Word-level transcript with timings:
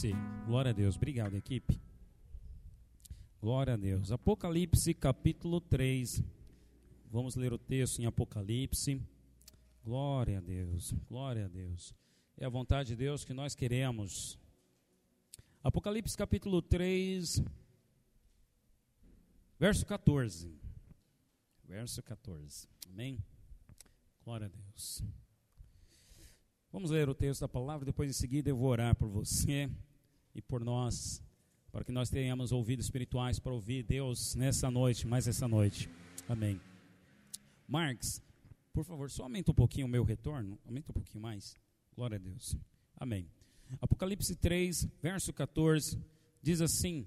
Sim. 0.00 0.14
Glória 0.46 0.70
a 0.70 0.72
Deus. 0.72 0.94
Obrigado, 0.94 1.34
equipe. 1.34 1.76
Glória 3.40 3.74
a 3.74 3.76
Deus. 3.76 4.12
Apocalipse 4.12 4.94
capítulo 4.94 5.60
3. 5.60 6.22
Vamos 7.10 7.34
ler 7.34 7.52
o 7.52 7.58
texto 7.58 7.98
em 7.98 8.06
Apocalipse. 8.06 9.02
Glória 9.84 10.38
a 10.38 10.40
Deus. 10.40 10.94
Glória 11.08 11.46
a 11.46 11.48
Deus. 11.48 11.92
É 12.36 12.46
a 12.46 12.48
vontade 12.48 12.90
de 12.90 12.94
Deus 12.94 13.24
que 13.24 13.34
nós 13.34 13.56
queremos. 13.56 14.38
Apocalipse 15.64 16.16
capítulo 16.16 16.62
3, 16.62 17.42
verso 19.58 19.84
14. 19.84 20.54
Verso 21.64 22.00
14. 22.04 22.68
Amém? 22.88 23.18
Glória 24.24 24.46
a 24.46 24.48
Deus. 24.48 25.02
Vamos 26.70 26.92
ler 26.92 27.08
o 27.08 27.14
texto 27.16 27.40
da 27.40 27.48
palavra, 27.48 27.84
depois 27.84 28.08
em 28.08 28.12
seguida 28.12 28.48
eu 28.48 28.56
vou 28.56 28.68
orar 28.68 28.94
por 28.94 29.08
você 29.08 29.68
e 30.38 30.42
por 30.42 30.64
nós, 30.64 31.20
para 31.72 31.84
que 31.84 31.90
nós 31.90 32.08
tenhamos 32.08 32.52
ouvidos 32.52 32.86
espirituais 32.86 33.40
para 33.40 33.52
ouvir 33.52 33.82
Deus 33.82 34.36
nessa 34.36 34.70
noite, 34.70 35.04
mais 35.04 35.26
essa 35.26 35.48
noite. 35.48 35.90
Amém. 36.28 36.60
Marx, 37.66 38.22
por 38.72 38.84
favor, 38.84 39.10
só 39.10 39.24
aumenta 39.24 39.50
um 39.50 39.54
pouquinho 39.54 39.88
o 39.88 39.90
meu 39.90 40.04
retorno, 40.04 40.56
aumenta 40.64 40.92
um 40.92 40.94
pouquinho 40.94 41.20
mais. 41.20 41.56
Glória 41.92 42.14
a 42.14 42.20
Deus. 42.20 42.56
Amém. 42.96 43.28
Apocalipse 43.80 44.36
3, 44.36 44.86
verso 45.02 45.32
14, 45.32 45.98
diz 46.40 46.60
assim: 46.60 47.04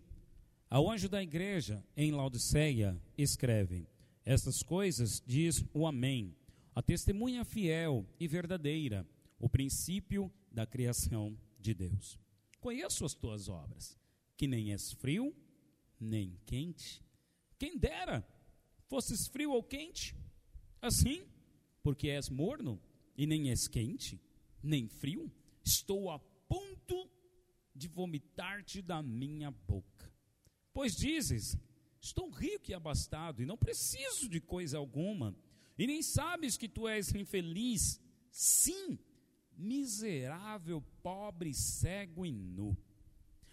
Ao 0.70 0.92
anjo 0.92 1.08
da 1.08 1.24
igreja 1.24 1.82
em 1.96 2.12
Laodiceia 2.12 3.02
escreve: 3.18 3.88
Estas 4.26 4.62
coisas 4.62 5.24
diz 5.26 5.64
o 5.74 5.88
Amém, 5.88 6.36
a 6.76 6.82
testemunha 6.82 7.46
fiel 7.46 8.06
e 8.20 8.28
verdadeira 8.28 9.08
o 9.40 9.48
princípio 9.48 10.30
da 10.52 10.66
criação 10.66 11.38
de 11.58 11.74
Deus. 11.74 12.20
Conheço 12.62 13.04
as 13.04 13.16
tuas 13.16 13.50
obras, 13.50 14.00
que 14.38 14.48
nem 14.48 14.72
és 14.72 14.94
frio, 14.94 15.36
nem 16.00 16.40
quente. 16.46 17.04
Quem 17.58 17.76
dera 17.78 18.26
fosses 18.88 19.28
frio 19.28 19.52
ou 19.52 19.64
quente, 19.64 20.16
assim, 20.80 21.26
porque 21.82 22.08
és 22.08 22.30
morno 22.30 22.80
e 23.18 23.26
nem 23.26 23.50
és 23.50 23.68
quente, 23.68 24.22
nem 24.62 24.88
frio, 24.88 25.32
estou 25.66 26.12
a 26.12 26.20
ponto 26.20 27.10
de 27.74 27.88
vomitar-te 27.88 28.80
da 28.80 29.02
minha 29.02 29.50
boca. 29.50 30.14
Pois 30.72 30.96
dizes: 30.96 31.58
Estou 32.00 32.30
rico 32.30 32.70
e 32.70 32.74
abastado, 32.76 33.42
e 33.42 33.46
não 33.46 33.58
preciso 33.58 34.30
de 34.30 34.40
coisa 34.40 34.78
alguma, 34.78 35.36
e 35.80 35.88
nem 35.88 36.04
sabes 36.04 36.58
que 36.58 36.70
tu 36.70 36.88
és 36.88 37.14
infeliz. 37.16 38.00
Sim, 38.32 39.00
miserável, 39.62 40.82
pobre, 41.04 41.54
cego 41.54 42.26
e 42.26 42.32
nu. 42.32 42.76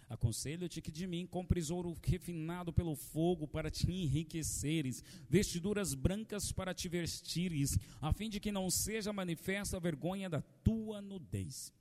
Aconselho-te 0.09 0.81
que 0.81 0.91
de 0.91 1.05
mim 1.05 1.27
compres 1.27 1.69
ouro 1.69 1.95
refinado 2.03 2.73
pelo 2.73 2.95
fogo 2.95 3.47
para 3.47 3.69
te 3.69 3.91
enriqueceres, 3.91 5.03
vestiduras 5.29 5.93
brancas 5.93 6.51
para 6.51 6.73
te 6.73 6.89
vestires, 6.89 7.77
a 8.01 8.11
fim 8.11 8.27
de 8.27 8.39
que 8.39 8.51
não 8.51 8.71
seja 8.71 9.13
manifesta 9.13 9.77
a 9.77 9.79
vergonha 9.79 10.27
da 10.27 10.41
tua 10.41 10.99
nudez, 10.99 11.71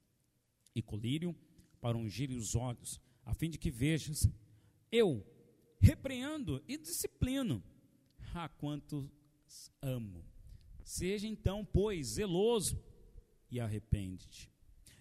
e 0.74 0.82
colírio 0.82 1.34
para 1.80 1.96
ungir 1.96 2.30
os 2.30 2.54
olhos, 2.54 3.00
a 3.24 3.32
fim 3.32 3.48
de 3.48 3.56
que 3.56 3.70
vejas. 3.70 4.28
Eu 4.92 5.24
repreendo 5.80 6.62
e 6.68 6.76
disciplino, 6.76 7.62
a 8.34 8.46
quantos 8.46 9.08
amo. 9.80 10.22
Seja 10.84 11.26
então, 11.26 11.64
pois, 11.64 12.08
zeloso 12.08 12.78
e 13.50 13.60
arrepende-te. 13.60 14.50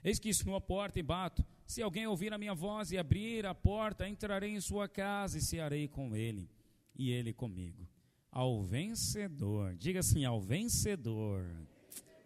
Eis 0.03 0.19
que 0.19 0.29
estou 0.29 0.55
à 0.55 0.61
porta 0.61 0.99
e 0.99 1.03
bato. 1.03 1.45
Se 1.65 1.81
alguém 1.81 2.07
ouvir 2.07 2.31
a 2.31 2.37
minha 2.37 2.53
voz 2.53 2.91
e 2.91 2.97
abrir 2.97 3.45
a 3.45 3.53
porta, 3.53 4.07
entrarei 4.07 4.51
em 4.51 4.61
sua 4.61 4.87
casa 4.87 5.37
e 5.37 5.41
cearei 5.41 5.87
com 5.87 6.15
ele, 6.15 6.49
e 6.95 7.11
ele 7.11 7.33
comigo. 7.33 7.87
Ao 8.31 8.63
vencedor, 8.63 9.75
diga 9.75 9.99
assim: 9.99 10.23
ao 10.23 10.39
vencedor. 10.39 11.45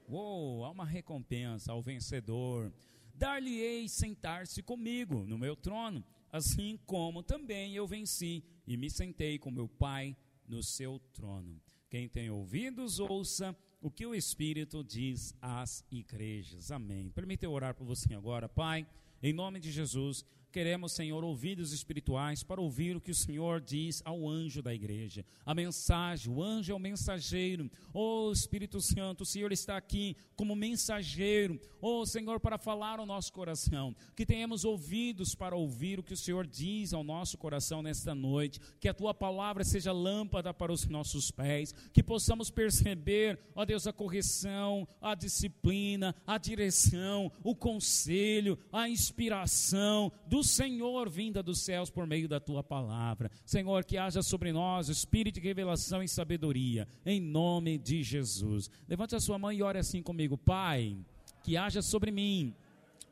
Uou, 0.07 0.65
há 0.65 0.71
uma 0.71 0.85
recompensa 0.85 1.71
ao 1.71 1.81
vencedor. 1.81 2.71
Dar-lhe-ei 3.15 3.87
sentar-se 3.87 4.61
comigo 4.61 5.25
no 5.25 5.37
meu 5.37 5.55
trono, 5.55 6.03
assim 6.31 6.77
como 6.85 7.23
também 7.23 7.73
eu 7.75 7.87
venci 7.87 8.43
e 8.67 8.75
me 8.75 8.89
sentei 8.89 9.39
com 9.39 9.49
meu 9.49 9.67
Pai 9.67 10.15
no 10.47 10.61
seu 10.61 10.99
trono. 11.13 11.61
Quem 11.89 12.07
tem 12.07 12.29
ouvidos, 12.29 12.99
ouça 12.99 13.55
o 13.81 13.89
que 13.89 14.05
o 14.05 14.13
Espírito 14.13 14.83
diz 14.83 15.33
às 15.41 15.83
igrejas. 15.89 16.71
Amém. 16.71 17.09
Permita 17.09 17.45
eu 17.45 17.51
orar 17.51 17.73
por 17.73 17.83
você 17.83 18.13
agora, 18.13 18.47
Pai, 18.47 18.87
em 19.23 19.33
nome 19.33 19.59
de 19.59 19.71
Jesus. 19.71 20.23
Queremos, 20.51 20.91
Senhor, 20.91 21.23
ouvidos 21.23 21.71
espirituais 21.71 22.43
para 22.43 22.59
ouvir 22.59 22.97
o 22.97 23.01
que 23.01 23.11
o 23.11 23.15
Senhor 23.15 23.61
diz 23.61 24.01
ao 24.03 24.27
anjo 24.27 24.61
da 24.61 24.73
igreja. 24.73 25.25
A 25.45 25.55
mensagem, 25.55 26.31
o 26.31 26.43
anjo 26.43 26.73
é 26.73 26.75
o 26.75 26.79
mensageiro. 26.79 27.71
Oh 27.93 28.29
Espírito 28.33 28.81
Santo, 28.81 29.21
o 29.21 29.25
Senhor 29.25 29.53
está 29.53 29.77
aqui 29.77 30.17
como 30.35 30.53
mensageiro. 30.53 31.57
Oh 31.81 32.05
Senhor, 32.05 32.37
para 32.41 32.57
falar 32.57 32.99
ao 32.99 33.05
nosso 33.05 33.31
coração. 33.31 33.95
Que 34.13 34.25
tenhamos 34.25 34.65
ouvidos 34.65 35.33
para 35.33 35.55
ouvir 35.55 35.99
o 35.99 36.03
que 36.03 36.13
o 36.13 36.17
Senhor 36.17 36.45
diz 36.45 36.93
ao 36.93 37.03
nosso 37.03 37.37
coração 37.37 37.81
nesta 37.81 38.13
noite. 38.13 38.59
Que 38.77 38.89
a 38.89 38.93
tua 38.93 39.13
palavra 39.13 39.63
seja 39.63 39.93
lâmpada 39.93 40.53
para 40.53 40.73
os 40.73 40.85
nossos 40.85 41.31
pés. 41.31 41.73
Que 41.93 42.03
possamos 42.03 42.49
perceber, 42.49 43.39
ó 43.55 43.63
Deus, 43.63 43.87
a 43.87 43.93
correção, 43.93 44.85
a 45.01 45.15
disciplina, 45.15 46.13
a 46.27 46.37
direção, 46.37 47.31
o 47.41 47.55
conselho, 47.55 48.59
a 48.69 48.89
inspiração 48.89 50.11
do 50.27 50.40
Senhor 50.43 51.09
vinda 51.09 51.41
dos 51.41 51.59
céus 51.61 51.89
por 51.89 52.05
meio 52.05 52.27
da 52.27 52.39
tua 52.39 52.63
palavra. 52.63 53.29
Senhor, 53.45 53.83
que 53.83 53.97
haja 53.97 54.21
sobre 54.21 54.51
nós 54.51 54.89
espírito 54.89 55.39
de 55.39 55.47
revelação 55.47 56.01
e 56.01 56.07
sabedoria, 56.07 56.87
em 57.05 57.19
nome 57.19 57.77
de 57.77 58.03
Jesus. 58.03 58.69
Levante 58.87 59.15
a 59.15 59.19
sua 59.19 59.37
mão 59.37 59.51
e 59.51 59.63
ore 59.63 59.79
assim 59.79 60.01
comigo, 60.01 60.37
Pai, 60.37 60.97
que 61.43 61.57
haja 61.57 61.81
sobre 61.81 62.11
mim 62.11 62.53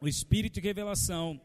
o 0.01 0.07
espírito 0.07 0.55
de 0.55 0.61
revelação, 0.61 1.39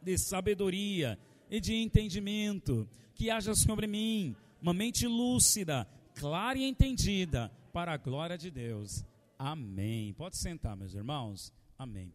de 0.00 0.16
sabedoria 0.18 1.18
e 1.50 1.60
de 1.60 1.74
entendimento, 1.74 2.88
que 3.14 3.30
haja 3.30 3.54
sobre 3.54 3.86
mim 3.86 4.34
uma 4.60 4.72
mente 4.72 5.06
lúcida, 5.06 5.86
clara 6.14 6.58
e 6.58 6.64
entendida, 6.64 7.50
para 7.72 7.92
a 7.92 7.96
glória 7.96 8.36
de 8.36 8.50
Deus. 8.50 9.04
Amém. 9.38 10.12
Pode 10.14 10.36
sentar, 10.36 10.76
meus 10.76 10.94
irmãos. 10.94 11.52
Amém. 11.78 12.12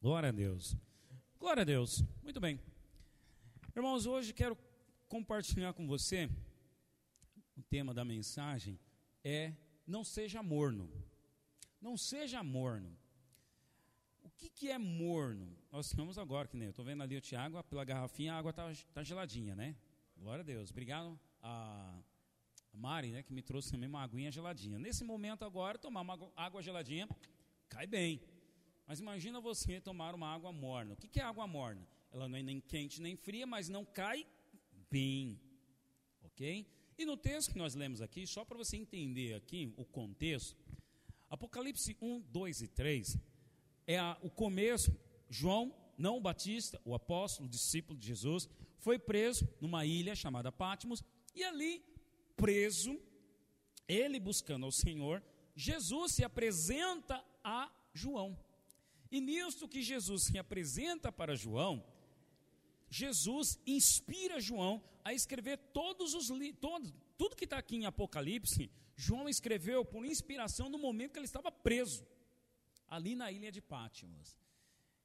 Glória 0.00 0.30
a 0.30 0.32
Deus. 0.32 0.74
Glória 1.38 1.60
a 1.60 1.64
Deus. 1.64 2.02
Muito 2.22 2.40
bem. 2.40 2.58
Irmãos, 3.76 4.06
hoje 4.06 4.32
quero 4.32 4.56
compartilhar 5.08 5.74
com 5.74 5.86
você 5.86 6.30
o 7.54 7.62
tema 7.62 7.92
da 7.92 8.02
mensagem 8.02 8.80
é 9.22 9.52
não 9.86 10.02
seja 10.02 10.42
morno. 10.42 10.90
Não 11.82 11.98
seja 11.98 12.42
morno. 12.42 12.96
O 14.22 14.30
que, 14.30 14.48
que 14.48 14.70
é 14.70 14.78
morno? 14.78 15.54
Nós 15.70 15.88
estamos 15.88 16.16
agora, 16.16 16.48
que 16.48 16.56
nem 16.56 16.68
eu 16.68 16.70
estou 16.70 16.84
vendo 16.84 17.02
ali 17.02 17.18
o 17.18 17.20
Tiago, 17.20 17.62
pela 17.64 17.84
garrafinha 17.84 18.32
a 18.32 18.38
água 18.38 18.50
está 18.50 18.72
tá 18.94 19.02
geladinha, 19.02 19.54
né? 19.54 19.76
Glória 20.16 20.40
a 20.40 20.46
Deus. 20.46 20.70
Obrigado 20.70 21.20
a, 21.42 22.02
Mari, 22.72 23.10
né, 23.10 23.22
que 23.22 23.34
me 23.34 23.42
trouxe 23.42 23.70
também 23.70 23.86
uma 23.86 24.02
aguinha 24.02 24.32
geladinha. 24.32 24.78
Nesse 24.78 25.04
momento 25.04 25.44
agora, 25.44 25.76
tomar 25.76 26.00
uma 26.00 26.32
água 26.34 26.62
geladinha 26.62 27.06
cai 27.68 27.86
bem. 27.86 28.18
Mas 28.90 28.98
imagina 28.98 29.40
você 29.40 29.80
tomar 29.80 30.16
uma 30.16 30.26
água 30.26 30.50
morna. 30.50 30.94
O 30.94 30.96
que 30.96 31.20
é 31.20 31.22
água 31.22 31.46
morna? 31.46 31.86
Ela 32.10 32.28
não 32.28 32.36
é 32.36 32.42
nem 32.42 32.58
quente 32.58 33.00
nem 33.00 33.14
fria, 33.14 33.46
mas 33.46 33.68
não 33.68 33.84
cai 33.84 34.26
bem. 34.90 35.40
Ok? 36.24 36.66
E 36.98 37.04
no 37.04 37.16
texto 37.16 37.52
que 37.52 37.56
nós 37.56 37.76
lemos 37.76 38.02
aqui, 38.02 38.26
só 38.26 38.44
para 38.44 38.58
você 38.58 38.76
entender 38.76 39.34
aqui 39.34 39.72
o 39.76 39.84
contexto, 39.84 40.56
Apocalipse 41.28 41.96
1, 42.02 42.20
2 42.32 42.62
e 42.62 42.66
3 42.66 43.16
é 43.86 43.96
a, 43.96 44.18
o 44.22 44.28
começo. 44.28 44.92
João, 45.28 45.72
não 45.96 46.16
o 46.16 46.20
Batista, 46.20 46.80
o 46.84 46.92
apóstolo, 46.92 47.46
o 47.46 47.48
discípulo 47.48 47.96
de 47.96 48.08
Jesus, 48.08 48.48
foi 48.80 48.98
preso 48.98 49.48
numa 49.60 49.86
ilha 49.86 50.16
chamada 50.16 50.50
Patmos, 50.50 51.04
e 51.32 51.44
ali, 51.44 51.80
preso, 52.36 53.00
ele 53.86 54.18
buscando 54.18 54.66
ao 54.66 54.72
Senhor, 54.72 55.22
Jesus 55.54 56.14
se 56.14 56.24
apresenta 56.24 57.24
a 57.44 57.70
João. 57.94 58.36
E 59.10 59.20
nisto 59.20 59.68
que 59.68 59.82
Jesus 59.82 60.24
se 60.24 60.38
apresenta 60.38 61.10
para 61.10 61.34
João, 61.34 61.84
Jesus 62.88 63.58
inspira 63.66 64.40
João 64.40 64.82
a 65.04 65.12
escrever 65.12 65.58
todos 65.72 66.14
os 66.14 66.28
todos, 66.60 66.92
tudo 67.16 67.36
que 67.36 67.44
está 67.44 67.58
aqui 67.58 67.76
em 67.76 67.86
Apocalipse, 67.86 68.70
João 68.96 69.28
escreveu 69.28 69.84
por 69.84 70.04
inspiração 70.04 70.68
no 70.68 70.78
momento 70.78 71.12
que 71.12 71.18
ele 71.18 71.26
estava 71.26 71.50
preso, 71.50 72.06
ali 72.86 73.14
na 73.14 73.32
ilha 73.32 73.50
de 73.50 73.60
Pátimos. 73.60 74.38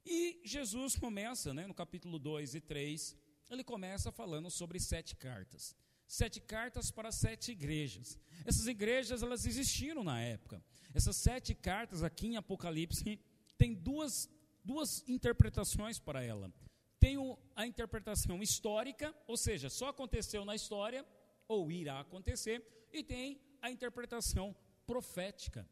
E 0.06 0.40
Jesus 0.44 0.96
começa, 0.96 1.54
né, 1.54 1.66
no 1.66 1.74
capítulo 1.74 2.20
2 2.20 2.56
e 2.56 2.62
3, 2.62 3.16
ele 3.50 3.64
começa 3.64 4.12
falando 4.12 4.50
sobre 4.52 4.80
sete 4.80 5.16
cartas. 5.16 5.76
Sete 6.08 6.40
cartas 6.40 6.92
para 6.92 7.12
sete 7.12 7.52
igrejas. 7.52 8.20
Essas 8.46 8.68
igrejas, 8.68 9.24
elas 9.24 9.46
existiram 9.46 10.04
na 10.04 10.22
época. 10.22 10.64
Essas 10.94 11.18
sete 11.18 11.56
cartas 11.56 12.04
aqui 12.04 12.28
em 12.28 12.38
Apocalipse 12.38 13.20
tem 13.58 13.74
duas, 13.74 14.30
duas 14.64 15.08
interpretações 15.08 16.00
para 16.00 16.24
ela. 16.24 16.54
Tem 17.00 17.18
a 17.56 17.68
interpretação 17.68 18.42
histórica, 18.42 19.16
ou 19.28 19.38
seja, 19.38 19.70
só 19.70 19.90
aconteceu 19.90 20.44
na 20.44 20.56
história, 20.56 21.06
ou 21.48 21.72
irá 21.72 22.00
acontecer, 22.00 22.88
e 22.92 23.04
tem 23.04 23.40
a 23.62 23.70
interpretação 23.70 24.56
profética. 24.86 25.68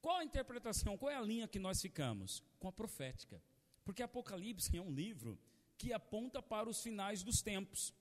Qual 0.00 0.16
a 0.16 0.24
interpretação, 0.24 0.96
qual 0.96 1.10
é 1.10 1.16
a 1.16 1.20
linha 1.20 1.46
que 1.46 1.58
nós 1.58 1.80
ficamos? 1.80 2.42
Com 2.58 2.68
a 2.68 2.72
profética. 2.72 3.42
Porque 3.84 4.02
Apocalipse 4.02 4.76
é 4.76 4.80
um 4.80 4.90
livro 4.90 5.38
que 5.76 5.92
aponta 5.92 6.42
para 6.42 6.68
os 6.68 6.82
finais 6.82 7.22
dos 7.22 7.42
tempos. 7.42 7.94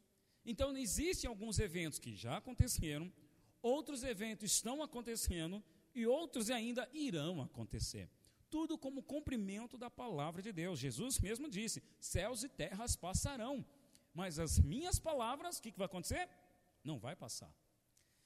Então, 0.46 0.76
existem 0.78 1.28
alguns 1.28 1.60
eventos 1.60 2.00
que 2.00 2.16
já 2.16 2.38
aconteceram, 2.38 3.12
outros 3.62 4.04
eventos 4.04 4.52
estão 4.52 4.82
acontecendo 4.82 5.64
e 5.94 6.06
outros 6.06 6.50
ainda 6.50 6.90
irão 6.94 7.42
acontecer. 7.42 8.10
Tudo 8.50 8.78
como 8.78 9.04
cumprimento 9.04 9.78
da 9.78 9.90
palavra 9.90 10.42
de 10.42 10.52
Deus. 10.52 10.80
Jesus 10.80 11.20
mesmo 11.20 11.50
disse: 11.50 11.84
céus 12.00 12.44
e 12.44 12.50
terras 12.50 12.96
passarão, 12.96 13.66
mas 14.14 14.40
as 14.40 14.60
minhas 14.60 15.00
palavras, 15.00 15.58
o 15.58 15.62
que, 15.62 15.72
que 15.72 15.78
vai 15.78 15.86
acontecer? 15.86 16.28
Não 16.84 16.98
vai 16.98 17.16
passar. 17.16 17.54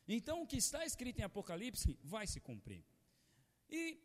Então, 0.07 0.41
o 0.41 0.47
que 0.47 0.57
está 0.57 0.85
escrito 0.85 1.19
em 1.19 1.23
Apocalipse 1.23 1.97
vai 2.03 2.27
se 2.27 2.39
cumprir. 2.39 2.83
E 3.69 3.97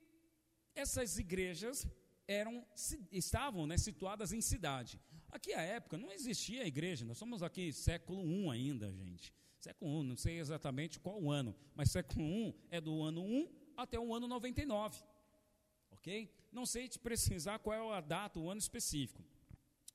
essas 0.75 1.19
igrejas 1.19 1.87
eram, 2.27 2.65
estavam 3.11 3.67
né, 3.67 3.77
situadas 3.77 4.33
em 4.33 4.41
cidade. 4.41 5.01
Aqui 5.31 5.53
a 5.53 5.63
época 5.63 5.99
não 5.99 6.11
existia 6.11 6.67
igreja, 6.67 7.05
nós 7.05 7.19
somos 7.19 7.43
aqui 7.43 7.73
século 7.73 8.23
I 8.23 8.51
ainda, 8.51 8.93
gente. 8.93 9.33
Século 9.59 10.03
I, 10.03 10.07
não 10.07 10.17
sei 10.17 10.39
exatamente 10.39 11.01
qual 11.01 11.31
ano, 11.31 11.55
mas 11.75 11.91
século 11.91 12.25
I 12.25 12.55
é 12.71 12.81
do 12.81 13.03
ano 13.03 13.23
1 13.23 13.49
até 13.77 13.99
o 13.99 14.15
ano 14.15 14.29
99. 14.29 15.03
Não 16.53 16.65
sei 16.65 16.89
te 16.89 16.99
precisar 16.99 17.59
qual 17.59 17.93
é 17.93 17.97
a 17.97 18.01
data, 18.01 18.39
o 18.39 18.51
ano 18.51 18.59
específico. 18.59 19.23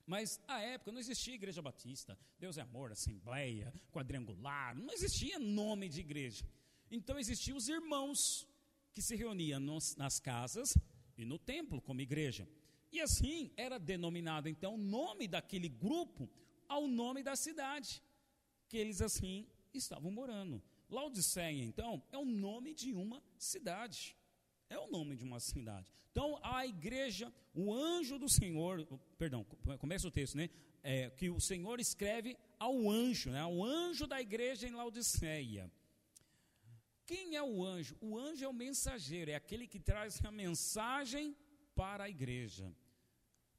Mas 0.06 0.40
a 0.46 0.60
época 0.60 0.92
não 0.92 1.00
existia 1.00 1.34
igreja 1.34 1.62
batista, 1.62 2.18
Deus 2.38 2.58
é 2.58 2.60
amor, 2.60 2.92
assembleia, 2.92 3.72
quadrangular, 3.90 4.76
não 4.76 4.92
existia 4.92 5.38
nome 5.38 5.88
de 5.88 6.00
igreja. 6.00 6.44
Então 6.90 7.18
existiam 7.18 7.56
os 7.56 7.68
irmãos 7.68 8.46
que 8.92 9.00
se 9.00 9.16
reuniam 9.16 9.58
nos, 9.58 9.96
nas 9.96 10.20
casas 10.20 10.76
e 11.16 11.24
no 11.24 11.38
templo 11.38 11.80
como 11.80 12.02
igreja. 12.02 12.46
E 12.92 13.00
assim 13.00 13.50
era 13.56 13.78
denominado 13.78 14.48
então 14.48 14.74
o 14.74 14.78
nome 14.78 15.26
daquele 15.26 15.68
grupo 15.68 16.30
ao 16.68 16.86
nome 16.86 17.22
da 17.22 17.34
cidade, 17.34 18.02
que 18.68 18.76
eles 18.76 19.00
assim 19.00 19.46
estavam 19.72 20.10
morando. 20.10 20.62
Laodiceia, 20.88 21.64
então, 21.64 22.02
é 22.12 22.18
o 22.18 22.24
nome 22.24 22.74
de 22.74 22.92
uma 22.92 23.22
cidade. 23.38 24.16
É 24.74 24.78
o 24.78 24.90
nome 24.90 25.14
de 25.14 25.24
uma 25.24 25.38
cidade. 25.38 25.88
Então, 26.10 26.38
a 26.42 26.66
igreja, 26.66 27.32
o 27.54 27.72
anjo 27.72 28.18
do 28.18 28.28
Senhor, 28.28 28.84
perdão, 29.16 29.44
começa 29.78 30.08
o 30.08 30.10
texto, 30.10 30.36
né? 30.36 30.50
É, 30.82 31.10
que 31.10 31.30
o 31.30 31.40
Senhor 31.40 31.78
escreve 31.78 32.36
ao 32.58 32.90
anjo, 32.90 33.30
né? 33.30 33.40
Ao 33.40 33.62
anjo 33.62 34.04
da 34.06 34.20
igreja 34.20 34.66
em 34.66 34.72
Laodiceia. 34.72 35.70
Quem 37.06 37.36
é 37.36 37.42
o 37.42 37.64
anjo? 37.64 37.96
O 38.00 38.18
anjo 38.18 38.44
é 38.44 38.48
o 38.48 38.52
mensageiro, 38.52 39.30
é 39.30 39.36
aquele 39.36 39.68
que 39.68 39.78
traz 39.78 40.20
a 40.24 40.32
mensagem 40.32 41.36
para 41.74 42.04
a 42.04 42.10
igreja. 42.10 42.66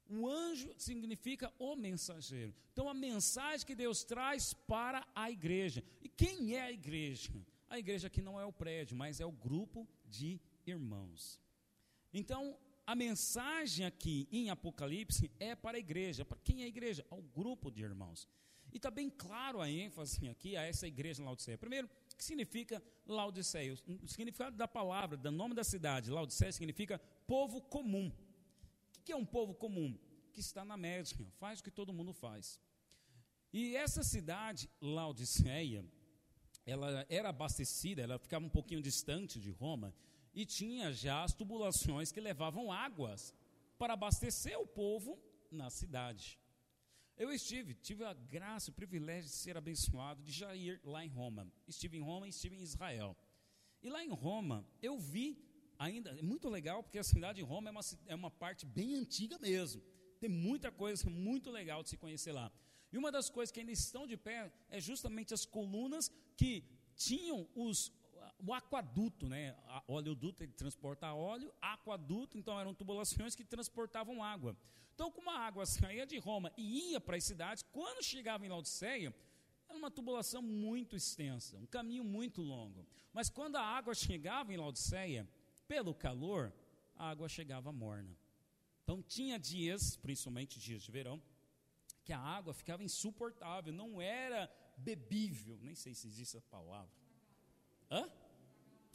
O 0.08 0.28
anjo 0.28 0.70
significa 0.76 1.52
o 1.58 1.76
mensageiro. 1.76 2.54
Então, 2.72 2.90
a 2.90 2.94
mensagem 2.94 3.66
que 3.66 3.74
Deus 3.74 4.04
traz 4.04 4.52
para 4.52 5.06
a 5.14 5.30
igreja. 5.30 5.82
E 6.02 6.08
quem 6.10 6.54
é 6.56 6.60
a 6.60 6.72
igreja? 6.72 7.32
A 7.70 7.78
igreja 7.78 8.06
aqui 8.06 8.20
não 8.20 8.38
é 8.38 8.44
o 8.44 8.52
prédio, 8.52 8.96
mas 8.96 9.18
é 9.18 9.26
o 9.26 9.32
grupo 9.32 9.88
de 10.04 10.40
irmãos. 10.66 11.40
Então, 12.12 12.56
a 12.86 12.94
mensagem 12.94 13.86
aqui 13.86 14.28
em 14.30 14.50
Apocalipse 14.50 15.30
é 15.38 15.54
para 15.54 15.76
a 15.76 15.80
igreja. 15.80 16.24
Para 16.24 16.38
quem 16.38 16.62
é 16.62 16.64
a 16.64 16.68
igreja? 16.68 17.04
Ao 17.10 17.22
grupo 17.22 17.70
de 17.70 17.82
irmãos. 17.82 18.28
E 18.72 18.76
está 18.76 18.90
bem 18.90 19.08
claro 19.08 19.60
a 19.60 19.70
ênfase 19.70 20.28
aqui 20.28 20.56
a 20.56 20.62
essa 20.62 20.86
igreja 20.86 21.22
em 21.22 21.24
Laodiceia. 21.24 21.56
Primeiro, 21.56 21.88
o 22.12 22.16
que 22.16 22.24
significa 22.24 22.82
Laodiceia? 23.06 23.74
O 24.02 24.08
significado 24.08 24.56
da 24.56 24.66
palavra, 24.66 25.16
do 25.16 25.30
nome 25.30 25.54
da 25.54 25.64
cidade, 25.64 26.10
Laodiceia, 26.10 26.52
significa 26.52 26.98
povo 27.26 27.60
comum 27.60 28.12
que 29.06 29.12
é 29.12 29.16
um 29.16 29.24
povo 29.24 29.54
comum? 29.54 29.96
Que 30.32 30.40
está 30.40 30.64
na 30.64 30.76
média, 30.76 31.16
faz 31.38 31.60
o 31.60 31.62
que 31.62 31.70
todo 31.70 31.92
mundo 31.92 32.12
faz. 32.12 32.60
E 33.52 33.76
essa 33.76 34.02
cidade, 34.02 34.68
Laodiceia, 34.80 35.84
ela 36.66 37.06
era 37.08 37.28
abastecida, 37.28 38.02
ela 38.02 38.18
ficava 38.18 38.44
um 38.44 38.48
pouquinho 38.48 38.82
distante 38.82 39.38
de 39.38 39.52
Roma, 39.52 39.94
e 40.36 40.44
tinha 40.44 40.92
já 40.92 41.24
as 41.24 41.32
tubulações 41.32 42.12
que 42.12 42.20
levavam 42.20 42.70
águas 42.70 43.34
para 43.78 43.94
abastecer 43.94 44.56
o 44.60 44.66
povo 44.66 45.18
na 45.50 45.70
cidade. 45.70 46.38
Eu 47.16 47.32
estive, 47.32 47.72
tive 47.74 48.04
a 48.04 48.12
graça, 48.12 48.70
o 48.70 48.74
privilégio 48.74 49.30
de 49.30 49.36
ser 49.36 49.56
abençoado, 49.56 50.22
de 50.22 50.30
já 50.30 50.54
ir 50.54 50.78
lá 50.84 51.02
em 51.02 51.08
Roma. 51.08 51.50
Estive 51.66 51.96
em 51.96 52.02
Roma 52.02 52.26
e 52.26 52.30
estive 52.30 52.54
em 52.54 52.60
Israel. 52.60 53.16
E 53.82 53.88
lá 53.88 54.04
em 54.04 54.10
Roma, 54.10 54.68
eu 54.82 54.98
vi 54.98 55.42
ainda 55.78 56.10
é 56.10 56.22
muito 56.22 56.48
legal 56.50 56.82
porque 56.82 56.98
a 56.98 57.04
cidade 57.04 57.36
de 57.36 57.42
Roma 57.42 57.70
é 57.70 57.72
uma, 57.72 57.80
é 58.06 58.14
uma 58.14 58.30
parte 58.30 58.66
bem 58.66 58.94
antiga 58.94 59.38
mesmo. 59.38 59.82
Tem 60.20 60.28
muita 60.28 60.70
coisa 60.70 61.08
muito 61.08 61.50
legal 61.50 61.82
de 61.82 61.88
se 61.88 61.96
conhecer 61.96 62.32
lá. 62.32 62.52
E 62.92 62.98
uma 62.98 63.10
das 63.10 63.30
coisas 63.30 63.50
que 63.50 63.60
ainda 63.60 63.72
estão 63.72 64.06
de 64.06 64.18
pé 64.18 64.52
é 64.68 64.80
justamente 64.80 65.32
as 65.32 65.46
colunas 65.46 66.10
que 66.36 66.62
tinham 66.94 67.48
os, 67.54 67.92
o 68.44 68.52
aquaduto, 68.52 69.28
né? 69.28 69.56
O 69.86 69.94
oleoduto 69.94 70.42
ele 70.42 70.52
transporta 70.52 71.12
óleo, 71.12 71.52
aquaduto, 71.60 72.36
então 72.38 72.58
eram 72.58 72.74
tubulações 72.74 73.34
que 73.34 73.44
transportavam 73.44 74.22
água. 74.22 74.56
Então, 74.94 75.10
como 75.10 75.30
a 75.30 75.38
água 75.38 75.66
saía 75.66 76.06
de 76.06 76.18
Roma 76.18 76.52
e 76.56 76.92
ia 76.92 77.00
para 77.00 77.16
as 77.16 77.24
cidades, 77.24 77.62
quando 77.72 78.02
chegava 78.02 78.44
em 78.44 78.48
Laodiceia, 78.48 79.14
era 79.68 79.76
uma 79.76 79.90
tubulação 79.90 80.40
muito 80.40 80.96
extensa, 80.96 81.58
um 81.58 81.66
caminho 81.66 82.04
muito 82.04 82.40
longo. 82.42 82.86
Mas 83.12 83.28
quando 83.28 83.56
a 83.56 83.62
água 83.62 83.94
chegava 83.94 84.52
em 84.52 84.56
Laodiceia, 84.56 85.28
pelo 85.66 85.94
calor, 85.94 86.52
a 86.94 87.10
água 87.10 87.28
chegava 87.28 87.72
morna. 87.72 88.16
Então 88.82 89.02
tinha 89.02 89.38
dias, 89.38 89.96
principalmente 89.96 90.60
dias 90.60 90.82
de 90.82 90.90
verão, 90.90 91.20
que 92.04 92.12
a 92.12 92.20
água 92.20 92.54
ficava 92.54 92.84
insuportável, 92.84 93.72
não 93.72 94.00
era 94.00 94.50
bebível, 94.76 95.58
nem 95.60 95.74
sei 95.74 95.92
se 95.94 96.06
existe 96.06 96.36
essa 96.36 96.46
palavra. 96.46 96.90
Hã? 97.90 98.08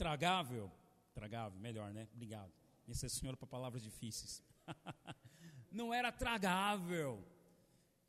Tragável. 0.03 0.71
Tragável, 1.13 1.59
melhor, 1.59 1.93
né? 1.93 2.07
Obrigado. 2.13 2.51
Esse 2.87 3.05
é 3.05 3.09
senhor 3.09 3.37
para 3.37 3.47
palavras 3.47 3.83
difíceis. 3.83 4.43
não 5.71 5.93
era 5.93 6.11
tragável. 6.11 7.23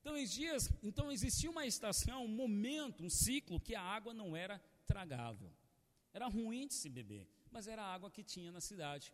Então, 0.00 0.14
dias, 0.24 0.68
então 0.82 1.12
existia 1.12 1.50
uma 1.50 1.66
estação, 1.66 2.24
um 2.24 2.28
momento, 2.28 3.04
um 3.04 3.10
ciclo 3.10 3.60
que 3.60 3.74
a 3.74 3.82
água 3.82 4.12
não 4.14 4.34
era 4.34 4.58
tragável. 4.86 5.52
Era 6.12 6.26
ruim 6.26 6.66
de 6.66 6.74
se 6.74 6.88
beber 6.88 7.28
mas 7.52 7.68
era 7.68 7.82
a 7.82 7.94
água 7.94 8.10
que 8.10 8.24
tinha 8.24 8.50
na 8.50 8.60
cidade. 8.60 9.12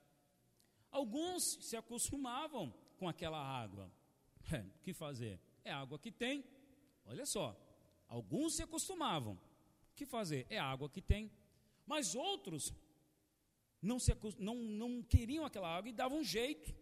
Alguns 0.91 1.59
se 1.61 1.77
acostumavam 1.77 2.73
com 2.97 3.09
aquela 3.09 3.39
água. 3.39 3.91
É, 4.51 4.61
o 4.61 4.79
que 4.83 4.95
fazer? 4.95 5.39
É 5.63 5.71
água 5.71 5.99
que 5.99 6.11
tem. 6.11 6.43
Olha 7.05 7.27
só, 7.27 7.55
alguns 8.09 8.57
se 8.57 8.63
acostumavam. 8.63 9.35
O 9.35 9.95
que 9.95 10.07
fazer? 10.07 10.47
É 10.49 10.59
água 10.59 10.89
que 10.89 11.03
tem. 11.03 11.31
Mas 11.93 12.15
outros 12.15 12.73
não, 13.81 13.99
se, 13.99 14.13
não, 14.39 14.57
não 14.83 15.03
queriam 15.03 15.45
aquela 15.45 15.75
água 15.75 15.89
e 15.89 15.93
davam 15.93 16.19
um 16.19 16.25
jeito 16.25 16.75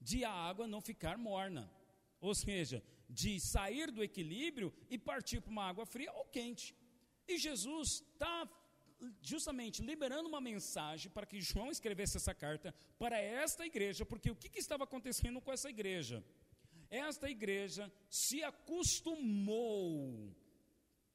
de 0.00 0.24
a 0.24 0.30
água 0.30 0.66
não 0.68 0.80
ficar 0.80 1.16
morna. 1.16 1.72
Ou 2.20 2.34
seja, 2.34 2.82
de 3.08 3.40
sair 3.40 3.90
do 3.90 4.04
equilíbrio 4.04 4.72
e 4.90 4.98
partir 4.98 5.40
para 5.40 5.50
uma 5.50 5.64
água 5.64 5.86
fria 5.86 6.12
ou 6.12 6.26
quente. 6.26 6.76
E 7.26 7.38
Jesus 7.38 8.02
está 8.12 8.48
justamente 9.22 9.82
liberando 9.82 10.28
uma 10.28 10.40
mensagem 10.40 11.10
para 11.10 11.26
que 11.26 11.40
João 11.40 11.70
escrevesse 11.70 12.16
essa 12.18 12.34
carta 12.34 12.74
para 12.98 13.18
esta 13.18 13.64
igreja, 13.64 14.04
porque 14.04 14.30
o 14.30 14.36
que, 14.36 14.48
que 14.50 14.58
estava 14.58 14.84
acontecendo 14.84 15.40
com 15.40 15.52
essa 15.52 15.70
igreja? 15.70 16.24
Esta 16.90 17.28
igreja 17.28 17.92
se 18.08 18.42
acostumou 18.42 20.34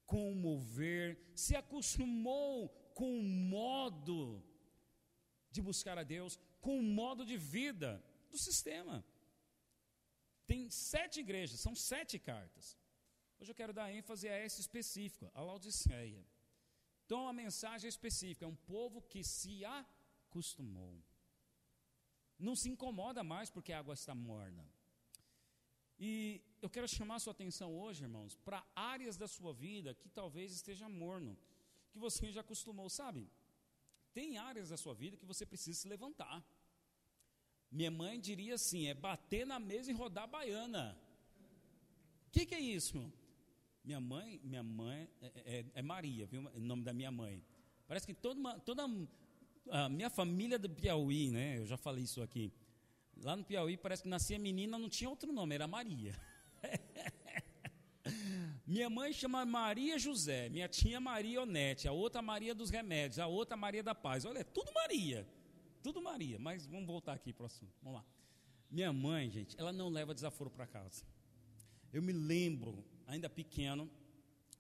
com 0.05 0.31
o 0.31 0.35
mover, 0.35 1.17
se 1.33 1.55
acostumou 1.55 2.69
com 2.93 3.19
o 3.19 3.23
modo 3.23 4.43
de 5.51 5.61
buscar 5.61 5.97
a 5.97 6.03
Deus, 6.03 6.39
com 6.59 6.79
o 6.79 6.83
modo 6.83 7.25
de 7.25 7.37
vida 7.37 8.03
do 8.29 8.37
sistema. 8.37 9.03
Tem 10.45 10.69
sete 10.69 11.19
igrejas, 11.19 11.59
são 11.59 11.75
sete 11.75 12.17
cartas. 12.19 12.77
Hoje 13.39 13.51
eu 13.51 13.55
quero 13.55 13.73
dar 13.73 13.93
ênfase 13.93 14.27
a 14.29 14.33
essa 14.33 14.59
específica, 14.61 15.31
a 15.33 15.41
Laodiceia. 15.41 16.23
Então 17.05 17.27
a 17.27 17.33
mensagem 17.33 17.87
é 17.87 17.89
específica, 17.89 18.45
é 18.45 18.47
um 18.47 18.55
povo 18.55 19.01
que 19.01 19.23
se 19.23 19.65
acostumou. 19.65 20.95
Não 22.37 22.55
se 22.55 22.69
incomoda 22.69 23.23
mais 23.23 23.49
porque 23.49 23.73
a 23.73 23.79
água 23.79 23.93
está 23.93 24.15
morna. 24.15 24.65
E 25.99 26.41
eu 26.61 26.69
quero 26.69 26.87
chamar 26.87 27.19
sua 27.19 27.31
atenção 27.31 27.75
hoje, 27.79 28.03
irmãos, 28.03 28.35
para 28.37 28.65
áreas 28.75 29.17
da 29.17 29.27
sua 29.27 29.53
vida 29.53 29.93
que 29.93 30.09
talvez 30.09 30.51
esteja 30.51 30.89
morno, 30.89 31.37
que 31.91 31.99
você 31.99 32.31
já 32.31 32.41
acostumou, 32.41 32.89
sabe? 32.89 33.29
Tem 34.13 34.37
áreas 34.37 34.69
da 34.69 34.77
sua 34.77 34.93
vida 34.93 35.17
que 35.17 35.25
você 35.25 35.45
precisa 35.45 35.79
se 35.79 35.87
levantar. 35.87 36.43
Minha 37.71 37.91
mãe 37.91 38.19
diria 38.19 38.55
assim: 38.55 38.87
é 38.87 38.93
bater 38.93 39.45
na 39.45 39.59
mesa 39.59 39.91
e 39.91 39.93
rodar 39.93 40.27
baiana. 40.27 40.97
O 42.27 42.31
que, 42.31 42.45
que, 42.45 42.55
é 42.55 42.59
isso? 42.59 43.11
Minha 43.83 43.99
mãe, 43.99 44.39
minha 44.43 44.63
mãe 44.63 45.09
é, 45.21 45.31
é, 45.45 45.65
é 45.75 45.81
Maria, 45.81 46.25
viu? 46.25 46.41
O 46.53 46.59
nome 46.59 46.83
da 46.83 46.93
minha 46.93 47.11
mãe. 47.11 47.43
Parece 47.87 48.05
que 48.05 48.13
toda, 48.13 48.59
toda 48.59 48.85
a 49.69 49.89
minha 49.89 50.09
família 50.09 50.57
do 50.57 50.69
Piauí, 50.69 51.29
né? 51.29 51.59
Eu 51.59 51.65
já 51.65 51.77
falei 51.77 52.03
isso 52.03 52.21
aqui. 52.21 52.53
Lá 53.17 53.35
no 53.35 53.43
Piauí 53.43 53.77
parece 53.77 54.03
que 54.03 54.09
nascia 54.09 54.39
menina, 54.39 54.77
não 54.77 54.89
tinha 54.89 55.09
outro 55.09 55.31
nome, 55.31 55.55
era 55.55 55.67
Maria. 55.67 56.15
minha 58.71 58.89
mãe 58.89 59.11
chama 59.11 59.45
Maria 59.45 59.99
José, 59.99 60.47
minha 60.47 60.65
tia 60.69 60.97
Maria 60.97 61.41
Onete, 61.41 61.89
a 61.89 61.91
outra 61.91 62.21
Maria 62.21 62.55
dos 62.55 62.69
Remédios, 62.69 63.19
a 63.19 63.27
outra 63.27 63.57
Maria 63.57 63.83
da 63.83 63.93
Paz. 63.93 64.23
Olha, 64.23 64.39
é 64.39 64.43
tudo 64.45 64.71
Maria. 64.73 65.27
Tudo 65.83 66.01
Maria. 66.01 66.39
Mas 66.39 66.65
vamos 66.67 66.87
voltar 66.87 67.11
aqui 67.11 67.33
para 67.33 67.43
o 67.43 67.45
assunto. 67.47 67.73
Vamos 67.83 67.99
lá. 67.99 68.05
Minha 68.69 68.93
mãe, 68.93 69.29
gente, 69.29 69.59
ela 69.59 69.73
não 69.73 69.89
leva 69.89 70.13
desaforo 70.13 70.49
para 70.49 70.65
casa. 70.65 71.03
Eu 71.91 72.01
me 72.01 72.13
lembro, 72.13 72.81
ainda 73.07 73.29
pequeno, 73.29 73.91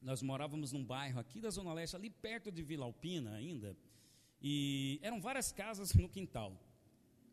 nós 0.01 0.21
morávamos 0.21 0.73
num 0.73 0.83
bairro 0.83 1.17
aqui 1.17 1.39
da 1.39 1.49
Zona 1.49 1.73
Leste, 1.73 1.95
ali 1.95 2.09
perto 2.09 2.51
de 2.51 2.61
Vila 2.61 2.83
Alpina 2.83 3.35
ainda, 3.35 3.77
e 4.41 4.99
eram 5.01 5.21
várias 5.21 5.53
casas 5.53 5.93
no 5.93 6.09
quintal. 6.09 6.61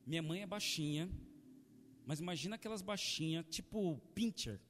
Minha 0.06 0.22
mãe 0.22 0.42
é 0.42 0.46
baixinha, 0.46 1.10
mas 2.06 2.20
imagina 2.20 2.54
aquelas 2.54 2.82
baixinhas, 2.82 3.44
tipo 3.50 4.00
pincher, 4.14 4.60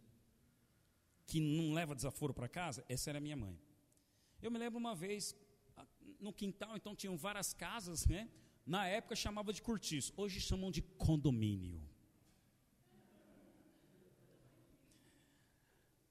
que 1.28 1.38
não 1.38 1.74
leva 1.74 1.94
desaforo 1.94 2.32
para 2.32 2.48
casa. 2.48 2.84
Essa 2.88 3.10
era 3.10 3.20
minha 3.20 3.36
mãe. 3.36 3.56
Eu 4.42 4.50
me 4.50 4.58
lembro 4.58 4.78
uma 4.78 4.94
vez, 4.94 5.36
no 6.18 6.32
quintal, 6.32 6.74
então 6.74 6.96
tinham 6.96 7.16
várias 7.16 7.52
casas, 7.52 8.06
né? 8.06 8.28
Na 8.66 8.86
época 8.86 9.14
chamava 9.14 9.52
de 9.52 9.60
cortiço, 9.62 10.12
hoje 10.16 10.40
chamam 10.40 10.70
de 10.70 10.80
condomínio. 10.82 11.80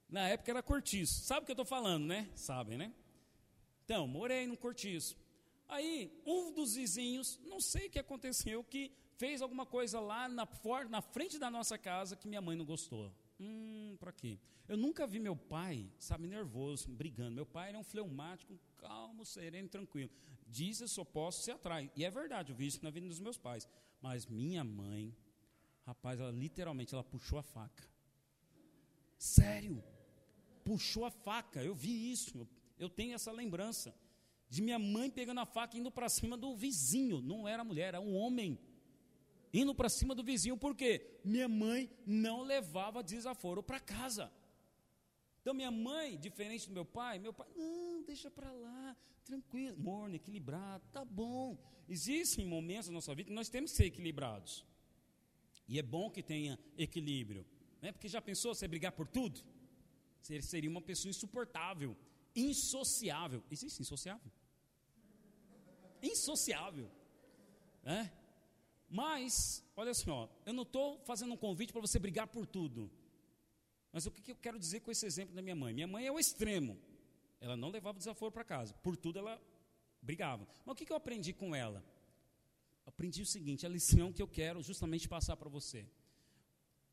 Na 0.07 0.29
época 0.29 0.51
era 0.51 0.63
cortiço. 0.63 1.21
Sabe 1.21 1.41
o 1.41 1.45
que 1.45 1.51
eu 1.51 1.53
estou 1.53 1.65
falando, 1.65 2.05
né? 2.05 2.29
Sabem, 2.35 2.77
né? 2.77 2.93
Então, 3.83 4.07
morei 4.07 4.45
no 4.45 4.55
cortiço. 4.55 5.17
Aí, 5.67 6.21
um 6.25 6.53
dos 6.53 6.75
vizinhos, 6.75 7.39
não 7.43 7.59
sei 7.59 7.87
o 7.87 7.89
que 7.89 7.99
aconteceu, 7.99 8.63
que 8.63 8.91
fez 9.17 9.41
alguma 9.41 9.65
coisa 9.65 9.99
lá 9.99 10.29
na, 10.29 10.47
na 10.89 11.01
frente 11.01 11.39
da 11.39 11.49
nossa 11.49 11.77
casa 11.77 12.15
que 12.15 12.27
minha 12.27 12.41
mãe 12.41 12.55
não 12.55 12.65
gostou. 12.65 13.11
Hum, 13.39 13.95
para 13.99 14.11
quê? 14.11 14.39
Eu 14.67 14.75
nunca 14.75 15.07
vi 15.07 15.19
meu 15.19 15.35
pai, 15.35 15.89
sabe, 15.97 16.27
nervoso, 16.27 16.89
brigando. 16.89 17.35
Meu 17.35 17.45
pai 17.45 17.69
era 17.69 17.77
um 17.77 17.83
fleumático, 17.83 18.59
calmo, 18.77 19.25
sereno, 19.25 19.69
tranquilo. 19.69 20.11
Diz 20.47 20.81
eu 20.81 20.87
só 20.87 21.03
posso 21.03 21.43
se 21.43 21.51
atrai. 21.51 21.91
E 21.95 22.03
é 22.03 22.09
verdade, 22.09 22.51
eu 22.51 22.55
vi 22.55 22.67
isso 22.67 22.83
na 22.83 22.89
vida 22.89 23.07
dos 23.07 23.19
meus 23.19 23.37
pais. 23.37 23.67
Mas 24.01 24.25
minha 24.25 24.63
mãe, 24.63 25.15
rapaz, 25.85 26.19
ela 26.19 26.31
literalmente 26.31 26.93
ela 26.93 27.03
puxou 27.03 27.39
a 27.39 27.43
faca. 27.43 27.83
Sério? 29.17 29.83
Puxou 30.63 31.05
a 31.05 31.11
faca. 31.11 31.63
Eu 31.63 31.73
vi 31.73 32.11
isso. 32.11 32.47
Eu 32.77 32.89
tenho 32.89 33.15
essa 33.15 33.31
lembrança 33.31 33.95
de 34.49 34.61
minha 34.61 34.79
mãe 34.79 35.09
pegando 35.09 35.39
a 35.39 35.45
faca 35.45 35.75
e 35.75 35.79
indo 35.79 35.91
para 35.91 36.09
cima 36.09 36.37
do 36.37 36.55
vizinho. 36.55 37.21
Não 37.21 37.47
era 37.47 37.63
mulher, 37.63 37.89
era 37.89 38.01
um 38.01 38.15
homem. 38.15 38.59
Indo 39.61 39.73
para 39.79 39.89
cima 39.97 40.13
do 40.19 40.23
vizinho, 40.31 40.57
por 40.65 40.73
quê? 40.79 40.93
Minha 41.33 41.49
mãe 41.63 41.81
não 42.05 42.37
levava 42.53 43.07
desaforo 43.13 43.61
para 43.69 43.79
casa. 43.79 44.25
Então, 45.41 45.53
minha 45.59 45.71
mãe, 45.71 46.07
diferente 46.27 46.67
do 46.69 46.73
meu 46.79 46.87
pai, 46.99 47.13
meu 47.25 47.33
pai, 47.39 47.47
não, 47.55 48.03
deixa 48.03 48.29
para 48.37 48.51
lá, 48.51 48.95
tranquilo, 49.29 49.77
morno, 49.89 50.15
equilibrado, 50.15 50.83
tá 50.91 51.03
bom. 51.21 51.57
Existem 51.95 52.45
momentos 52.55 52.89
na 52.89 52.95
nossa 52.95 53.15
vida 53.15 53.29
que 53.29 53.39
nós 53.41 53.49
temos 53.49 53.71
que 53.71 53.77
ser 53.77 53.85
equilibrados. 53.85 54.65
E 55.67 55.79
é 55.79 55.83
bom 55.95 56.05
que 56.15 56.21
tenha 56.21 56.59
equilíbrio. 56.77 57.43
Né? 57.81 57.91
Porque 57.91 58.09
já 58.15 58.21
pensou 58.21 58.53
você 58.53 58.67
brigar 58.67 58.91
por 58.91 59.07
tudo? 59.07 59.41
Você 60.21 60.41
seria 60.41 60.69
uma 60.69 60.81
pessoa 60.81 61.09
insuportável 61.09 61.95
insociável. 62.37 63.43
Existe 63.49 63.81
insociável? 63.81 64.31
Insociável. 66.01 66.89
É? 67.83 68.11
Mas, 68.89 69.63
olha 69.75 69.91
assim, 69.91 70.09
ó, 70.09 70.27
eu 70.45 70.53
não 70.53 70.63
estou 70.63 70.99
fazendo 71.05 71.33
um 71.33 71.37
convite 71.37 71.73
para 71.73 71.81
você 71.81 71.99
brigar 71.99 72.27
por 72.27 72.45
tudo. 72.45 72.89
Mas 73.91 74.05
o 74.05 74.11
que, 74.11 74.21
que 74.21 74.31
eu 74.31 74.35
quero 74.35 74.57
dizer 74.57 74.79
com 74.81 74.91
esse 74.91 75.05
exemplo 75.05 75.35
da 75.35 75.41
minha 75.41 75.55
mãe? 75.55 75.73
Minha 75.73 75.87
mãe 75.87 76.05
é 76.05 76.11
o 76.11 76.19
extremo. 76.19 76.77
Ela 77.39 77.57
não 77.57 77.69
levava 77.69 77.97
desaforo 77.97 78.31
para 78.31 78.43
casa. 78.43 78.73
Por 78.75 78.95
tudo 78.95 79.19
ela 79.19 79.41
brigava. 80.01 80.47
Mas 80.65 80.73
o 80.73 80.75
que, 80.75 80.85
que 80.85 80.91
eu 80.91 80.97
aprendi 80.97 81.33
com 81.33 81.55
ela? 81.55 81.83
Aprendi 82.85 83.21
o 83.21 83.25
seguinte: 83.25 83.65
a 83.65 83.69
lição 83.69 84.13
que 84.13 84.21
eu 84.21 84.27
quero 84.27 84.61
justamente 84.61 85.07
passar 85.07 85.35
para 85.35 85.49
você. 85.49 85.85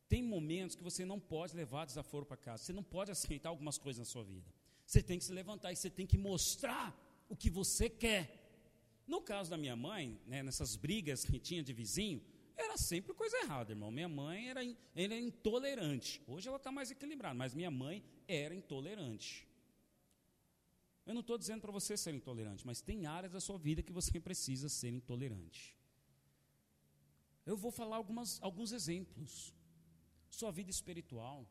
Tem 0.09 0.23
momentos 0.23 0.77
que 0.77 0.83
você 0.83 1.05
não 1.05 1.19
pode 1.19 1.57
levar 1.57 1.87
desaforo 1.87 2.27
para 2.27 2.37
casa. 2.37 2.65
Você 2.65 2.73
não 2.73 2.83
pode 2.83 3.11
aceitar 3.11 3.49
algumas 3.49 3.79
coisas 3.79 4.01
na 4.01 4.05
sua 4.05 4.23
vida. 4.23 4.53
Você 4.87 5.03
tem 5.03 5.19
que 5.19 5.25
se 5.25 5.33
levantar 5.33 5.73
e 5.73 5.77
você 5.77 5.89
tem 5.89 6.07
que 6.07 6.19
mostrar 6.19 6.95
o 7.29 7.37
que 7.37 7.49
você 7.49 7.89
quer. 7.89 8.44
No 9.07 9.21
caso 9.21 9.51
da 9.51 9.57
minha 9.57 9.77
mãe, 9.77 10.19
né, 10.27 10.43
nessas 10.43 10.77
brigas 10.77 11.25
que 11.25 11.39
tinha 11.39 11.63
de 11.63 11.73
vizinho, 11.73 12.23
era 12.57 12.77
sempre 12.77 13.13
coisa 13.15 13.37
errada, 13.39 13.73
irmão. 13.73 13.91
Minha 13.91 14.09
mãe 14.09 14.49
era, 14.49 14.61
era 14.95 15.19
intolerante. 15.19 16.23
Hoje 16.27 16.49
ela 16.49 16.57
está 16.57 16.71
mais 16.71 16.91
equilibrada, 16.91 17.35
mas 17.35 17.55
minha 17.55 17.71
mãe 17.71 18.03
era 18.27 18.55
intolerante. 18.55 19.47
Eu 21.05 21.13
não 21.13 21.21
estou 21.21 21.37
dizendo 21.37 21.61
para 21.61 21.73
você 21.73 21.97
ser 21.97 22.15
intolerante, 22.15 22.67
mas 22.67 22.81
tem 22.81 23.05
áreas 23.05 23.33
da 23.33 23.41
sua 23.41 23.59
vida 23.59 23.83
que 23.83 23.93
você 23.93 24.19
precisa 24.19 24.69
ser 24.69 24.89
intolerante. 24.89 25.77
Eu 27.45 27.57
vou 27.57 27.71
falar 27.71 27.97
algumas, 27.97 28.41
alguns 28.43 28.73
exemplos. 28.73 29.53
Sua 30.31 30.51
vida 30.51 30.71
espiritual, 30.71 31.47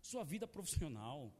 sua 0.00 0.24
vida 0.24 0.46
profissional, 0.48 1.32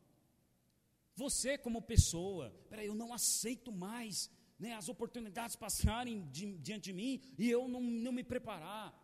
você, 1.17 1.57
como 1.57 1.81
pessoa, 1.81 2.51
peraí, 2.69 2.87
eu 2.87 2.95
não 2.95 3.13
aceito 3.13 3.71
mais 3.71 4.31
né, 4.59 4.75
as 4.75 4.89
oportunidades 4.89 5.57
passarem 5.57 6.29
di, 6.31 6.57
diante 6.59 6.85
de 6.85 6.93
mim 6.93 7.21
e 7.39 7.51
eu 7.51 7.67
não, 7.69 7.81
não 7.81 8.13
me 8.13 8.23
preparar. 8.23 9.01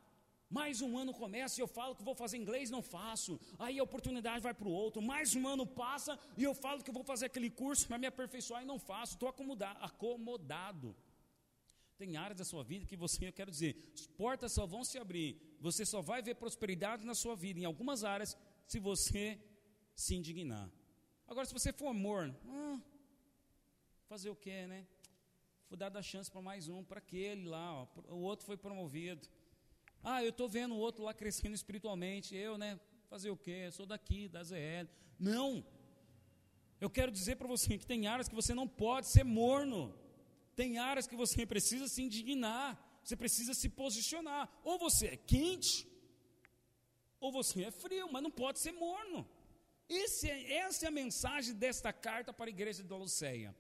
Mais 0.49 0.80
um 0.80 0.99
ano 0.99 1.14
começa 1.14 1.61
e 1.61 1.62
eu 1.62 1.69
falo 1.69 1.95
que 1.95 2.02
vou 2.02 2.14
fazer 2.14 2.37
inglês, 2.37 2.71
não 2.71 2.83
faço. 2.83 3.38
Aí 3.57 3.78
a 3.78 3.83
oportunidade 3.83 4.42
vai 4.42 4.52
para 4.52 4.66
o 4.66 4.73
outro. 4.73 5.00
Mais 5.00 5.37
um 5.37 5.47
ano 5.47 5.64
passa 5.64 6.19
e 6.37 6.42
eu 6.42 6.54
falo 6.54 6.83
que 6.83 6.90
vou 6.90 7.04
fazer 7.04 7.26
aquele 7.26 7.49
curso 7.49 7.87
para 7.87 7.99
me 7.99 8.07
aperfeiçoar 8.07 8.62
e 8.62 8.66
não 8.66 8.78
faço. 8.78 9.14
Estou 9.14 9.28
acomodado. 9.28 10.97
Tem 11.97 12.16
áreas 12.16 12.38
da 12.38 12.45
sua 12.45 12.64
vida 12.64 12.85
que 12.85 12.97
você, 12.97 13.28
eu 13.28 13.33
quero 13.33 13.50
dizer, 13.50 13.92
as 13.95 14.07
portas 14.07 14.52
só 14.52 14.66
vão 14.66 14.83
se 14.83 14.99
abrir. 14.99 15.40
Você 15.61 15.87
só 15.87 16.00
vai 16.00 16.21
ver 16.21 16.35
prosperidade 16.35 17.04
na 17.04 17.14
sua 17.14 17.37
vida, 17.37 17.61
em 17.61 17.64
algumas 17.64 18.02
áreas, 18.02 18.37
se 18.66 18.80
você 18.80 19.38
se 19.95 20.14
indignar. 20.16 20.69
Agora, 21.28 21.47
se 21.47 21.52
você 21.52 21.73
for 21.73 21.92
morno, 21.92 22.35
hum, 22.45 22.80
fazer 24.09 24.30
o 24.30 24.35
quê, 24.35 24.66
né? 24.66 24.87
Vou 25.71 25.77
dar 25.77 25.97
a 25.97 26.03
chance 26.03 26.29
para 26.29 26.43
mais 26.43 26.69
um, 26.69 26.83
para 26.83 26.99
aquele 26.99 27.47
lá, 27.47 27.83
ó, 27.83 27.87
o 28.09 28.23
outro 28.23 28.45
foi 28.45 28.57
promovido. 28.57 29.29
Ah, 30.03 30.21
eu 30.21 30.31
estou 30.31 30.49
vendo 30.49 30.75
o 30.75 30.79
outro 30.79 31.05
lá 31.05 31.15
crescendo 31.15 31.55
espiritualmente, 31.55 32.35
eu, 32.35 32.59
né? 32.59 32.81
Fazer 33.09 33.31
o 33.31 33.37
quê? 33.37 33.62
Eu 33.67 33.71
sou 33.71 33.87
daqui, 33.87 34.27
da 34.29 34.43
ZL. 34.43 34.89
Não! 35.17 35.65
Eu 36.81 36.91
quero 36.91 37.12
dizer 37.12 37.37
para 37.37 37.47
você 37.47 37.79
que 37.79 37.87
tem 37.87 38.09
áreas 38.09 38.29
que 38.29 38.35
você 38.35 38.53
não 38.53 38.67
pode 38.67 39.07
ser 39.07 39.23
morno. 39.23 39.95
Tem 40.57 40.79
áreas 40.79 41.07
que 41.07 41.15
você 41.15 41.47
precisa 41.47 41.87
se 41.87 42.03
indignar. 42.03 42.69
Você 43.05 43.15
precisa 43.15 43.55
se 43.55 43.69
posicionar. 43.69 44.50
Ou 44.65 44.77
você 44.77 45.07
é 45.07 45.17
quente, 45.17 45.87
ou 47.21 47.31
você 47.31 47.62
é 47.62 47.71
frio, 47.71 48.11
mas 48.11 48.25
não 48.25 48.31
pode 48.43 48.59
ser 48.59 48.73
morno. 48.73 49.25
Esse, 49.89 50.29
é, 50.29 50.55
essa 50.65 50.87
é 50.87 50.89
a 50.89 50.91
mensagem 50.91 51.55
desta 51.55 51.93
carta 51.93 52.33
para 52.33 52.47
a 52.47 52.57
igreja 52.57 52.83
de 52.83 52.91
Laodiceia. 52.91 53.55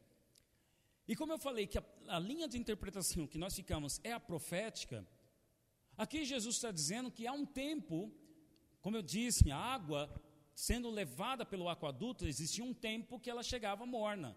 E 1.10 1.16
como 1.16 1.32
eu 1.32 1.40
falei 1.40 1.66
que 1.66 1.76
a, 1.76 1.82
a 2.06 2.20
linha 2.20 2.46
de 2.46 2.56
interpretação 2.56 3.26
que 3.26 3.36
nós 3.36 3.56
ficamos 3.56 4.00
é 4.04 4.12
a 4.12 4.20
profética, 4.20 5.04
aqui 5.96 6.24
Jesus 6.24 6.54
está 6.54 6.70
dizendo 6.70 7.10
que 7.10 7.26
há 7.26 7.32
um 7.32 7.44
tempo, 7.44 8.14
como 8.80 8.96
eu 8.96 9.02
disse, 9.02 9.50
a 9.50 9.56
água 9.56 10.08
sendo 10.54 10.88
levada 10.88 11.44
pelo 11.44 11.68
aquaduto, 11.68 12.28
existia 12.28 12.62
um 12.62 12.72
tempo 12.72 13.18
que 13.18 13.28
ela 13.28 13.42
chegava 13.42 13.84
morna. 13.84 14.36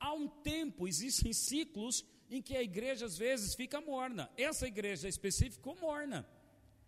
Há 0.00 0.12
um 0.12 0.26
tempo, 0.26 0.88
existem 0.88 1.32
ciclos 1.32 2.04
em 2.28 2.42
que 2.42 2.56
a 2.56 2.62
igreja 2.64 3.06
às 3.06 3.16
vezes 3.16 3.54
fica 3.54 3.80
morna. 3.80 4.28
Essa 4.36 4.66
igreja 4.66 5.06
específica 5.06 5.54
ficou 5.54 5.76
morna. 5.76 6.28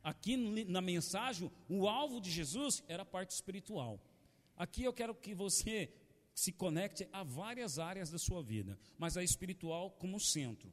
Aqui 0.02 0.36
na 0.64 0.80
mensagem, 0.80 1.52
o 1.68 1.86
alvo 1.86 2.20
de 2.20 2.32
Jesus 2.32 2.82
era 2.88 3.04
a 3.04 3.06
parte 3.06 3.30
espiritual. 3.30 4.04
Aqui 4.56 4.82
eu 4.82 4.92
quero 4.92 5.14
que 5.14 5.34
você 5.34 5.88
se 6.34 6.52
conecte 6.52 7.08
a 7.12 7.22
várias 7.22 7.78
áreas 7.78 8.10
da 8.10 8.18
sua 8.18 8.42
vida, 8.42 8.78
mas 8.96 9.16
a 9.16 9.22
espiritual 9.22 9.90
como 9.90 10.18
centro, 10.18 10.72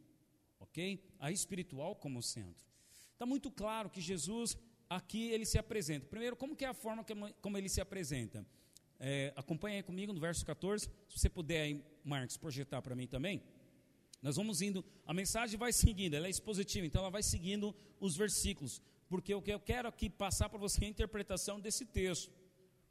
ok? 0.60 1.04
A 1.20 1.32
espiritual 1.32 1.96
como 1.96 2.22
centro. 2.22 2.66
Está 3.14 3.26
muito 3.26 3.50
claro 3.50 3.90
que 3.90 4.00
Jesus 4.00 4.58
aqui 4.90 5.30
ele 5.30 5.46
se 5.46 5.58
apresenta. 5.58 6.06
Primeiro, 6.08 6.36
como 6.36 6.56
que 6.56 6.64
é 6.64 6.68
a 6.68 6.74
forma 6.74 7.06
como 7.42 7.58
ele 7.58 7.70
se 7.70 7.82
apresenta? 7.82 8.46
É, 9.00 9.34
acompanha 9.36 9.78
aí 9.78 9.84
comigo 9.84 10.14
no 10.14 10.20
verso 10.20 10.46
14. 10.46 10.90
Se 11.08 11.20
você 11.20 11.30
puder 11.30 11.62
aí, 11.62 11.84
Marcos, 12.04 12.38
projetar 12.38 12.82
para 12.82 12.96
mim 12.96 13.08
também. 13.08 13.44
Nós 14.22 14.36
vamos 14.36 14.62
indo, 14.62 14.84
a 15.06 15.14
mensagem 15.14 15.58
vai 15.58 15.72
seguindo, 15.72 16.16
ela 16.16 16.28
é 16.28 16.30
expositiva, 16.30 16.86
então 16.86 17.02
ela 17.02 17.12
vai 17.12 17.22
seguindo 17.22 17.76
os 18.00 18.16
versículos, 18.18 18.82
porque 19.08 19.34
o 19.34 19.42
que 19.42 19.54
eu 19.54 19.60
quero 19.60 19.88
aqui 19.88 20.10
passar 20.10 20.50
para 20.50 20.58
você 20.58 20.84
é 20.84 20.88
a 20.88 20.90
interpretação 20.90 21.60
desse 21.60 21.86
texto. 21.86 22.32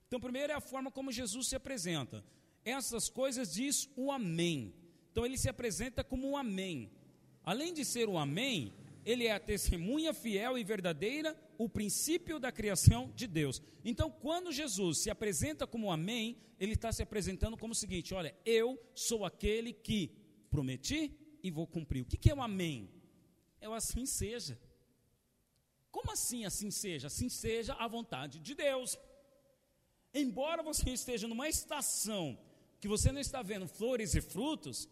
Então, 0.06 0.20
primeiro 0.20 0.52
é 0.52 0.56
a 0.56 0.60
forma 0.60 0.90
como 0.90 1.10
Jesus 1.10 1.48
se 1.48 1.56
apresenta. 1.56 2.24
Essas 2.66 3.08
coisas 3.08 3.54
diz 3.54 3.88
o 3.96 4.10
Amém. 4.10 4.74
Então, 5.12 5.24
ele 5.24 5.38
se 5.38 5.48
apresenta 5.48 6.02
como 6.02 6.28
um 6.28 6.36
Amém. 6.36 6.90
Além 7.44 7.72
de 7.72 7.84
ser 7.84 8.08
um 8.08 8.18
Amém, 8.18 8.74
ele 9.04 9.24
é 9.24 9.30
a 9.30 9.38
testemunha 9.38 10.12
fiel 10.12 10.58
e 10.58 10.64
verdadeira, 10.64 11.38
o 11.56 11.68
princípio 11.68 12.40
da 12.40 12.50
criação 12.50 13.12
de 13.14 13.28
Deus. 13.28 13.62
Então, 13.84 14.10
quando 14.10 14.50
Jesus 14.50 14.98
se 14.98 15.08
apresenta 15.08 15.64
como 15.64 15.92
Amém, 15.92 16.36
ele 16.58 16.72
está 16.72 16.90
se 16.90 17.04
apresentando 17.04 17.56
como 17.56 17.72
o 17.72 17.76
seguinte: 17.76 18.12
olha, 18.12 18.36
eu 18.44 18.76
sou 18.96 19.24
aquele 19.24 19.72
que 19.72 20.10
prometi 20.50 21.16
e 21.44 21.52
vou 21.52 21.68
cumprir. 21.68 22.02
O 22.02 22.04
que, 22.04 22.16
que 22.16 22.30
é 22.30 22.34
o 22.34 22.42
Amém? 22.42 22.90
É 23.60 23.68
o 23.68 23.74
assim 23.74 24.06
seja. 24.06 24.58
Como 25.92 26.10
assim 26.10 26.44
assim 26.44 26.72
seja? 26.72 27.06
Assim 27.06 27.28
seja 27.28 27.74
a 27.74 27.86
vontade 27.86 28.40
de 28.40 28.56
Deus. 28.56 28.98
Embora 30.12 30.64
você 30.64 30.90
esteja 30.90 31.28
numa 31.28 31.48
estação 31.48 32.36
que 32.80 32.88
você 32.88 33.10
não 33.12 33.20
está 33.20 33.42
vendo 33.42 33.66
flores 33.66 34.14
e 34.14 34.20
frutos, 34.20 34.88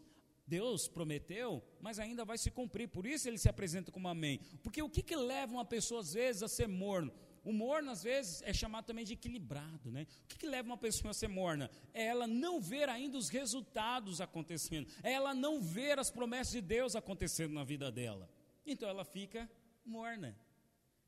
Deus 0.47 0.89
prometeu, 0.89 1.63
mas 1.81 1.99
ainda 1.99 2.25
vai 2.25 2.37
se 2.37 2.51
cumprir. 2.51 2.89
Por 2.89 3.07
isso 3.07 3.29
ele 3.29 3.39
se 3.39 3.49
apresenta 3.49 3.91
como 3.91 4.09
amém. 4.09 4.41
Porque 4.63 4.83
o 4.83 4.91
que, 4.91 5.03
que 5.03 5.17
leva 5.17 5.53
uma 5.53 5.65
pessoa 5.65 6.01
às 6.01 6.13
vezes 6.13 6.43
a 6.43 6.49
ser 6.49 6.69
morno? 6.69 7.13
O 7.43 7.53
morno, 7.53 7.91
às 7.91 8.03
vezes, 8.03 8.41
é 8.43 8.55
chamado 8.55 8.87
também 8.87 9.05
de 9.05 9.13
equilibrado, 9.13 9.91
né? 9.91 10.07
O 10.25 10.29
que, 10.29 10.39
que 10.39 10.47
leva 10.47 10.67
uma 10.67 10.79
pessoa 10.79 11.11
a 11.11 11.15
ser 11.15 11.29
morna? 11.29 11.71
É 11.93 12.05
ela 12.07 12.27
não 12.27 12.59
ver 12.59 12.89
ainda 12.89 13.19
os 13.19 13.29
resultados 13.29 14.21
acontecendo, 14.21 14.89
é 15.03 15.13
ela 15.13 15.35
não 15.35 15.61
ver 15.61 15.99
as 15.99 16.11
promessas 16.11 16.55
de 16.55 16.63
Deus 16.63 16.97
acontecendo 16.97 17.53
na 17.53 17.63
vida 17.63 17.93
dela. 17.93 18.31
Então 18.67 18.89
ela 18.89 19.05
fica 19.05 19.51
morna. 19.85 20.35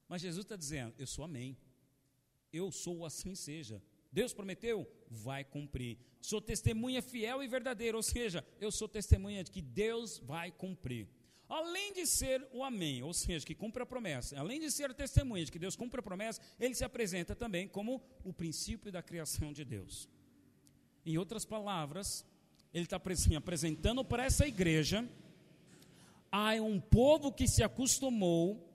Mas 0.06 0.21
Jesus 0.21 0.45
está 0.45 0.56
dizendo: 0.56 0.95
Eu 0.99 1.06
sou 1.06 1.25
amém. 1.25 1.56
Eu 2.52 2.71
sou 2.71 3.04
assim 3.06 3.35
seja. 3.35 3.83
Deus 4.17 4.33
prometeu, 4.33 4.91
vai 5.11 5.45
cumprir. 5.45 5.99
Sou 6.23 6.41
testemunha 6.41 7.03
fiel 7.03 7.43
e 7.43 7.47
verdadeira, 7.47 7.99
ou 7.99 8.03
seja, 8.03 8.43
eu 8.59 8.73
sou 8.73 8.89
testemunha 8.89 9.45
de 9.45 9.51
que 9.51 9.61
Deus 9.61 10.19
vai 10.21 10.51
cumprir. 10.51 11.07
Além 11.47 11.93
de 11.93 12.07
ser 12.07 12.39
o 12.51 12.65
amém, 12.65 13.03
ou 13.03 13.13
seja, 13.13 13.45
que 13.45 13.55
cumpre 13.55 13.83
a 13.83 13.87
promessa, 13.87 14.41
além 14.41 14.59
de 14.59 14.71
ser 14.71 14.95
testemunha 14.95 15.45
de 15.45 15.53
que 15.53 15.59
Deus 15.59 15.77
cumpre 15.77 16.01
a 16.01 16.03
promessa, 16.03 16.41
ele 16.59 16.75
se 16.75 16.83
apresenta 16.83 17.37
também 17.37 17.69
como 17.69 18.03
o 18.25 18.33
princípio 18.33 18.91
da 18.91 19.03
criação 19.03 19.53
de 19.53 19.67
Deus. 19.67 20.09
Em 21.05 21.19
outras 21.19 21.45
palavras, 21.45 22.25
ele 22.73 22.85
está 22.85 22.97
apresentando 22.97 24.03
para 24.03 24.25
essa 24.25 24.47
igreja, 24.47 25.07
há 26.33 26.55
um 26.55 26.81
povo 26.81 27.31
que 27.31 27.47
se 27.47 27.63
acostumou, 27.63 28.67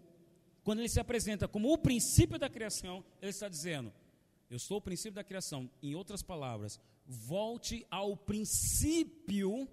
quando 0.63 0.81
ele 0.81 0.89
se 0.89 0.99
apresenta 0.99 1.47
como 1.47 1.73
o 1.73 1.79
princípio 1.79 2.37
da 2.37 2.47
criação, 2.47 3.03
ele 3.19 3.31
está 3.31 3.49
dizendo: 3.49 3.91
Eu 4.51 4.59
sou 4.59 4.79
o 4.79 4.81
princípio 4.81 5.13
da 5.13 5.23
criação. 5.23 5.71
Em 5.81 5.95
outras 5.95 6.21
palavras, 6.21 6.77
volte 7.07 7.87
ao 7.89 8.17
princípio 8.17 9.65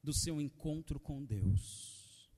do 0.00 0.14
seu 0.14 0.40
encontro 0.40 1.00
com 1.00 1.24
Deus. 1.24 2.30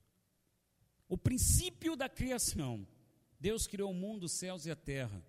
O 1.06 1.18
princípio 1.18 1.94
da 1.94 2.08
criação. 2.08 2.88
Deus 3.38 3.66
criou 3.66 3.90
o 3.90 3.94
mundo, 3.94 4.24
os 4.24 4.38
céus 4.38 4.64
e 4.64 4.70
a 4.70 4.74
terra. 4.74 5.22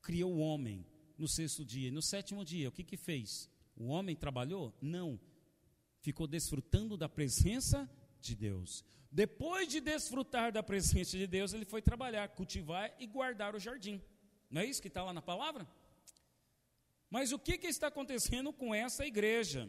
Criou 0.00 0.32
o 0.34 0.38
homem 0.38 0.86
no 1.18 1.26
sexto 1.26 1.64
dia. 1.64 1.90
No 1.90 2.00
sétimo 2.00 2.44
dia, 2.44 2.68
o 2.68 2.72
que 2.72 2.84
que 2.84 2.96
fez? 2.96 3.50
O 3.74 3.88
homem 3.88 4.14
trabalhou? 4.14 4.72
Não. 4.80 5.18
Ficou 5.98 6.28
desfrutando 6.28 6.96
da 6.96 7.08
presença 7.08 7.90
de 8.20 8.36
Deus. 8.36 8.84
Depois 9.10 9.66
de 9.66 9.80
desfrutar 9.80 10.52
da 10.52 10.62
presença 10.62 11.18
de 11.18 11.26
Deus, 11.26 11.52
ele 11.52 11.64
foi 11.64 11.82
trabalhar, 11.82 12.28
cultivar 12.28 12.94
e 13.00 13.06
guardar 13.08 13.56
o 13.56 13.58
jardim. 13.58 14.00
Não 14.52 14.60
é 14.60 14.66
isso 14.66 14.82
que 14.82 14.88
está 14.88 15.02
lá 15.02 15.14
na 15.14 15.22
palavra? 15.22 15.66
Mas 17.08 17.32
o 17.32 17.38
que, 17.38 17.56
que 17.56 17.66
está 17.66 17.86
acontecendo 17.86 18.52
com 18.52 18.74
essa 18.74 19.06
igreja? 19.06 19.68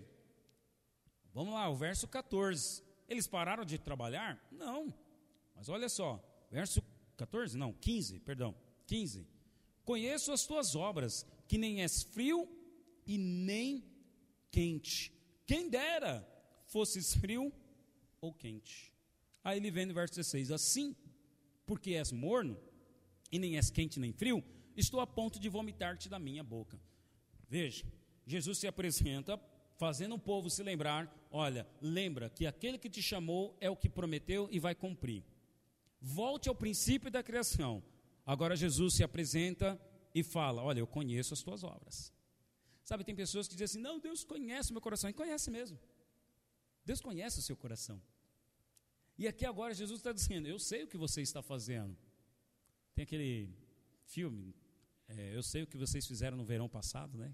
Vamos 1.34 1.54
lá, 1.54 1.69
o 1.69 1.76
verso 1.76 2.06
14. 2.06 2.84
Eles 3.08 3.26
pararam 3.26 3.63
de 3.63 3.80
trabalhar? 3.80 4.46
Não. 4.52 4.93
Mas 5.56 5.69
olha 5.69 5.88
só, 5.88 6.22
verso 6.52 6.84
14, 7.15 7.58
não, 7.58 7.72
15, 7.72 8.19
perdão, 8.19 8.54
15. 8.86 9.26
Conheço 9.86 10.34
as 10.34 10.46
tuas 10.46 10.76
obras, 10.76 11.26
que 11.48 11.58
nem 11.58 11.82
és 11.82 12.04
frio 12.04 12.48
e 13.08 13.17
nem 13.17 13.86
quente. 14.52 15.13
Quem 15.46 15.69
dera 15.69 16.28
fosses 16.65 17.13
frio 17.15 17.54
ou 18.19 18.34
quente. 18.34 18.93
Aí 19.43 19.58
ele 19.58 19.72
vem 19.72 19.86
no 19.86 19.93
verso 19.93 20.15
16: 20.15 20.52
Assim, 20.52 20.96
porque 21.65 21.93
és 21.93 22.12
morno, 22.12 22.58
e 23.32 23.39
nem 23.39 23.56
és 23.56 23.69
quente 23.69 24.00
nem 24.00 24.12
frio, 24.12 24.43
estou 24.76 25.00
a 25.00 25.08
ponto 25.08 25.40
de 25.40 25.50
vomitar-te 25.50 26.10
da 26.10 26.20
minha 26.20 26.44
boca. 26.44 26.80
Veja, 27.48 27.86
Jesus 28.26 28.60
se 28.60 28.68
apresenta 28.68 29.40
fazendo 29.78 30.16
o 30.16 30.20
povo 30.20 30.50
se 30.50 30.64
lembrar: 30.64 31.14
olha, 31.32 31.68
lembra 31.82 32.30
que 32.30 32.46
aquele 32.46 32.78
que 32.78 32.90
te 32.90 33.02
chamou 33.02 33.56
é 33.60 33.70
o 33.70 33.76
que 33.76 33.90
prometeu 33.90 34.48
e 34.52 34.60
vai 34.60 34.74
cumprir. 34.74 35.24
Volte 36.00 36.50
ao 36.50 36.56
princípio 36.56 37.10
da 37.10 37.24
criação. 37.24 37.84
Agora 38.26 38.56
Jesus 38.56 38.96
se 38.96 39.04
apresenta 39.04 39.80
e 40.14 40.24
fala: 40.24 40.64
Olha, 40.64 40.80
eu 40.80 40.88
conheço 40.88 41.34
as 41.34 41.42
tuas 41.42 41.64
obras. 41.64 42.14
Sabe, 42.84 43.04
tem 43.04 43.16
pessoas 43.16 43.48
que 43.48 43.56
dizem 43.56 43.66
assim: 43.66 43.80
Não, 43.80 44.00
Deus 44.00 44.24
conhece 44.24 44.72
o 44.72 44.74
meu 44.74 44.82
coração. 44.82 45.10
E 45.10 45.14
conhece 45.14 45.50
mesmo. 45.50 45.80
Deus 46.86 47.00
conhece 47.00 47.40
o 47.40 47.42
seu 47.42 47.56
coração. 47.56 48.02
E 49.18 49.28
aqui 49.28 49.46
agora 49.46 49.74
Jesus 49.74 50.00
está 50.00 50.12
dizendo: 50.12 50.48
Eu 50.48 50.60
sei 50.60 50.84
o 50.84 50.88
que 50.88 50.98
você 50.98 51.22
está 51.22 51.42
fazendo. 51.42 51.96
Tem 52.94 53.04
aquele 53.04 53.50
filme, 54.06 54.54
é, 55.08 55.36
eu 55.36 55.44
sei 55.44 55.63
o 55.63 55.68
que 55.68 55.78
vocês 55.78 56.06
fizeram 56.06 56.38
no 56.38 56.46
verão 56.46 56.70
passado, 56.70 57.18
né? 57.18 57.34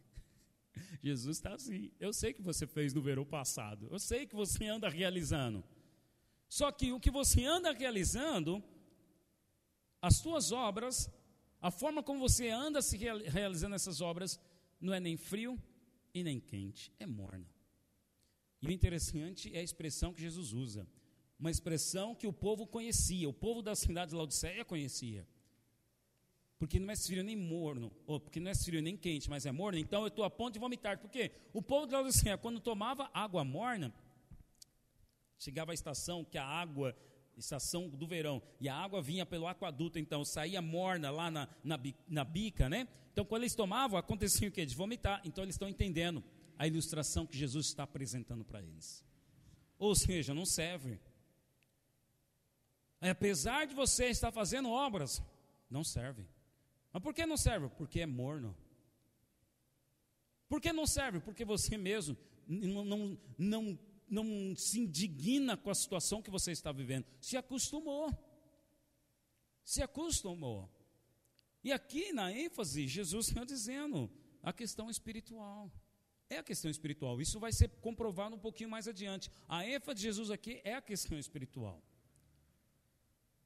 Jesus 1.02 1.38
está 1.38 1.54
assim. 1.54 1.92
Eu 2.00 2.14
sei 2.14 2.34
que 2.34 2.42
você 2.42 2.66
fez 2.66 2.94
no 2.94 3.02
verão 3.02 3.26
passado. 3.26 3.88
Eu 3.92 4.00
sei 4.00 4.26
que 4.26 4.36
você 4.36 4.66
anda 4.66 4.90
realizando. 4.90 5.64
Só 6.48 6.72
que 6.72 6.92
o 6.92 7.00
que 7.00 7.12
você 7.12 7.46
anda 7.46 7.72
realizando, 7.72 8.64
as 10.02 10.18
suas 10.18 10.52
obras, 10.52 11.10
a 11.62 11.70
forma 11.70 12.02
como 12.02 12.20
você 12.20 12.50
anda 12.50 12.82
se 12.82 12.98
realizando 12.98 13.76
essas 13.76 14.02
obras, 14.02 14.40
não 14.80 14.94
é 14.94 15.00
nem 15.00 15.16
frio 15.16 15.62
e 16.14 16.24
nem 16.24 16.40
quente, 16.40 16.92
é 17.00 17.06
morna. 17.06 17.46
E 18.62 18.68
o 18.68 18.72
interessante 18.72 19.56
é 19.56 19.60
a 19.60 19.64
expressão 19.64 20.14
que 20.14 20.22
Jesus 20.22 20.54
usa. 20.54 20.88
Uma 21.40 21.52
expressão 21.52 22.16
que 22.16 22.28
o 22.28 22.34
povo 22.34 22.66
conhecia, 22.68 23.30
o 23.30 23.34
povo 23.34 23.62
da 23.62 23.76
cidade 23.76 24.10
de 24.10 24.18
Laodiceia 24.18 24.66
conhecia 24.66 25.26
porque 26.60 26.78
não 26.78 26.92
é 26.92 26.96
frio 26.98 27.24
nem 27.24 27.38
morno, 27.38 27.90
ou 28.06 28.20
porque 28.20 28.38
não 28.38 28.52
é 28.52 28.54
frio 28.54 28.82
nem 28.82 28.98
quente, 28.98 29.30
mas 29.30 29.46
é 29.46 29.52
morno, 29.52 29.80
então 29.80 30.02
eu 30.02 30.10
estou 30.10 30.26
a 30.26 30.30
ponto 30.30 30.54
de 30.54 30.60
vomitar. 30.60 31.00
Porque 31.00 31.32
o 31.54 31.62
povo 31.62 31.88
de 31.88 31.94
Laodiceia, 31.94 32.38
quando 32.38 32.60
tomava 32.60 33.10
água 33.14 33.46
morna, 33.46 33.94
chegava 35.38 35.72
a 35.72 35.74
estação 35.74 36.26
que 36.26 36.38
a 36.38 36.44
água, 36.46 36.94
estação 37.38 37.88
do 37.88 38.06
verão, 38.06 38.44
e 38.60 38.68
a 38.68 38.76
água 38.76 39.02
vinha 39.02 39.26
pelo 39.26 39.48
aquaduto, 39.48 39.98
então 39.98 40.26
saía 40.26 40.62
morna 40.62 41.10
lá 41.10 41.32
na, 41.32 41.48
na, 41.64 41.80
na 42.10 42.24
bica, 42.26 42.68
né? 42.68 42.90
Então 43.14 43.24
quando 43.24 43.44
eles 43.44 43.56
tomavam, 43.56 43.98
acontecia 43.98 44.50
o 44.50 44.52
quê? 44.52 44.66
De 44.66 44.76
vomitar. 44.76 45.22
Então 45.24 45.46
eles 45.46 45.56
estão 45.56 45.70
entendendo 45.70 46.22
a 46.58 46.68
ilustração 46.68 47.26
que 47.26 47.38
Jesus 47.38 47.68
está 47.68 47.84
apresentando 47.84 48.44
para 48.44 48.62
eles. 48.62 49.02
Ou 49.78 49.96
seja, 49.96 50.34
não 50.34 50.46
serve. 50.46 51.00
Apesar 53.00 53.66
de 53.66 53.74
você 53.74 54.08
estar 54.08 54.30
fazendo 54.30 54.70
obras, 54.70 55.22
não 55.70 55.86
serve. 55.86 56.28
Mas 56.92 57.04
por 57.04 57.14
que 57.14 57.26
não 57.26 57.38
serve? 57.38 57.70
Porque 57.70 58.02
é 58.02 58.06
morno. 58.06 58.56
Por 60.48 60.60
que 60.60 60.74
não 60.74 60.88
serve? 60.88 61.20
Porque 61.20 61.46
você 61.46 61.78
mesmo 61.78 62.18
não, 62.48 62.84
não, 62.84 63.20
não, 63.38 63.80
não 64.10 64.56
se 64.56 64.80
indigna 64.80 65.56
com 65.56 65.70
a 65.70 65.76
situação 65.76 66.22
que 66.22 66.32
você 66.32 66.52
está 66.52 66.72
vivendo. 66.72 67.06
Se 67.22 67.38
acostumou. 67.38 68.12
Se 69.64 69.84
acostumou. 69.84 70.68
E 71.64 71.72
aqui 71.72 72.12
na 72.12 72.32
ênfase, 72.32 72.88
Jesus 72.88 73.28
está 73.28 73.44
dizendo 73.44 74.10
a 74.42 74.52
questão 74.52 74.90
espiritual. 74.90 75.72
É 76.28 76.38
a 76.38 76.44
questão 76.44 76.72
espiritual. 76.72 77.22
Isso 77.22 77.40
vai 77.40 77.52
ser 77.52 77.70
comprovado 77.82 78.36
um 78.36 78.40
pouquinho 78.40 78.70
mais 78.70 78.88
adiante. 78.88 79.30
A 79.48 79.66
ênfase 79.68 79.98
de 79.98 80.04
Jesus 80.04 80.32
aqui 80.32 80.62
é 80.64 80.74
a 80.74 80.82
questão 80.82 81.18
espiritual. 81.18 81.84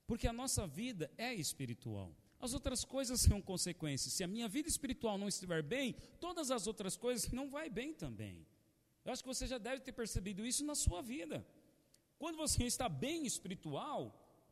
Porque 0.05 0.27
a 0.27 0.33
nossa 0.33 0.67
vida 0.67 1.11
é 1.17 1.33
espiritual. 1.33 2.15
As 2.45 2.53
outras 2.53 2.83
coisas 2.83 3.21
são 3.21 3.41
consequências. 3.41 4.13
Se 4.13 4.21
a 4.21 4.27
minha 4.27 4.49
vida 4.49 4.67
espiritual 4.67 5.17
não 5.17 5.29
estiver 5.29 5.63
bem, 5.63 5.95
todas 6.19 6.51
as 6.51 6.67
outras 6.67 6.97
coisas 6.97 7.31
não 7.31 7.49
vai 7.49 7.69
bem 7.69 7.93
também. 7.93 8.45
Eu 9.05 9.13
acho 9.13 9.23
que 9.23 9.33
você 9.33 9.47
já 9.47 9.57
deve 9.57 9.79
ter 9.79 9.93
percebido 9.93 10.45
isso 10.45 10.65
na 10.65 10.75
sua 10.75 11.01
vida. 11.01 11.47
Quando 12.19 12.35
você 12.35 12.65
está 12.65 12.89
bem 12.89 13.25
espiritual, 13.25 13.97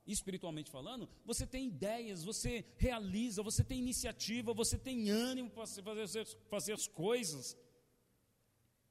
espiritualmente 0.08 0.72
falando, 0.72 1.10
você 1.26 1.46
tem 1.46 1.68
ideias, 1.68 2.24
você 2.24 2.64
realiza, 2.78 3.44
você 3.44 3.62
tem 3.62 3.80
iniciativa, 3.80 4.54
você 4.54 4.78
tem 4.78 5.10
ânimo 5.10 5.50
para 5.50 5.68
fazer, 5.68 6.26
fazer 6.50 6.74
as 6.80 6.88
coisas. 6.88 7.58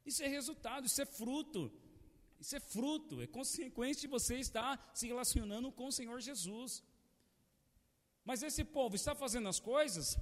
Isso 0.04 0.22
é 0.22 0.28
resultado, 0.28 0.84
isso 0.84 1.00
é 1.00 1.06
fruto. 1.06 1.72
Isso 2.38 2.54
é 2.54 2.60
fruto, 2.60 3.22
é 3.22 3.26
consequência 3.26 4.02
de 4.02 4.08
você 4.08 4.36
estar 4.36 4.90
se 4.94 5.06
relacionando 5.06 5.72
com 5.72 5.86
o 5.86 5.92
Senhor 5.92 6.20
Jesus. 6.20 6.82
Mas 8.30 8.44
esse 8.44 8.62
povo 8.62 8.94
está 8.94 9.12
fazendo 9.12 9.48
as 9.48 9.58
coisas, 9.58 10.16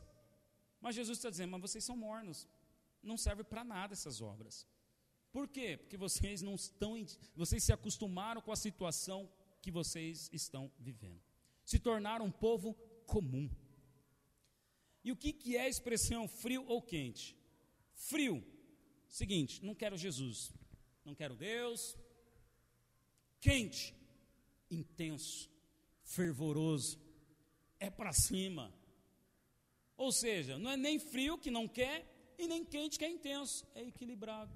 mas 0.81 0.95
Jesus 0.95 1.19
está 1.19 1.29
dizendo, 1.29 1.51
mas 1.51 1.61
vocês 1.61 1.85
são 1.85 1.95
mornos, 1.95 2.49
não 3.03 3.19
serve 3.19 3.45
para 3.45 3.63
nada 3.63 3.93
essas 3.93 4.23
obras. 4.23 4.67
Por 5.31 5.47
quê? 5.47 5.77
Porque 5.77 5.99
vocês 5.99 6.41
não 6.41 6.55
estão, 6.55 6.95
vocês 7.37 7.63
se 7.63 7.71
acostumaram 7.71 8.41
com 8.41 8.51
a 8.51 8.57
situação 8.57 9.31
que 9.61 9.71
vocês 9.71 10.31
estão 10.33 10.73
vivendo. 10.79 11.21
Se 11.67 11.79
tornaram 11.79 12.25
um 12.25 12.31
povo 12.31 12.73
comum. 13.07 13.47
E 15.05 15.13
o 15.13 15.17
que, 15.17 15.31
que 15.31 15.59
é 15.59 15.65
a 15.65 15.69
expressão 15.69 16.27
frio 16.27 16.65
ou 16.67 16.81
quente? 16.81 17.37
Frio, 17.93 18.43
seguinte, 19.07 19.63
não 19.63 19.75
quero 19.75 19.99
Jesus, 19.99 20.51
não 21.05 21.15
quero 21.15 21.37
Deus. 21.37 21.95
Quente, 23.39 23.95
intenso, 24.71 25.51
fervoroso, 26.03 27.07
é 27.79 27.91
para 27.91 28.13
cima. 28.13 28.73
Ou 29.97 30.13
seja, 30.13 30.59
não 30.59 30.71
é 30.71 30.77
nem 30.77 30.99
frio 30.99 31.39
que 31.39 31.51
não 31.51 31.67
quer 31.67 32.07
e 32.39 32.47
nem 32.47 32.65
quente 32.65 32.99
que 32.99 33.05
é 33.05 33.11
intenso, 33.11 33.67
é 33.75 33.83
equilibrado. 33.83 34.55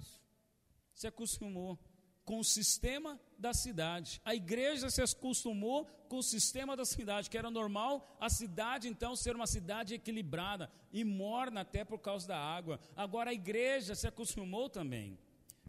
Se 0.93 1.07
acostumou 1.07 1.77
com 2.25 2.39
o 2.39 2.43
sistema 2.43 3.19
da 3.37 3.53
cidade. 3.53 4.21
A 4.23 4.33
igreja 4.33 4.89
se 4.89 5.01
acostumou 5.01 5.85
com 6.07 6.17
o 6.17 6.23
sistema 6.23 6.75
da 6.75 6.85
cidade, 6.85 7.29
que 7.29 7.37
era 7.37 7.51
normal 7.51 8.15
a 8.19 8.29
cidade 8.29 8.87
então 8.87 9.15
ser 9.15 9.35
uma 9.35 9.47
cidade 9.47 9.95
equilibrada 9.95 10.71
e 10.91 11.03
morna 11.03 11.61
até 11.61 11.83
por 11.83 11.99
causa 11.99 12.27
da 12.27 12.37
água. 12.37 12.79
Agora 12.95 13.31
a 13.31 13.33
igreja 13.33 13.95
se 13.95 14.07
acostumou 14.07 14.69
também. 14.69 15.19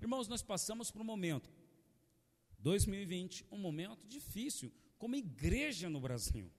Irmãos, 0.00 0.28
nós 0.28 0.42
passamos 0.42 0.90
por 0.90 1.00
um 1.00 1.04
momento 1.04 1.50
2020, 2.58 3.46
um 3.50 3.58
momento 3.58 4.06
difícil 4.06 4.72
como 4.98 5.16
igreja 5.16 5.88
no 5.90 6.00
Brasil. 6.00 6.50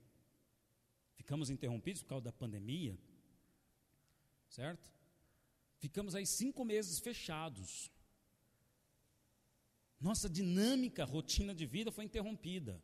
Ficamos 1.26 1.50
interrompidos 1.50 2.02
por 2.02 2.10
causa 2.10 2.24
da 2.26 2.32
pandemia, 2.32 2.96
certo? 4.48 4.92
Ficamos 5.80 6.14
aí 6.14 6.24
cinco 6.24 6.64
meses 6.64 7.00
fechados. 7.00 7.90
Nossa 10.00 10.28
dinâmica, 10.30 11.04
rotina 11.04 11.52
de 11.52 11.66
vida 11.66 11.90
foi 11.90 12.04
interrompida. 12.04 12.80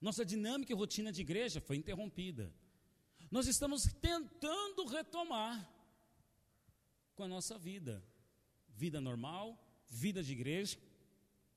Nossa 0.00 0.24
dinâmica 0.24 0.72
e 0.72 0.76
rotina 0.76 1.10
de 1.10 1.22
igreja 1.22 1.60
foi 1.60 1.76
interrompida. 1.76 2.54
Nós 3.32 3.48
estamos 3.48 3.82
tentando 4.00 4.86
retomar 4.86 5.68
com 7.16 7.24
a 7.24 7.28
nossa 7.28 7.58
vida. 7.58 8.00
Vida 8.68 9.00
normal, 9.00 9.58
vida 9.88 10.22
de 10.22 10.30
igreja 10.30 10.78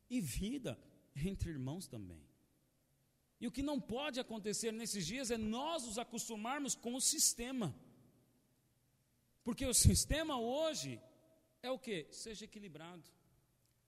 e 0.09 0.19
vida 0.19 0.75
entre 1.15 1.51
irmãos 1.51 1.85
também. 1.85 2.28
E 3.39 3.47
o 3.47 3.51
que 3.51 3.63
não 3.63 3.79
pode 3.79 4.19
acontecer 4.19 4.71
nesses 4.71 5.05
dias 5.05 5.31
é 5.31 5.37
nós 5.37 5.85
nos 5.85 5.97
acostumarmos 5.97 6.75
com 6.75 6.93
o 6.93 7.01
sistema. 7.01 7.73
Porque 9.43 9.65
o 9.65 9.73
sistema 9.87 10.39
hoje 10.39 11.01
é 11.61 11.71
o 11.71 11.79
que? 11.79 12.07
Seja 12.11 12.45
equilibrado. 12.45 13.03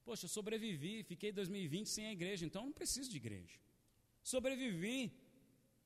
Poxa, 0.03 0.27
sobrevivi, 0.27 1.03
fiquei 1.03 1.31
2020 1.31 1.87
sem 1.87 2.05
a 2.07 2.11
igreja, 2.11 2.45
então 2.45 2.65
não 2.65 2.71
preciso 2.71 3.09
de 3.09 3.17
igreja. 3.17 3.59
Sobrevivi, 4.23 5.11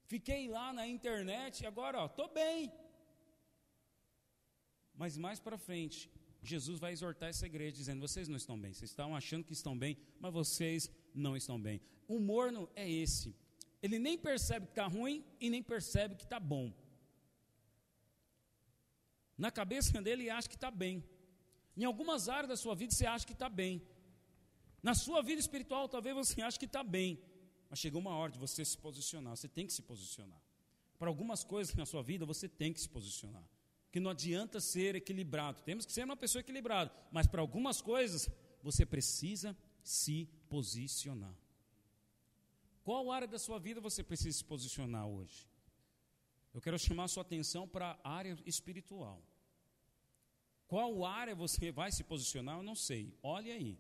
fiquei 0.06 0.48
lá 0.48 0.72
na 0.72 0.88
internet, 0.88 1.66
agora, 1.66 2.00
ó, 2.04 2.08
tô 2.08 2.28
bem. 2.28 2.72
Mas 4.94 5.18
mais 5.18 5.40
para 5.40 5.58
frente, 5.58 6.10
Jesus 6.42 6.80
vai 6.80 6.94
exortar 6.94 7.30
essa 7.30 7.46
igreja 7.46 7.76
dizendo: 7.76 8.00
vocês 8.00 8.28
não 8.28 8.38
estão 8.38 8.58
bem, 8.58 8.74
vocês 8.74 8.92
estão 8.92 9.16
achando 9.16 9.44
que 9.44 9.54
estão 9.54 9.78
bem, 9.78 9.98
mas 10.20 10.32
vocês 10.32 10.90
não 11.14 11.36
estão 11.36 11.60
bem. 11.60 11.82
O 12.08 12.20
morno 12.20 12.70
é 12.76 12.90
esse. 12.90 13.36
Ele 13.86 14.00
nem 14.00 14.18
percebe 14.18 14.66
que 14.66 14.72
está 14.72 14.88
ruim 14.88 15.24
e 15.40 15.50
nem 15.54 15.62
percebe 15.62 16.16
que 16.16 16.24
está 16.24 16.40
bom. 16.40 16.74
Na 19.38 19.52
cabeça 19.60 20.02
dele, 20.02 20.24
ele 20.24 20.30
acha 20.38 20.50
que 20.50 20.56
está 20.56 20.72
bem. 20.72 21.04
Em 21.78 21.84
algumas 21.84 22.28
áreas 22.28 22.50
da 22.50 22.58
sua 22.58 22.74
vida, 22.74 22.92
você 22.94 23.06
acha 23.06 23.28
que 23.28 23.34
está 23.34 23.48
bem. 23.48 23.74
Na 24.82 24.96
sua 24.96 25.22
vida 25.22 25.40
espiritual, 25.40 25.88
talvez 25.88 26.16
você 26.16 26.42
ache 26.42 26.58
que 26.58 26.66
está 26.66 26.84
bem, 26.84 27.20
mas 27.70 27.80
chegou 27.80 28.02
uma 28.02 28.16
hora 28.16 28.32
de 28.32 28.40
você 28.40 28.64
se 28.64 28.78
posicionar. 28.78 29.36
Você 29.36 29.48
tem 29.48 29.68
que 29.68 29.74
se 29.74 29.84
posicionar. 29.84 30.42
Para 30.98 31.10
algumas 31.10 31.44
coisas 31.44 31.76
na 31.76 31.86
sua 31.86 32.02
vida, 32.02 32.26
você 32.26 32.48
tem 32.48 32.74
que 32.74 32.82
se 32.82 32.90
posicionar. 32.90 33.48
Porque 33.86 34.00
não 34.00 34.12
adianta 34.12 34.60
ser 34.60 34.96
equilibrado. 34.96 35.62
Temos 35.62 35.86
que 35.86 35.94
ser 35.94 36.06
uma 36.06 36.18
pessoa 36.18 36.40
equilibrada. 36.40 36.92
Mas 37.12 37.28
para 37.28 37.42
algumas 37.42 37.82
coisas, 37.82 38.30
você 38.64 38.84
precisa 38.86 39.56
se 39.84 40.28
posicionar. 40.50 41.36
Qual 42.86 43.12
área 43.12 43.28
da 43.28 43.40
sua 43.40 43.58
vida 43.58 43.82
você 43.82 44.04
precisa 44.04 44.38
se 44.38 44.46
posicionar 44.46 45.08
hoje? 45.08 45.50
Eu 46.54 46.62
quero 46.62 46.78
chamar 46.78 47.06
a 47.06 47.08
sua 47.08 47.24
atenção 47.24 47.68
para 47.68 48.00
a 48.04 48.12
área 48.12 48.38
espiritual. 48.46 49.20
Qual 50.68 51.04
área 51.04 51.34
você 51.34 51.72
vai 51.72 51.92
se 51.92 52.04
posicionar? 52.04 52.60
Eu 52.60 52.62
não 52.62 52.76
sei. 52.76 53.18
Olhe 53.24 53.52
aí. 53.52 53.80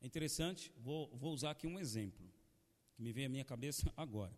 É 0.00 0.06
interessante, 0.06 0.72
vou, 0.78 1.08
vou 1.16 1.32
usar 1.32 1.52
aqui 1.52 1.68
um 1.68 1.78
exemplo, 1.78 2.26
que 2.92 3.00
me 3.00 3.12
vem 3.12 3.26
à 3.26 3.28
minha 3.28 3.44
cabeça 3.44 3.88
agora. 3.96 4.36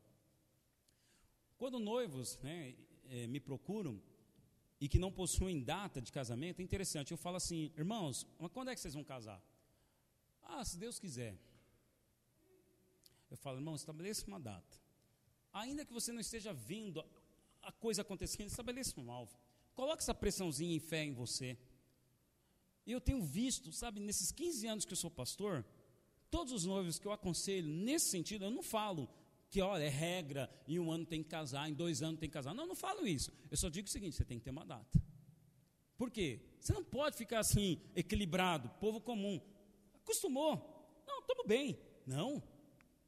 Quando 1.57 1.79
noivos 1.79 2.39
né, 2.43 2.75
é, 3.09 3.27
me 3.27 3.41
procuram 3.41 3.99
e 4.79 4.91
que 4.91 4.99
não 4.99 5.11
possuem 5.11 5.65
data 5.65 6.03
de 6.03 6.13
casamento, 6.13 6.61
é 6.61 6.63
interessante, 6.63 7.13
eu 7.13 7.17
falo 7.17 7.37
assim, 7.37 7.73
irmãos, 7.79 8.27
mas 8.39 8.53
quando 8.53 8.69
é 8.69 8.75
que 8.75 8.81
vocês 8.81 8.93
vão 8.93 9.05
casar? 9.05 9.43
Ah, 10.43 10.63
se 10.67 10.77
Deus 10.77 10.99
quiser. 10.99 11.39
Eu 13.31 13.37
falo, 13.37 13.59
irmão, 13.59 13.75
estabeleça 13.75 14.27
uma 14.27 14.41
data. 14.41 14.77
Ainda 15.53 15.85
que 15.85 15.93
você 15.93 16.13
não 16.13 16.21
esteja 16.21 16.53
vendo 16.53 17.05
a 17.63 17.73
coisa 17.73 18.03
acontecendo, 18.03 18.49
estabeleça 18.49 19.01
um 19.01 19.11
alvo. 19.11 19.39
Coloque 19.75 20.03
essa 20.03 20.15
pressãozinha 20.15 20.75
em 20.75 20.81
fé 20.81 21.05
em 21.05 21.13
você. 21.13 21.57
Eu 22.87 23.01
tenho 23.01 23.23
visto, 23.23 23.73
sabe, 23.73 24.01
nesses 24.01 24.33
15 24.33 24.67
anos 24.67 24.85
que 24.85 24.93
eu 24.93 24.97
sou 24.97 25.11
pastor, 25.11 25.65
todos 26.31 26.53
os 26.53 26.65
noivos 26.65 26.99
que 26.99 27.07
eu 27.07 27.13
aconselho 27.13 27.69
nesse 27.69 28.11
sentido, 28.11 28.45
eu 28.45 28.51
não 28.51 28.63
falo 28.63 29.09
que, 29.49 29.61
olha, 29.61 29.85
é 29.85 29.89
regra, 29.89 30.51
em 30.67 30.79
um 30.79 30.91
ano 30.91 31.05
tem 31.05 31.23
que 31.23 31.29
casar, 31.29 31.69
em 31.69 31.75
dois 31.75 32.03
anos 32.03 32.21
tem 32.21 32.29
que 32.29 32.33
casar. 32.33 32.55
Não, 32.55 32.65
eu 32.65 32.69
não 32.69 32.77
falo 32.77 33.07
isso. 33.07 33.33
Eu 33.51 33.57
só 33.57 33.69
digo 33.69 33.89
o 33.89 33.91
seguinte: 33.91 34.17
você 34.17 34.25
tem 34.25 34.39
que 34.39 34.45
ter 34.45 34.51
uma 34.51 34.65
data. 34.65 35.03
Por 35.97 36.11
quê? 36.11 36.41
Você 36.59 36.73
não 36.73 36.85
pode 36.85 37.17
ficar 37.17 37.41
assim, 37.41 37.81
equilibrado, 37.95 38.71
povo 38.81 39.01
comum. 39.01 39.41
Acostumou. 39.97 41.03
Não, 41.07 41.21
estamos 41.21 41.47
bem. 41.47 41.79
Não. 42.07 42.43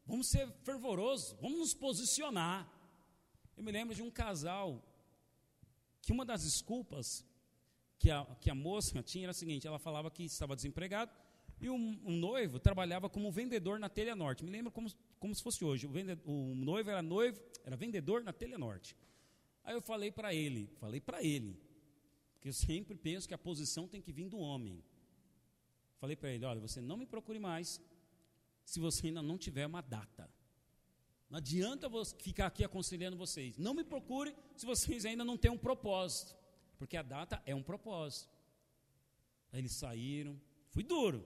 Vamos 0.04 0.28
ser 0.28 0.50
fervorosos, 0.64 1.36
vamos 1.40 1.58
nos 1.58 1.74
posicionar. 1.74 2.68
Eu 3.56 3.62
me 3.62 3.70
lembro 3.70 3.94
de 3.94 4.02
um 4.02 4.10
casal 4.10 4.82
que 6.00 6.12
uma 6.12 6.24
das 6.24 6.42
desculpas 6.42 7.24
que 7.98 8.10
a, 8.10 8.24
que 8.40 8.50
a 8.50 8.54
moça 8.54 9.02
tinha 9.02 9.26
era 9.26 9.30
a 9.30 9.34
seguinte: 9.34 9.66
ela 9.66 9.78
falava 9.78 10.10
que 10.10 10.24
estava 10.24 10.56
desempregado 10.56 11.12
e 11.60 11.70
um, 11.70 12.00
um 12.04 12.16
noivo 12.16 12.58
trabalhava 12.58 13.08
como 13.08 13.30
vendedor 13.30 13.78
na 13.78 13.88
Telha 13.88 14.16
Norte. 14.16 14.44
Me 14.44 14.50
lembro 14.50 14.72
como, 14.72 14.90
como 15.20 15.32
se 15.32 15.42
fosse 15.42 15.64
hoje. 15.64 15.86
O, 15.86 15.92
o 16.30 16.54
noivo 16.56 16.90
era 16.90 17.00
noivo, 17.00 17.40
era 17.64 17.76
vendedor 17.76 18.24
na 18.24 18.32
Telha 18.32 18.58
Norte. 18.58 18.96
Aí 19.62 19.74
eu 19.74 19.80
falei 19.80 20.10
para 20.10 20.34
ele, 20.34 20.68
falei 20.80 21.00
para 21.00 21.22
ele, 21.22 21.56
que 22.40 22.48
eu 22.48 22.52
sempre 22.52 22.96
penso 22.96 23.28
que 23.28 23.34
a 23.34 23.38
posição 23.38 23.86
tem 23.86 24.02
que 24.02 24.12
vir 24.12 24.28
do 24.28 24.38
homem. 24.38 24.82
Falei 26.00 26.16
para 26.16 26.30
ele: 26.32 26.44
olha, 26.44 26.60
você 26.60 26.80
não 26.80 26.96
me 26.96 27.06
procure 27.06 27.38
mais 27.38 27.80
se 28.72 28.80
você 28.80 29.08
ainda 29.08 29.20
não 29.20 29.36
tiver 29.36 29.66
uma 29.66 29.82
data. 29.82 30.26
Não 31.28 31.36
adianta 31.36 31.90
ficar 32.18 32.46
aqui 32.46 32.64
aconselhando 32.64 33.18
vocês. 33.18 33.58
Não 33.58 33.74
me 33.74 33.84
procure 33.84 34.34
se 34.56 34.64
vocês 34.64 35.04
ainda 35.04 35.22
não 35.22 35.36
têm 35.36 35.50
um 35.50 35.58
propósito. 35.58 36.34
Porque 36.78 36.96
a 36.96 37.02
data 37.02 37.42
é 37.44 37.54
um 37.54 37.62
propósito. 37.62 38.30
Aí 39.52 39.60
eles 39.60 39.72
saíram, 39.72 40.40
fui 40.70 40.82
duro, 40.82 41.22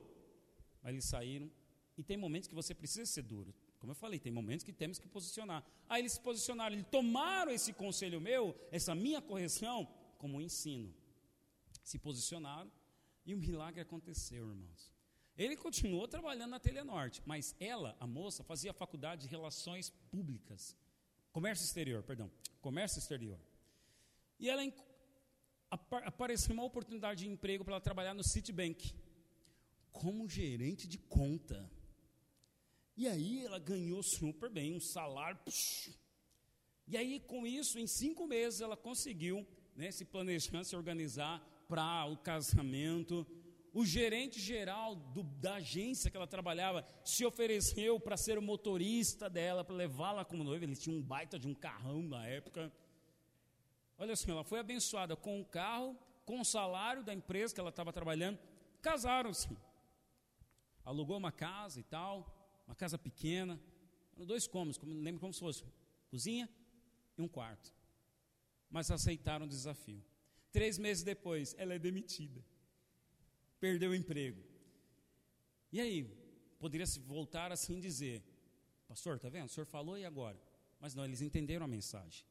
mas 0.82 0.92
eles 0.92 1.04
saíram, 1.04 1.48
e 1.96 2.02
tem 2.02 2.16
momentos 2.16 2.48
que 2.48 2.54
você 2.54 2.74
precisa 2.74 3.06
ser 3.06 3.22
duro. 3.22 3.54
Como 3.78 3.92
eu 3.92 3.94
falei, 3.94 4.18
tem 4.18 4.32
momentos 4.32 4.64
que 4.64 4.72
temos 4.72 4.98
que 4.98 5.06
posicionar. 5.06 5.64
Aí 5.88 6.02
eles 6.02 6.14
se 6.14 6.20
posicionaram, 6.20 6.74
eles 6.74 6.88
tomaram 6.90 7.52
esse 7.52 7.72
conselho 7.72 8.20
meu, 8.20 8.56
essa 8.72 8.92
minha 8.92 9.22
correção, 9.22 9.88
como 10.18 10.38
um 10.38 10.40
ensino. 10.40 10.92
Se 11.84 11.96
posicionaram 11.96 12.72
e 13.24 13.32
o 13.34 13.36
um 13.36 13.40
milagre 13.40 13.80
aconteceu, 13.80 14.48
irmãos. 14.48 14.95
Ele 15.36 15.56
continuou 15.56 16.08
trabalhando 16.08 16.50
na 16.50 16.60
Telenorte, 16.60 17.22
mas 17.26 17.54
ela, 17.60 17.94
a 18.00 18.06
moça, 18.06 18.42
fazia 18.42 18.72
faculdade 18.72 19.22
de 19.22 19.28
Relações 19.28 19.90
Públicas, 20.10 20.74
Comércio 21.30 21.64
Exterior, 21.64 22.02
perdão, 22.02 22.30
Comércio 22.60 22.98
Exterior. 22.98 23.38
E 24.38 24.48
ela 24.48 24.62
apareceu 26.04 26.54
uma 26.54 26.64
oportunidade 26.64 27.24
de 27.24 27.30
emprego 27.30 27.64
para 27.64 27.74
ela 27.74 27.80
trabalhar 27.80 28.14
no 28.14 28.24
Citibank 28.24 28.94
como 29.92 30.28
gerente 30.28 30.86
de 30.86 30.98
conta. 30.98 31.70
E 32.96 33.06
aí 33.06 33.44
ela 33.44 33.58
ganhou 33.58 34.02
super 34.02 34.48
bem, 34.50 34.74
um 34.74 34.80
salário. 34.80 35.38
Psh. 35.44 35.94
E 36.86 36.96
aí, 36.96 37.20
com 37.20 37.46
isso, 37.46 37.78
em 37.78 37.86
cinco 37.86 38.26
meses, 38.26 38.60
ela 38.60 38.76
conseguiu 38.76 39.46
né, 39.74 39.90
se 39.90 40.04
planejar, 40.04 40.64
se 40.64 40.76
organizar 40.76 41.40
para 41.68 42.06
o 42.06 42.16
casamento. 42.16 43.26
O 43.78 43.84
gerente 43.84 44.40
geral 44.40 44.94
do, 44.94 45.22
da 45.22 45.56
agência 45.56 46.10
que 46.10 46.16
ela 46.16 46.26
trabalhava 46.26 46.82
se 47.04 47.26
ofereceu 47.26 48.00
para 48.00 48.16
ser 48.16 48.38
o 48.38 48.42
motorista 48.42 49.28
dela, 49.28 49.62
para 49.62 49.76
levá-la 49.76 50.24
como 50.24 50.42
noiva. 50.42 50.64
Ele 50.64 50.74
tinha 50.74 50.96
um 50.96 51.02
baita 51.02 51.38
de 51.38 51.46
um 51.46 51.54
carrão 51.54 52.02
na 52.02 52.26
época. 52.26 52.72
Olha 53.98 54.14
assim, 54.14 54.30
ela 54.30 54.42
foi 54.44 54.60
abençoada 54.60 55.14
com 55.14 55.42
o 55.42 55.44
carro, 55.44 55.94
com 56.24 56.40
o 56.40 56.44
salário 56.44 57.04
da 57.04 57.12
empresa 57.12 57.52
que 57.54 57.60
ela 57.60 57.68
estava 57.68 57.92
trabalhando. 57.92 58.38
Casaram-se. 58.80 59.54
Alugou 60.82 61.18
uma 61.18 61.30
casa 61.30 61.78
e 61.78 61.82
tal, 61.82 62.14
uma 62.66 62.74
casa 62.74 62.96
pequena, 62.96 63.60
dois 64.16 64.46
cômodos, 64.46 64.78
como, 64.78 64.94
lembro 64.94 65.20
como 65.20 65.34
se 65.34 65.40
fosse 65.40 65.62
cozinha 66.08 66.48
e 67.18 67.20
um 67.20 67.28
quarto. 67.28 67.74
Mas 68.70 68.90
aceitaram 68.90 69.44
o 69.44 69.48
desafio. 69.50 70.02
Três 70.50 70.78
meses 70.78 71.04
depois, 71.04 71.54
ela 71.58 71.74
é 71.74 71.78
demitida. 71.78 72.42
Perdeu 73.58 73.90
o 73.90 73.94
emprego. 73.94 74.42
E 75.72 75.80
aí, 75.80 76.04
poderia 76.58 76.86
se 76.86 77.00
voltar 77.00 77.52
assim 77.52 77.80
dizer: 77.80 78.22
Pastor, 78.86 79.16
está 79.16 79.28
vendo? 79.28 79.46
O 79.46 79.48
senhor 79.48 79.66
falou 79.66 79.98
e 79.98 80.04
agora? 80.04 80.40
Mas 80.80 80.94
não, 80.94 81.04
eles 81.04 81.20
entenderam 81.20 81.64
a 81.64 81.68
mensagem. 81.68 82.24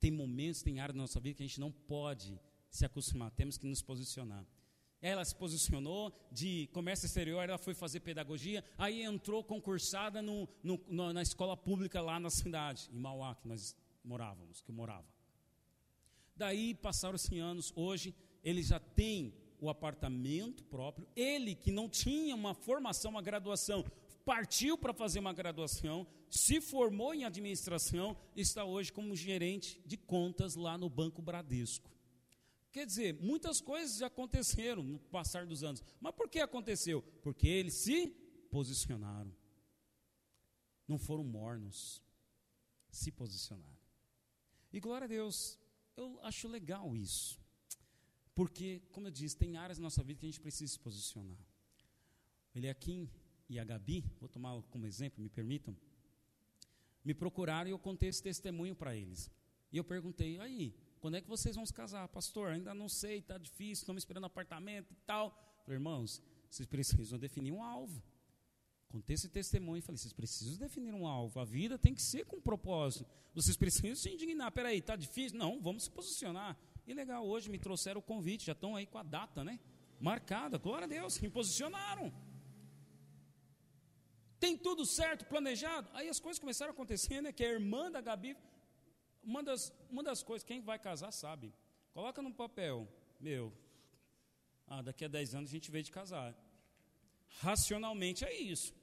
Tem 0.00 0.10
momentos, 0.10 0.62
tem 0.62 0.80
áreas 0.80 0.96
da 0.96 1.02
nossa 1.02 1.20
vida 1.20 1.36
que 1.36 1.42
a 1.42 1.46
gente 1.46 1.60
não 1.60 1.70
pode 1.70 2.38
se 2.70 2.84
acostumar, 2.84 3.30
temos 3.30 3.56
que 3.56 3.66
nos 3.66 3.82
posicionar. 3.82 4.46
Ela 5.00 5.24
se 5.24 5.34
posicionou 5.34 6.12
de 6.30 6.68
comércio 6.72 7.06
exterior, 7.06 7.42
ela 7.42 7.58
foi 7.58 7.74
fazer 7.74 8.00
pedagogia, 8.00 8.64
aí 8.78 9.02
entrou 9.02 9.42
concursada 9.42 10.22
no, 10.22 10.48
no, 10.62 11.12
na 11.12 11.22
escola 11.22 11.56
pública 11.56 12.00
lá 12.00 12.20
na 12.20 12.30
cidade, 12.30 12.88
em 12.92 12.98
Mauá, 12.98 13.34
que 13.34 13.48
nós 13.48 13.76
morávamos, 14.04 14.60
que 14.62 14.70
eu 14.70 14.74
morava. 14.74 15.06
Daí 16.36 16.74
passaram-se 16.74 17.38
anos, 17.38 17.72
hoje 17.74 18.14
ele 18.42 18.62
já 18.62 18.80
tem 18.80 19.34
o 19.62 19.70
apartamento 19.70 20.64
próprio, 20.64 21.06
ele 21.14 21.54
que 21.54 21.70
não 21.70 21.88
tinha 21.88 22.34
uma 22.34 22.52
formação, 22.52 23.12
uma 23.12 23.22
graduação, 23.22 23.84
partiu 24.24 24.76
para 24.76 24.92
fazer 24.92 25.20
uma 25.20 25.32
graduação, 25.32 26.04
se 26.28 26.60
formou 26.60 27.14
em 27.14 27.24
administração, 27.24 28.16
está 28.34 28.64
hoje 28.64 28.92
como 28.92 29.14
gerente 29.14 29.80
de 29.86 29.96
contas 29.96 30.56
lá 30.56 30.76
no 30.76 30.90
Banco 30.90 31.22
Bradesco. 31.22 31.88
Quer 32.72 32.86
dizer, 32.86 33.14
muitas 33.20 33.60
coisas 33.60 33.98
já 33.98 34.08
aconteceram 34.08 34.82
no 34.82 34.98
passar 34.98 35.46
dos 35.46 35.62
anos. 35.62 35.80
Mas 36.00 36.12
por 36.12 36.28
que 36.28 36.40
aconteceu? 36.40 37.00
Porque 37.22 37.46
eles 37.46 37.74
se 37.74 38.08
posicionaram. 38.50 39.32
Não 40.88 40.98
foram 40.98 41.22
mornos. 41.22 42.02
Se 42.90 43.12
posicionaram. 43.12 43.78
E 44.72 44.80
glória 44.80 45.04
a 45.04 45.08
Deus, 45.08 45.56
eu 45.96 46.18
acho 46.22 46.48
legal 46.48 46.96
isso. 46.96 47.41
Porque, 48.34 48.82
como 48.92 49.08
eu 49.08 49.10
disse, 49.10 49.36
tem 49.36 49.56
áreas 49.56 49.78
na 49.78 49.84
nossa 49.84 50.02
vida 50.02 50.20
que 50.20 50.26
a 50.26 50.30
gente 50.30 50.40
precisa 50.40 50.72
se 50.72 50.78
posicionar. 50.78 51.38
Ele 52.54 52.68
aqui 52.68 53.08
e 53.48 53.58
a 53.58 53.64
Gabi, 53.64 54.04
vou 54.18 54.28
tomar 54.28 54.60
como 54.70 54.86
exemplo, 54.86 55.22
me 55.22 55.28
permitam, 55.28 55.76
me 57.04 57.14
procuraram 57.14 57.68
e 57.68 57.72
eu 57.72 57.78
contei 57.78 58.08
esse 58.08 58.22
testemunho 58.22 58.74
para 58.74 58.96
eles. 58.96 59.30
E 59.70 59.76
eu 59.76 59.84
perguntei, 59.84 60.38
aí, 60.38 60.74
quando 61.00 61.16
é 61.16 61.20
que 61.20 61.28
vocês 61.28 61.56
vão 61.56 61.66
se 61.66 61.72
casar? 61.72 62.06
Pastor, 62.08 62.50
ainda 62.50 62.74
não 62.74 62.88
sei, 62.88 63.18
está 63.18 63.36
difícil, 63.36 63.82
estamos 63.82 64.02
esperando 64.02 64.24
apartamento 64.24 64.92
e 64.92 64.96
tal. 65.06 65.30
Falei, 65.64 65.76
irmãos, 65.76 66.22
vocês 66.48 66.66
precisam 66.66 67.18
definir 67.18 67.52
um 67.52 67.62
alvo. 67.62 68.02
Contei 68.88 69.14
esse 69.14 69.28
testemunho 69.28 69.78
e 69.78 69.80
falei, 69.80 69.98
vocês 69.98 70.12
precisam 70.12 70.58
definir 70.58 70.94
um 70.94 71.06
alvo. 71.06 71.40
A 71.40 71.44
vida 71.44 71.78
tem 71.78 71.94
que 71.94 72.02
ser 72.02 72.26
com 72.26 72.36
um 72.36 72.40
propósito. 72.42 73.06
Vocês 73.34 73.56
precisam 73.56 73.96
se 73.96 74.10
indignar. 74.10 74.52
Peraí, 74.52 74.78
está 74.78 74.94
difícil? 74.94 75.38
Não, 75.38 75.60
vamos 75.62 75.84
se 75.84 75.90
posicionar. 75.90 76.58
E 76.86 76.94
legal, 76.94 77.26
hoje 77.26 77.50
me 77.50 77.58
trouxeram 77.58 78.00
o 78.00 78.02
convite, 78.02 78.46
já 78.46 78.52
estão 78.52 78.74
aí 78.76 78.86
com 78.86 78.98
a 78.98 79.02
data, 79.02 79.44
né? 79.44 79.60
Marcada, 80.00 80.58
glória 80.58 80.84
a 80.84 80.88
Deus, 80.88 81.20
me 81.20 81.30
posicionaram. 81.30 82.12
Tem 84.40 84.56
tudo 84.56 84.84
certo, 84.84 85.24
planejado. 85.26 85.88
Aí 85.92 86.08
as 86.08 86.18
coisas 86.18 86.40
começaram 86.40 86.72
a 86.72 86.74
acontecer, 86.74 87.20
né? 87.20 87.32
Que 87.32 87.44
a 87.44 87.52
irmã 87.52 87.90
da 87.90 88.00
Gabi 88.00 88.36
uma 89.22 89.42
das, 89.42 89.72
uma 89.88 90.02
das 90.02 90.22
coisas, 90.22 90.44
quem 90.44 90.60
vai 90.60 90.78
casar 90.78 91.12
sabe. 91.12 91.54
Coloca 91.92 92.20
no 92.20 92.32
papel, 92.32 92.88
meu, 93.20 93.52
ah, 94.66 94.82
daqui 94.82 95.04
a 95.04 95.08
10 95.08 95.34
anos 95.34 95.50
a 95.50 95.52
gente 95.52 95.70
veio 95.70 95.84
de 95.84 95.92
casar. 95.92 96.34
Racionalmente 97.40 98.24
é 98.24 98.34
isso. 98.34 98.74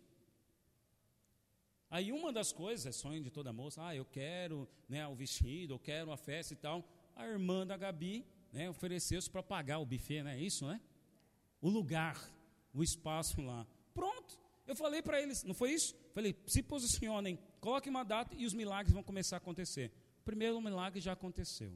Aí 1.89 2.12
uma 2.12 2.31
das 2.31 2.51
coisas, 2.51 2.85
é 2.85 2.91
sonho 2.91 3.21
de 3.21 3.31
toda 3.31 3.51
moça, 3.51 3.85
ah, 3.85 3.95
eu 3.95 4.05
quero 4.05 4.67
né, 4.88 5.07
o 5.07 5.15
vestido, 5.15 5.73
eu 5.73 5.79
quero 5.79 6.12
a 6.12 6.17
festa 6.17 6.53
e 6.53 6.57
tal. 6.57 6.88
A 7.19 7.27
irmã 7.27 7.67
da 7.67 7.77
Gabi 7.77 8.25
né, 8.51 8.69
ofereceu-se 8.69 9.29
para 9.29 9.43
pagar 9.43 9.79
o 9.79 9.86
buffet, 9.86 10.23
não 10.23 10.32
é 10.32 10.39
isso, 10.39 10.65
né? 10.65 10.79
O 11.62 11.69
lugar, 11.69 12.17
o 12.73 12.82
espaço 12.82 13.41
lá. 13.41 13.67
Pronto. 13.93 14.39
Eu 14.65 14.75
falei 14.75 15.01
para 15.01 15.21
eles, 15.21 15.43
não 15.43 15.53
foi 15.53 15.71
isso? 15.71 15.95
Falei, 16.13 16.36
se 16.47 16.62
posicionem, 16.63 17.38
coloquem 17.60 17.89
uma 17.89 18.03
data 18.03 18.36
e 18.36 18.45
os 18.45 18.53
milagres 18.53 18.93
vão 18.93 19.03
começar 19.03 19.36
a 19.36 19.41
acontecer 19.43 19.91
primeiro 20.29 20.62
milagre 20.62 20.99
já 21.01 21.13
aconteceu. 21.13 21.75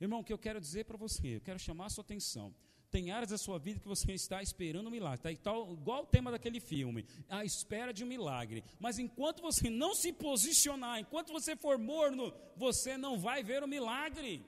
Irmão, 0.00 0.20
o 0.20 0.24
que 0.24 0.32
eu 0.32 0.38
quero 0.38 0.58
dizer 0.58 0.86
para 0.86 0.96
você, 0.96 1.36
eu 1.36 1.40
quero 1.42 1.58
chamar 1.58 1.86
a 1.86 1.90
sua 1.90 2.02
atenção. 2.02 2.54
Tem 2.90 3.12
áreas 3.12 3.30
da 3.30 3.38
sua 3.38 3.58
vida 3.58 3.78
que 3.78 3.86
você 3.86 4.12
está 4.12 4.42
esperando 4.42 4.88
um 4.88 4.90
milagre, 4.90 5.20
tá 5.20 5.30
igual, 5.30 6.02
o 6.02 6.06
tema 6.06 6.30
daquele 6.30 6.58
filme, 6.58 7.06
a 7.28 7.44
espera 7.44 7.92
de 7.92 8.02
um 8.02 8.06
milagre. 8.06 8.64
Mas 8.80 8.98
enquanto 8.98 9.42
você 9.42 9.70
não 9.70 9.94
se 9.94 10.12
posicionar, 10.12 10.98
enquanto 10.98 11.32
você 11.32 11.54
for 11.54 11.78
morno, 11.78 12.34
você 12.56 12.96
não 12.96 13.16
vai 13.18 13.44
ver 13.44 13.62
o 13.62 13.68
milagre. 13.68 14.44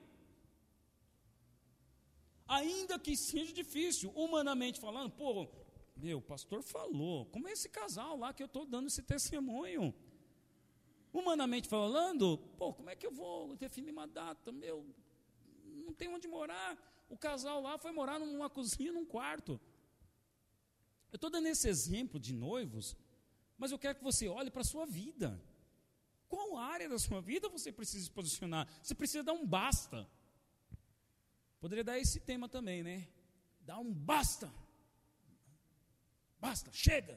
Ainda 2.45 2.99
que 2.99 3.15
seja 3.15 3.53
difícil, 3.53 4.11
humanamente 4.13 4.79
falando, 4.79 5.09
pô, 5.11 5.47
meu, 5.95 6.17
o 6.17 6.21
pastor 6.21 6.61
falou, 6.61 7.25
como 7.27 7.47
é 7.47 7.53
esse 7.53 7.69
casal 7.69 8.17
lá 8.17 8.33
que 8.33 8.43
eu 8.43 8.47
estou 8.47 8.65
dando 8.65 8.87
esse 8.87 9.01
testemunho? 9.01 9.93
Humanamente 11.13 11.69
falando, 11.69 12.37
pô, 12.57 12.73
como 12.73 12.89
é 12.89 12.95
que 12.95 13.07
eu 13.07 13.11
vou 13.11 13.55
definir 13.55 13.91
uma 13.91 14.05
data? 14.05 14.51
Meu, 14.51 14.85
não 15.85 15.93
tem 15.93 16.09
onde 16.09 16.27
morar. 16.27 16.77
O 17.13 17.17
casal 17.17 17.61
lá 17.61 17.77
foi 17.77 17.91
morar 17.91 18.17
numa 18.17 18.49
cozinha, 18.49 18.91
num 18.91 19.05
quarto. 19.05 19.61
Eu 21.11 21.17
estou 21.17 21.29
dando 21.29 21.47
esse 21.47 21.69
exemplo 21.69 22.19
de 22.19 22.33
noivos, 22.33 22.97
mas 23.55 23.71
eu 23.71 23.77
quero 23.77 23.97
que 23.99 24.03
você 24.03 24.27
olhe 24.27 24.49
para 24.49 24.61
a 24.61 24.71
sua 24.73 24.85
vida. 24.87 25.29
Qual 26.27 26.57
área 26.57 26.89
da 26.89 26.97
sua 26.97 27.21
vida 27.21 27.47
você 27.47 27.71
precisa 27.71 28.03
se 28.05 28.09
posicionar? 28.09 28.67
Você 28.81 28.95
precisa 28.95 29.23
dar 29.23 29.33
um 29.33 29.45
basta. 29.45 30.09
Poderia 31.59 31.83
dar 31.83 31.99
esse 31.99 32.19
tema 32.19 32.49
também, 32.49 32.81
né? 32.81 33.07
Dar 33.61 33.77
um 33.77 33.93
basta. 33.93 34.51
Basta, 36.39 36.71
chega. 36.73 37.15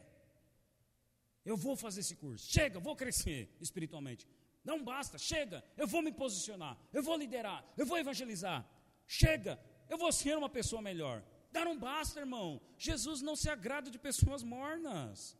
Eu 1.42 1.56
vou 1.56 1.74
fazer 1.74 2.00
esse 2.00 2.16
curso. 2.16 2.44
Chega, 2.52 2.78
vou 2.78 2.94
crescer 2.94 3.48
espiritualmente. 3.62 4.28
Não 4.62 4.84
basta, 4.84 5.16
chega, 5.16 5.64
eu 5.74 5.86
vou 5.86 6.02
me 6.02 6.12
posicionar, 6.12 6.76
eu 6.92 7.02
vou 7.02 7.16
liderar, 7.16 7.64
eu 7.78 7.86
vou 7.86 7.96
evangelizar. 7.96 8.68
Chega, 9.06 9.58
eu 9.88 9.98
vou 9.98 10.12
ser 10.12 10.36
uma 10.36 10.48
pessoa 10.48 10.82
melhor. 10.82 11.22
Dar 11.52 11.64
não 11.64 11.78
basta, 11.78 12.20
irmão. 12.20 12.60
Jesus 12.76 13.22
não 13.22 13.36
se 13.36 13.48
agrada 13.48 13.90
de 13.90 13.98
pessoas 13.98 14.42
mornas. 14.42 15.36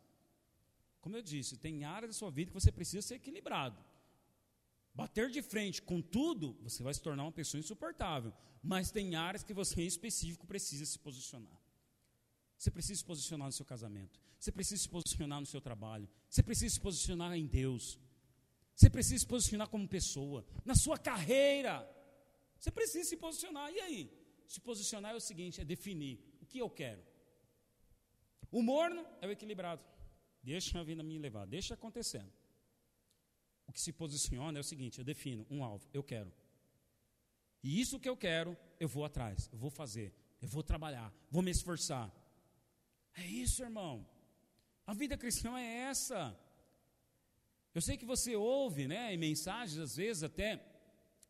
Como 1.01 1.17
eu 1.17 1.23
disse, 1.23 1.57
tem 1.57 1.85
áreas 1.85 2.11
da 2.11 2.19
sua 2.19 2.31
vida 2.31 2.51
que 2.51 2.61
você 2.61 2.73
precisa 2.73 3.07
ser 3.07 3.17
equilibrado. 3.17 3.79
Bater 4.95 5.31
de 5.31 5.43
frente 5.43 5.83
com 5.83 6.01
tudo, 6.01 6.57
você 6.63 6.83
vai 6.83 6.95
se 6.95 7.03
tornar 7.03 7.25
uma 7.25 7.33
pessoa 7.33 7.61
insuportável. 7.61 8.33
Mas 8.63 8.91
tem 8.91 9.15
áreas 9.15 9.45
que 9.45 9.53
você 9.53 9.83
em 9.83 9.87
específico 9.87 10.47
precisa 10.47 10.85
se 10.87 10.99
posicionar. 10.99 11.61
Você 12.57 12.71
precisa 12.71 12.99
se 12.99 13.05
posicionar 13.05 13.47
no 13.47 13.53
seu 13.53 13.67
casamento. 13.67 14.19
Você 14.39 14.51
precisa 14.51 14.83
se 14.83 14.89
posicionar 14.89 15.39
no 15.39 15.47
seu 15.47 15.61
trabalho. 15.61 16.09
Você 16.29 16.43
precisa 16.43 16.75
se 16.75 16.81
posicionar 16.81 17.35
em 17.37 17.47
Deus. 17.47 18.01
Você 18.75 18.89
precisa 18.89 19.19
se 19.19 19.27
posicionar 19.27 19.69
como 19.69 19.87
pessoa. 19.87 20.45
Na 20.65 20.75
sua 20.75 20.99
carreira. 20.99 21.87
Você 22.59 22.71
precisa 22.71 23.09
se 23.09 23.17
posicionar. 23.17 23.71
E 23.71 23.81
aí? 23.81 24.26
Se 24.47 24.61
posicionar 24.61 25.13
é 25.13 25.17
o 25.17 25.21
seguinte: 25.21 25.61
é 25.61 25.65
definir 25.65 26.19
o 26.41 26.47
que 26.47 26.59
eu 26.59 26.71
quero. 26.71 27.03
O 28.51 28.63
morno 28.63 29.05
é 29.21 29.27
o 29.27 29.31
equilibrado. 29.31 29.83
Deixa 30.43 30.81
a 30.81 30.85
vida 30.85 31.03
me 31.03 31.19
levar, 31.19 31.47
deixa 31.47 31.75
acontecendo. 31.75 32.33
O 33.67 33.73
que 33.73 33.81
se 33.81 33.93
posiciona 33.93 34.59
é 34.59 34.61
o 34.61 34.65
seguinte: 34.65 34.99
eu 34.99 35.05
defino 35.05 35.47
um 35.51 35.65
alvo, 35.65 35.89
eu 35.93 36.03
quero. 36.03 36.33
E 37.63 37.81
isso 37.81 37.99
que 37.99 38.09
eu 38.09 38.17
quero, 38.17 38.57
eu 38.79 38.89
vou 38.89 39.05
atrás, 39.05 39.49
eu 39.53 39.59
vou 39.59 39.71
fazer, 39.71 40.15
eu 40.41 40.49
vou 40.49 40.63
trabalhar, 40.63 41.13
vou 41.31 41.43
me 41.43 41.51
esforçar. 41.51 42.13
É 43.15 43.27
isso, 43.27 43.63
irmão. 43.63 44.07
A 44.87 44.95
vida 44.95 45.17
cristã 45.17 45.59
é 45.59 45.89
essa. 45.91 46.39
Eu 47.75 47.83
sei 47.83 47.97
que 47.97 48.07
você 48.07 48.37
ouve, 48.37 48.87
né, 48.87 49.13
em 49.13 49.19
mensagens, 49.19 49.79
às 49.79 49.97
vezes 49.97 50.23
até 50.23 50.65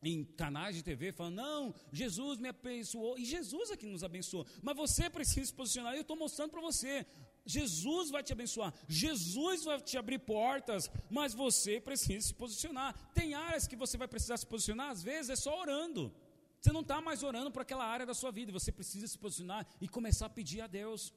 em 0.02 0.24
canais 0.24 0.76
de 0.76 0.82
TV, 0.82 1.12
falando, 1.12 1.36
não, 1.36 1.74
Jesus 1.92 2.38
me 2.38 2.48
abençoou, 2.48 3.18
e 3.18 3.24
Jesus 3.24 3.70
é 3.70 3.76
que 3.76 3.86
nos 3.86 4.04
abençoou, 4.04 4.46
mas 4.62 4.76
você 4.76 5.08
precisa 5.08 5.46
se 5.46 5.54
posicionar, 5.54 5.94
eu 5.94 6.02
estou 6.02 6.16
mostrando 6.16 6.50
para 6.50 6.60
você, 6.60 7.06
Jesus 7.44 8.10
vai 8.10 8.22
te 8.22 8.32
abençoar, 8.32 8.74
Jesus 8.88 9.64
vai 9.64 9.80
te 9.80 9.96
abrir 9.96 10.18
portas, 10.18 10.90
mas 11.08 11.32
você 11.32 11.80
precisa 11.80 12.26
se 12.26 12.34
posicionar. 12.34 12.92
Tem 13.14 13.34
áreas 13.34 13.68
que 13.68 13.76
você 13.76 13.96
vai 13.96 14.08
precisar 14.08 14.36
se 14.36 14.46
posicionar, 14.46 14.90
às 14.90 15.02
vezes 15.02 15.30
é 15.30 15.36
só 15.36 15.60
orando. 15.60 16.12
Você 16.60 16.72
não 16.72 16.80
está 16.80 17.00
mais 17.00 17.22
orando 17.22 17.50
para 17.50 17.62
aquela 17.62 17.84
área 17.86 18.04
da 18.04 18.14
sua 18.14 18.32
vida, 18.32 18.50
você 18.50 18.72
precisa 18.72 19.06
se 19.06 19.16
posicionar 19.16 19.64
e 19.80 19.88
começar 19.88 20.26
a 20.26 20.30
pedir 20.30 20.60
a 20.60 20.66
Deus. 20.66 21.14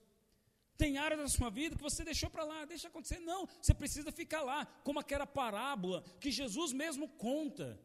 Tem 0.78 0.98
área 0.98 1.18
da 1.18 1.28
sua 1.28 1.50
vida 1.50 1.76
que 1.76 1.82
você 1.82 2.06
deixou 2.06 2.30
para 2.30 2.44
lá, 2.44 2.64
deixa 2.66 2.88
acontecer. 2.88 3.20
Não, 3.20 3.48
você 3.60 3.74
precisa 3.74 4.12
ficar 4.12 4.44
lá, 4.44 4.66
como 4.84 5.00
aquela 5.00 5.26
parábola 5.26 6.04
que 6.20 6.32
Jesus 6.32 6.72
mesmo 6.72 7.10
conta 7.10 7.80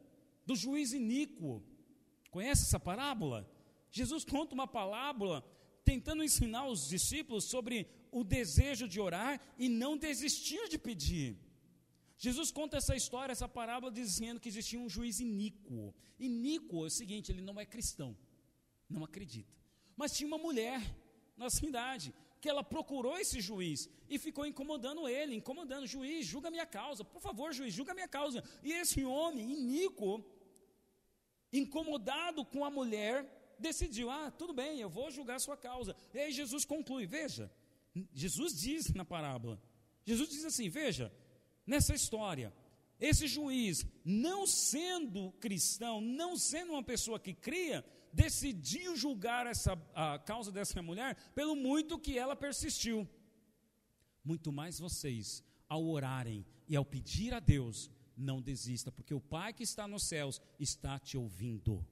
do 0.45 0.55
juiz 0.55 0.93
iníquo. 0.93 1.63
Conhece 2.29 2.63
essa 2.63 2.79
parábola? 2.79 3.49
Jesus 3.91 4.23
conta 4.25 4.53
uma 4.53 4.67
parábola 4.67 5.43
tentando 5.83 6.23
ensinar 6.23 6.67
os 6.67 6.87
discípulos 6.87 7.45
sobre 7.45 7.87
o 8.11 8.23
desejo 8.23 8.87
de 8.87 8.99
orar 8.99 9.39
e 9.57 9.69
não 9.69 9.97
desistir 9.97 10.67
de 10.67 10.77
pedir. 10.77 11.37
Jesus 12.17 12.51
conta 12.51 12.77
essa 12.77 12.95
história, 12.95 13.31
essa 13.31 13.47
parábola, 13.47 13.91
dizendo 13.91 14.39
que 14.39 14.49
existia 14.49 14.79
um 14.79 14.89
juiz 14.89 15.19
iníquo. 15.19 15.93
Iníquo 16.19 16.83
é 16.83 16.87
o 16.87 16.89
seguinte: 16.89 17.31
ele 17.31 17.41
não 17.41 17.59
é 17.59 17.65
cristão, 17.65 18.17
não 18.89 19.03
acredita. 19.03 19.53
Mas 19.95 20.15
tinha 20.15 20.27
uma 20.27 20.37
mulher 20.37 20.81
na 21.37 21.49
cidade 21.49 22.13
que 22.39 22.49
ela 22.49 22.63
procurou 22.63 23.17
esse 23.17 23.41
juiz 23.41 23.89
e 24.09 24.17
ficou 24.19 24.45
incomodando 24.45 25.07
ele, 25.07 25.35
incomodando, 25.35 25.87
juiz, 25.87 26.25
julga 26.25 26.51
minha 26.51 26.65
causa, 26.65 27.03
por 27.03 27.21
favor, 27.21 27.51
juiz, 27.53 27.73
julga 27.73 27.93
minha 27.93 28.07
causa. 28.07 28.43
E 28.63 28.71
esse 28.71 29.03
homem, 29.03 29.51
iníquo, 29.51 30.23
incomodado 31.51 32.43
com 32.45 32.63
a 32.65 32.69
mulher, 32.69 33.25
decidiu: 33.59 34.09
ah, 34.09 34.31
tudo 34.31 34.53
bem, 34.53 34.79
eu 34.79 34.89
vou 34.89 35.11
julgar 35.11 35.35
a 35.35 35.39
sua 35.39 35.57
causa. 35.57 35.95
E 36.13 36.19
aí 36.19 36.31
Jesus 36.31 36.65
conclui: 36.65 37.05
veja, 37.05 37.51
Jesus 38.13 38.59
diz 38.59 38.93
na 38.93 39.05
parábola, 39.05 39.61
Jesus 40.05 40.29
diz 40.29 40.45
assim: 40.45 40.69
veja, 40.69 41.11
nessa 41.65 41.93
história, 41.93 42.53
esse 42.99 43.27
juiz, 43.27 43.85
não 44.03 44.47
sendo 44.47 45.31
cristão, 45.33 45.99
não 45.99 46.37
sendo 46.37 46.73
uma 46.73 46.83
pessoa 46.83 47.19
que 47.19 47.33
cria, 47.33 47.85
decidiu 48.13 48.95
julgar 48.95 49.45
essa, 49.45 49.77
a 49.93 50.17
causa 50.17 50.51
dessa 50.51 50.81
mulher 50.81 51.15
pelo 51.33 51.55
muito 51.55 51.99
que 51.99 52.17
ela 52.17 52.35
persistiu. 52.35 53.07
Muito 54.23 54.51
mais 54.51 54.79
vocês, 54.79 55.43
ao 55.67 55.85
orarem 55.85 56.45
e 56.67 56.75
ao 56.75 56.85
pedir 56.85 57.33
a 57.33 57.39
Deus, 57.39 57.91
não 58.17 58.41
desista, 58.41 58.91
porque 58.91 59.13
o 59.13 59.21
Pai 59.21 59.53
que 59.53 59.63
está 59.63 59.87
nos 59.87 60.03
céus 60.03 60.41
está 60.59 60.97
te 60.99 61.17
ouvindo. 61.17 61.85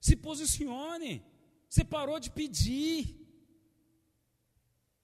Se 0.00 0.16
posicione. 0.16 1.12
Você 1.68 1.84
parou 1.84 2.18
de 2.20 2.30
pedir. 2.30 2.96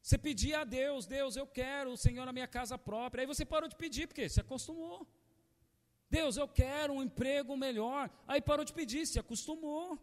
Você 0.02 0.16
pedia 0.16 0.60
a 0.60 0.64
Deus, 0.64 1.06
Deus, 1.06 1.36
eu 1.36 1.46
quero 1.46 1.92
o 1.92 1.96
Senhor 1.96 2.24
na 2.24 2.32
minha 2.32 2.48
casa 2.48 2.76
própria. 2.78 3.22
Aí 3.22 3.26
você 3.26 3.44
parou 3.44 3.68
de 3.68 3.76
pedir, 3.76 4.06
porque 4.06 4.28
se 4.28 4.40
acostumou. 4.40 5.06
Deus, 6.08 6.36
eu 6.36 6.48
quero 6.48 6.92
um 6.92 7.02
emprego 7.02 7.56
melhor. 7.56 8.10
Aí 8.26 8.40
parou 8.40 8.64
de 8.64 8.72
pedir, 8.72 9.06
se 9.06 9.18
acostumou. 9.18 9.98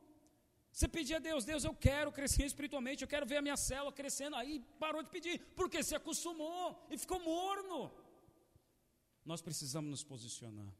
Você 0.71 0.87
pedia 0.87 1.17
a 1.17 1.19
Deus, 1.19 1.43
Deus, 1.43 1.63
eu 1.63 1.73
quero 1.73 2.11
crescer 2.11 2.45
espiritualmente, 2.45 3.01
eu 3.01 3.07
quero 3.07 3.25
ver 3.25 3.37
a 3.37 3.41
minha 3.41 3.57
célula 3.57 3.91
crescendo. 3.91 4.35
Aí 4.35 4.63
parou 4.79 5.01
de 5.01 5.09
pedir, 5.09 5.39
porque 5.55 5.81
se 5.83 5.95
acostumou 5.95 6.63
e 6.91 6.97
ficou 6.97 7.19
morno. 7.19 7.91
Nós 9.27 9.41
precisamos 9.41 9.91
nos 9.91 10.03
posicionar. 10.05 10.73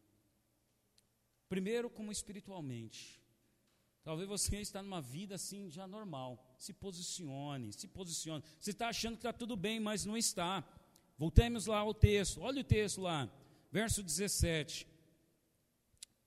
Primeiro, 1.50 1.90
como 1.90 2.14
espiritualmente. 2.14 3.22
Talvez 4.06 4.26
você 4.30 4.56
está 4.62 4.82
numa 4.82 5.02
vida 5.02 5.36
assim 5.36 5.70
já 5.70 5.86
normal. 5.86 6.42
Se 6.58 6.72
posicione, 6.72 7.74
se 7.74 7.90
posicione. 7.90 8.42
Você 8.58 8.72
está 8.72 8.88
achando 8.88 9.16
que 9.16 9.20
está 9.20 9.34
tudo 9.34 9.58
bem, 9.58 9.82
mas 9.82 10.06
não 10.06 10.16
está. 10.16 10.64
Voltemos 11.18 11.66
lá 11.66 11.80
ao 11.80 11.94
texto. 11.94 12.40
Olha 12.40 12.62
o 12.62 12.64
texto 12.64 13.02
lá, 13.02 13.30
verso 13.70 14.02
17. 14.02 14.88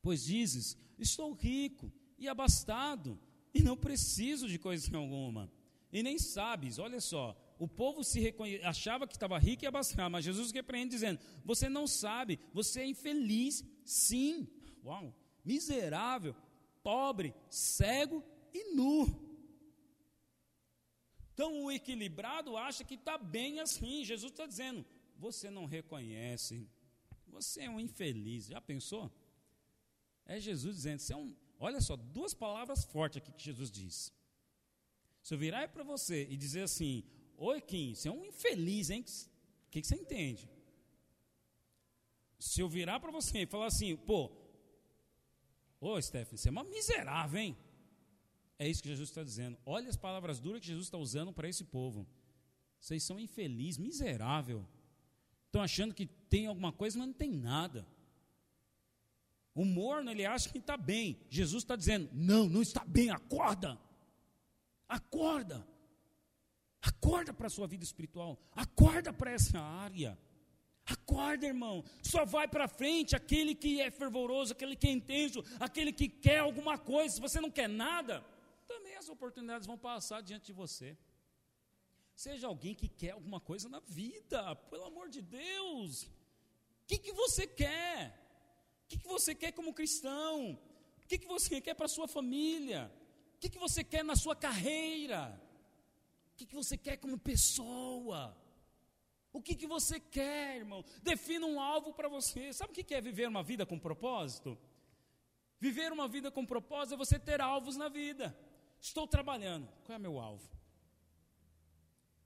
Pois 0.02 0.24
dizes: 0.24 0.76
Estou 0.98 1.32
rico 1.32 1.90
e 2.18 2.28
abastado, 2.28 3.18
e 3.54 3.62
não 3.62 3.78
preciso 3.78 4.46
de 4.46 4.58
coisa 4.58 4.84
alguma. 4.94 5.50
E 5.90 6.02
nem 6.02 6.18
sabes, 6.18 6.78
olha 6.78 7.00
só, 7.00 7.34
o 7.60 7.68
povo 7.68 8.02
se 8.02 8.18
reconhe... 8.18 8.56
achava 8.62 9.06
que 9.06 9.14
estava 9.14 9.38
rico 9.38 9.62
e 9.62 9.66
abastado, 9.66 10.10
mas 10.10 10.24
Jesus 10.24 10.50
repreende 10.50 10.92
dizendo: 10.92 11.20
Você 11.44 11.68
não 11.68 11.86
sabe, 11.86 12.40
você 12.54 12.80
é 12.80 12.86
infeliz, 12.86 13.62
sim, 13.84 14.48
uau, 14.82 15.14
miserável, 15.44 16.34
pobre, 16.82 17.34
cego 17.50 18.24
e 18.54 18.74
nu. 18.74 19.06
Então 21.34 21.64
o 21.64 21.70
equilibrado 21.70 22.56
acha 22.56 22.82
que 22.82 22.94
está 22.94 23.18
bem 23.18 23.60
assim. 23.60 24.06
Jesus 24.06 24.32
está 24.32 24.46
dizendo: 24.46 24.82
você 25.18 25.50
não 25.50 25.66
reconhece, 25.66 26.66
você 27.26 27.64
é 27.64 27.70
um 27.70 27.78
infeliz. 27.78 28.46
Já 28.46 28.60
pensou? 28.60 29.12
É 30.24 30.40
Jesus 30.40 30.76
dizendo: 30.76 30.98
você 31.00 31.12
é 31.12 31.16
um. 31.16 31.36
Olha 31.58 31.82
só, 31.82 31.94
duas 31.94 32.32
palavras 32.32 32.84
fortes 32.86 33.18
aqui 33.18 33.30
que 33.32 33.44
Jesus 33.44 33.70
diz. 33.70 34.10
Se 35.22 35.34
eu 35.34 35.38
virar 35.38 35.68
para 35.68 35.84
você 35.84 36.26
e 36.30 36.38
dizer 36.38 36.62
assim: 36.62 37.04
Oi, 37.42 37.58
Kim, 37.62 37.94
você 37.94 38.08
é 38.08 38.12
um 38.12 38.22
infeliz, 38.22 38.90
hein? 38.90 39.02
O 39.66 39.70
que, 39.70 39.82
você 39.82 39.94
entende? 39.94 40.46
Se 42.38 42.60
eu 42.60 42.68
virar 42.68 43.00
para 43.00 43.10
você 43.10 43.38
e 43.40 43.46
falar 43.46 43.66
assim: 43.66 43.96
pô, 43.96 44.30
Ô, 45.80 46.00
Stephanie, 46.00 46.36
você 46.36 46.48
é 46.50 46.52
uma 46.52 46.62
miserável, 46.62 47.40
hein? 47.40 47.56
É 48.58 48.68
isso 48.68 48.82
que 48.82 48.90
Jesus 48.90 49.08
está 49.08 49.24
dizendo. 49.24 49.56
Olha 49.64 49.88
as 49.88 49.96
palavras 49.96 50.38
duras 50.38 50.60
que 50.60 50.66
Jesus 50.66 50.88
está 50.88 50.98
usando 50.98 51.32
para 51.32 51.48
esse 51.48 51.64
povo. 51.64 52.06
Vocês 52.78 53.02
são 53.02 53.18
infelizes, 53.18 53.78
miserável. 53.78 54.66
Estão 55.46 55.62
achando 55.62 55.94
que 55.94 56.04
tem 56.04 56.46
alguma 56.46 56.70
coisa, 56.70 56.98
mas 56.98 57.08
não 57.08 57.14
tem 57.14 57.32
nada. 57.32 57.86
O 59.54 59.64
morno, 59.64 60.10
ele 60.10 60.26
acha 60.26 60.50
que 60.50 60.58
está 60.58 60.76
bem. 60.76 61.18
Jesus 61.30 61.62
está 61.62 61.74
dizendo: 61.74 62.10
não, 62.12 62.46
não 62.50 62.60
está 62.60 62.84
bem, 62.84 63.08
acorda. 63.08 63.80
Acorda. 64.86 65.66
Acorda 66.82 67.32
para 67.32 67.46
a 67.46 67.50
sua 67.50 67.66
vida 67.66 67.84
espiritual. 67.84 68.38
Acorda 68.52 69.12
para 69.12 69.32
essa 69.32 69.58
área. 69.58 70.18
Acorda, 70.86 71.46
irmão. 71.46 71.84
Só 72.02 72.24
vai 72.24 72.48
para 72.48 72.66
frente 72.66 73.14
aquele 73.14 73.54
que 73.54 73.80
é 73.80 73.90
fervoroso, 73.90 74.52
aquele 74.52 74.74
que 74.74 74.88
é 74.88 74.90
intenso, 74.90 75.44
aquele 75.58 75.92
que 75.92 76.08
quer 76.08 76.38
alguma 76.38 76.78
coisa. 76.78 77.14
Se 77.14 77.20
você 77.20 77.40
não 77.40 77.50
quer 77.50 77.68
nada, 77.68 78.24
também 78.66 78.96
as 78.96 79.08
oportunidades 79.08 79.66
vão 79.66 79.78
passar 79.78 80.22
diante 80.22 80.46
de 80.46 80.52
você. 80.52 80.96
Seja 82.14 82.46
alguém 82.46 82.74
que 82.74 82.88
quer 82.88 83.10
alguma 83.10 83.40
coisa 83.40 83.68
na 83.68 83.80
vida, 83.80 84.54
pelo 84.70 84.84
amor 84.84 85.08
de 85.08 85.22
Deus. 85.22 86.04
O 86.04 86.86
que, 86.86 86.98
que 86.98 87.12
você 87.12 87.46
quer? 87.46 88.16
O 88.84 88.88
que, 88.88 88.98
que 88.98 89.08
você 89.08 89.34
quer 89.34 89.52
como 89.52 89.72
cristão? 89.74 90.58
O 91.02 91.06
que, 91.06 91.18
que 91.18 91.26
você 91.26 91.60
quer 91.60 91.74
para 91.74 91.86
a 91.86 91.88
sua 91.88 92.08
família? 92.08 92.92
O 93.34 93.38
que, 93.38 93.48
que 93.48 93.58
você 93.58 93.84
quer 93.84 94.04
na 94.04 94.16
sua 94.16 94.34
carreira? 94.34 95.40
Que, 96.40 96.46
que 96.46 96.56
você 96.56 96.74
quer 96.78 96.96
como 96.96 97.18
pessoa? 97.18 98.34
O 99.30 99.42
que, 99.42 99.54
que 99.54 99.66
você 99.66 100.00
quer, 100.00 100.56
irmão? 100.56 100.82
Defina 101.02 101.44
um 101.44 101.60
alvo 101.60 101.92
para 101.92 102.08
você. 102.08 102.50
Sabe 102.54 102.72
o 102.72 102.74
que 102.74 102.94
é 102.94 103.00
viver 103.00 103.28
uma 103.28 103.42
vida 103.42 103.66
com 103.66 103.78
propósito? 103.78 104.58
Viver 105.58 105.92
uma 105.92 106.08
vida 106.08 106.30
com 106.30 106.46
propósito 106.46 106.94
é 106.94 106.96
você 106.96 107.18
ter 107.18 107.42
alvos 107.42 107.76
na 107.76 107.90
vida. 107.90 108.34
Estou 108.80 109.06
trabalhando, 109.06 109.68
qual 109.84 109.96
é 109.96 109.98
meu 109.98 110.18
alvo? 110.18 110.48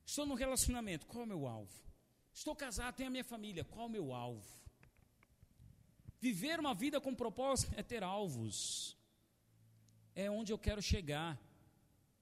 Estou 0.07 0.24
no 0.24 0.37
relacionamento, 0.37 1.09
qual 1.09 1.24
é 1.24 1.27
meu 1.27 1.48
alvo? 1.48 1.74
Estou 2.33 2.55
casado, 2.55 2.94
tenho 2.94 3.09
a 3.09 3.11
minha 3.11 3.24
família, 3.24 3.64
qual 3.64 3.87
é 3.87 3.88
o 3.88 3.90
meu 3.90 4.14
alvo? 4.14 4.48
Viver 6.20 6.61
uma 6.61 6.72
vida 6.72 7.00
com 7.00 7.12
propósito 7.12 7.74
é 7.77 7.83
ter 7.83 8.05
alvos. 8.05 8.96
É 10.14 10.31
onde 10.31 10.53
eu 10.53 10.59
quero 10.59 10.81
chegar. 10.81 11.37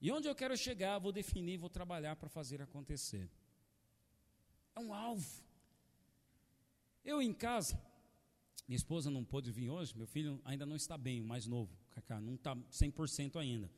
E 0.02 0.10
onde 0.10 0.26
eu 0.26 0.34
quero 0.34 0.56
chegar, 0.56 0.98
vou 0.98 1.12
definir, 1.12 1.58
vou 1.58 1.70
trabalhar 1.70 2.16
para 2.16 2.28
fazer 2.28 2.60
acontecer. 2.60 3.30
É 4.74 4.80
um 4.80 4.92
alvo. 4.92 5.44
Eu 7.04 7.22
em 7.22 7.32
casa, 7.32 7.80
minha 8.66 8.76
esposa 8.76 9.08
não 9.12 9.24
pôde 9.24 9.52
vir 9.52 9.70
hoje, 9.70 9.96
meu 9.96 10.08
filho 10.08 10.42
ainda 10.44 10.66
não 10.66 10.74
está 10.74 10.98
bem, 10.98 11.20
o 11.20 11.24
mais 11.24 11.46
novo, 11.46 11.72
Cacá, 11.90 12.20
não 12.20 12.34
está 12.34 12.56
100% 12.56 13.36
ainda. 13.36 13.70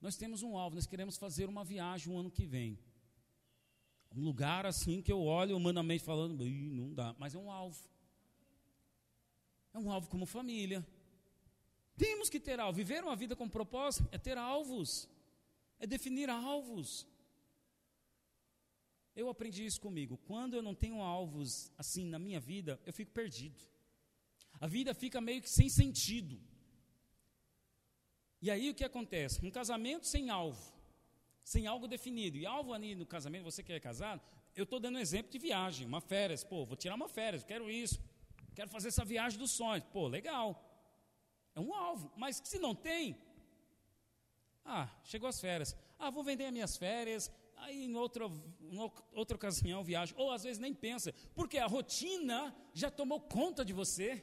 Nós 0.00 0.16
temos 0.16 0.42
um 0.42 0.58
alvo, 0.58 0.74
nós 0.74 0.86
queremos 0.86 1.16
fazer 1.16 1.48
uma 1.48 1.64
viagem 1.64 2.12
o 2.12 2.18
ano 2.18 2.30
que 2.30 2.44
vem. 2.44 2.76
Um 4.10 4.24
lugar 4.24 4.66
assim 4.66 5.00
que 5.00 5.12
eu 5.12 5.22
olho 5.22 5.56
humanamente 5.56 6.02
falando, 6.02 6.44
não 6.44 6.92
dá, 6.92 7.14
mas 7.20 7.36
é 7.36 7.38
um 7.38 7.52
alvo. 7.52 7.88
É 9.72 9.78
um 9.78 9.92
alvo 9.92 10.08
como 10.08 10.26
família. 10.26 10.84
Temos 11.96 12.28
que 12.28 12.38
ter 12.38 12.60
alvo. 12.60 12.76
Viver 12.76 13.02
uma 13.02 13.16
vida 13.16 13.34
com 13.34 13.48
propósito 13.48 14.08
é 14.12 14.18
ter 14.18 14.36
alvos, 14.36 15.08
é 15.78 15.86
definir 15.86 16.28
alvos. 16.28 17.06
Eu 19.14 19.30
aprendi 19.30 19.64
isso 19.64 19.80
comigo. 19.80 20.18
Quando 20.26 20.54
eu 20.54 20.62
não 20.62 20.74
tenho 20.74 21.00
alvos 21.00 21.72
assim 21.78 22.04
na 22.04 22.18
minha 22.18 22.38
vida, 22.38 22.78
eu 22.84 22.92
fico 22.92 23.12
perdido. 23.12 23.58
A 24.60 24.66
vida 24.66 24.94
fica 24.94 25.20
meio 25.20 25.40
que 25.40 25.48
sem 25.48 25.68
sentido. 25.70 26.38
E 28.42 28.50
aí 28.50 28.68
o 28.68 28.74
que 28.74 28.84
acontece? 28.84 29.44
Um 29.44 29.50
casamento 29.50 30.06
sem 30.06 30.28
alvo, 30.28 30.72
sem 31.42 31.66
algo 31.66 31.88
definido. 31.88 32.36
E 32.36 32.44
alvo 32.44 32.74
ali 32.74 32.94
no 32.94 33.06
casamento, 33.06 33.44
você 33.44 33.62
que 33.62 33.72
é 33.72 33.80
casado, 33.80 34.20
eu 34.54 34.64
estou 34.64 34.78
dando 34.78 34.96
um 34.96 35.00
exemplo 35.00 35.32
de 35.32 35.38
viagem, 35.38 35.86
uma 35.86 36.00
férias. 36.00 36.44
Pô, 36.44 36.66
vou 36.66 36.76
tirar 36.76 36.94
uma 36.94 37.08
férias, 37.08 37.42
quero 37.42 37.70
isso. 37.70 37.98
Quero 38.54 38.68
fazer 38.68 38.88
essa 38.88 39.04
viagem 39.04 39.38
dos 39.38 39.50
sonhos. 39.50 39.84
Pô, 39.92 40.08
legal. 40.08 40.65
É 41.56 41.60
um 41.60 41.74
alvo. 41.74 42.12
Mas 42.16 42.40
se 42.44 42.58
não 42.58 42.74
tem, 42.74 43.18
ah, 44.64 44.88
chegou 45.02 45.28
as 45.28 45.40
férias. 45.40 45.74
Ah, 45.98 46.10
vou 46.10 46.22
vender 46.22 46.44
as 46.44 46.52
minhas 46.52 46.76
férias. 46.76 47.32
Aí 47.56 47.86
em 47.86 47.96
outra, 47.96 48.26
em 48.60 48.78
outra 49.12 49.36
ocasião 49.36 49.82
viajo. 49.82 50.14
Ou 50.18 50.30
às 50.30 50.42
vezes 50.42 50.58
nem 50.58 50.74
pensa, 50.74 51.14
porque 51.34 51.58
a 51.58 51.66
rotina 51.66 52.54
já 52.74 52.90
tomou 52.90 53.20
conta 53.20 53.64
de 53.64 53.72
você. 53.72 54.22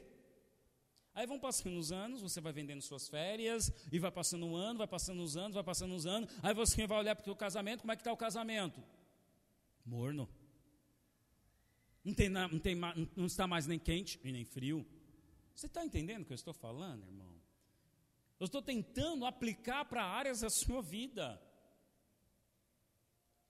Aí 1.12 1.26
vão 1.26 1.38
passando 1.38 1.78
os 1.78 1.92
anos, 1.92 2.22
você 2.22 2.40
vai 2.40 2.52
vendendo 2.52 2.82
suas 2.82 3.08
férias, 3.08 3.72
e 3.92 4.00
vai 4.00 4.10
passando 4.10 4.46
um 4.46 4.56
ano, 4.56 4.78
vai 4.78 4.88
passando 4.88 5.22
os 5.22 5.36
anos, 5.36 5.54
vai 5.54 5.62
passando 5.62 5.94
os 5.94 6.06
anos. 6.06 6.28
Aí 6.42 6.52
você 6.52 6.86
vai 6.86 6.98
olhar 6.98 7.14
para 7.14 7.22
o 7.22 7.24
seu 7.24 7.36
casamento, 7.36 7.80
como 7.80 7.92
é 7.92 7.96
que 7.96 8.00
está 8.00 8.12
o 8.12 8.16
casamento? 8.16 8.82
Morno. 9.84 10.28
Não, 12.04 12.14
tem, 12.14 12.28
não, 12.28 12.58
tem, 12.58 12.74
não 13.16 13.26
está 13.26 13.46
mais 13.46 13.66
nem 13.66 13.78
quente 13.78 14.20
e 14.24 14.32
nem 14.32 14.44
frio. 14.44 14.84
Você 15.54 15.66
está 15.66 15.84
entendendo 15.84 16.22
o 16.22 16.26
que 16.26 16.32
eu 16.32 16.36
estou 16.36 16.54
falando, 16.54 17.04
irmão? 17.04 17.32
Eu 18.40 18.46
estou 18.46 18.60
tentando 18.60 19.24
aplicar 19.24 19.84
para 19.84 20.04
áreas 20.04 20.40
da 20.40 20.50
sua 20.50 20.82
vida. 20.82 21.40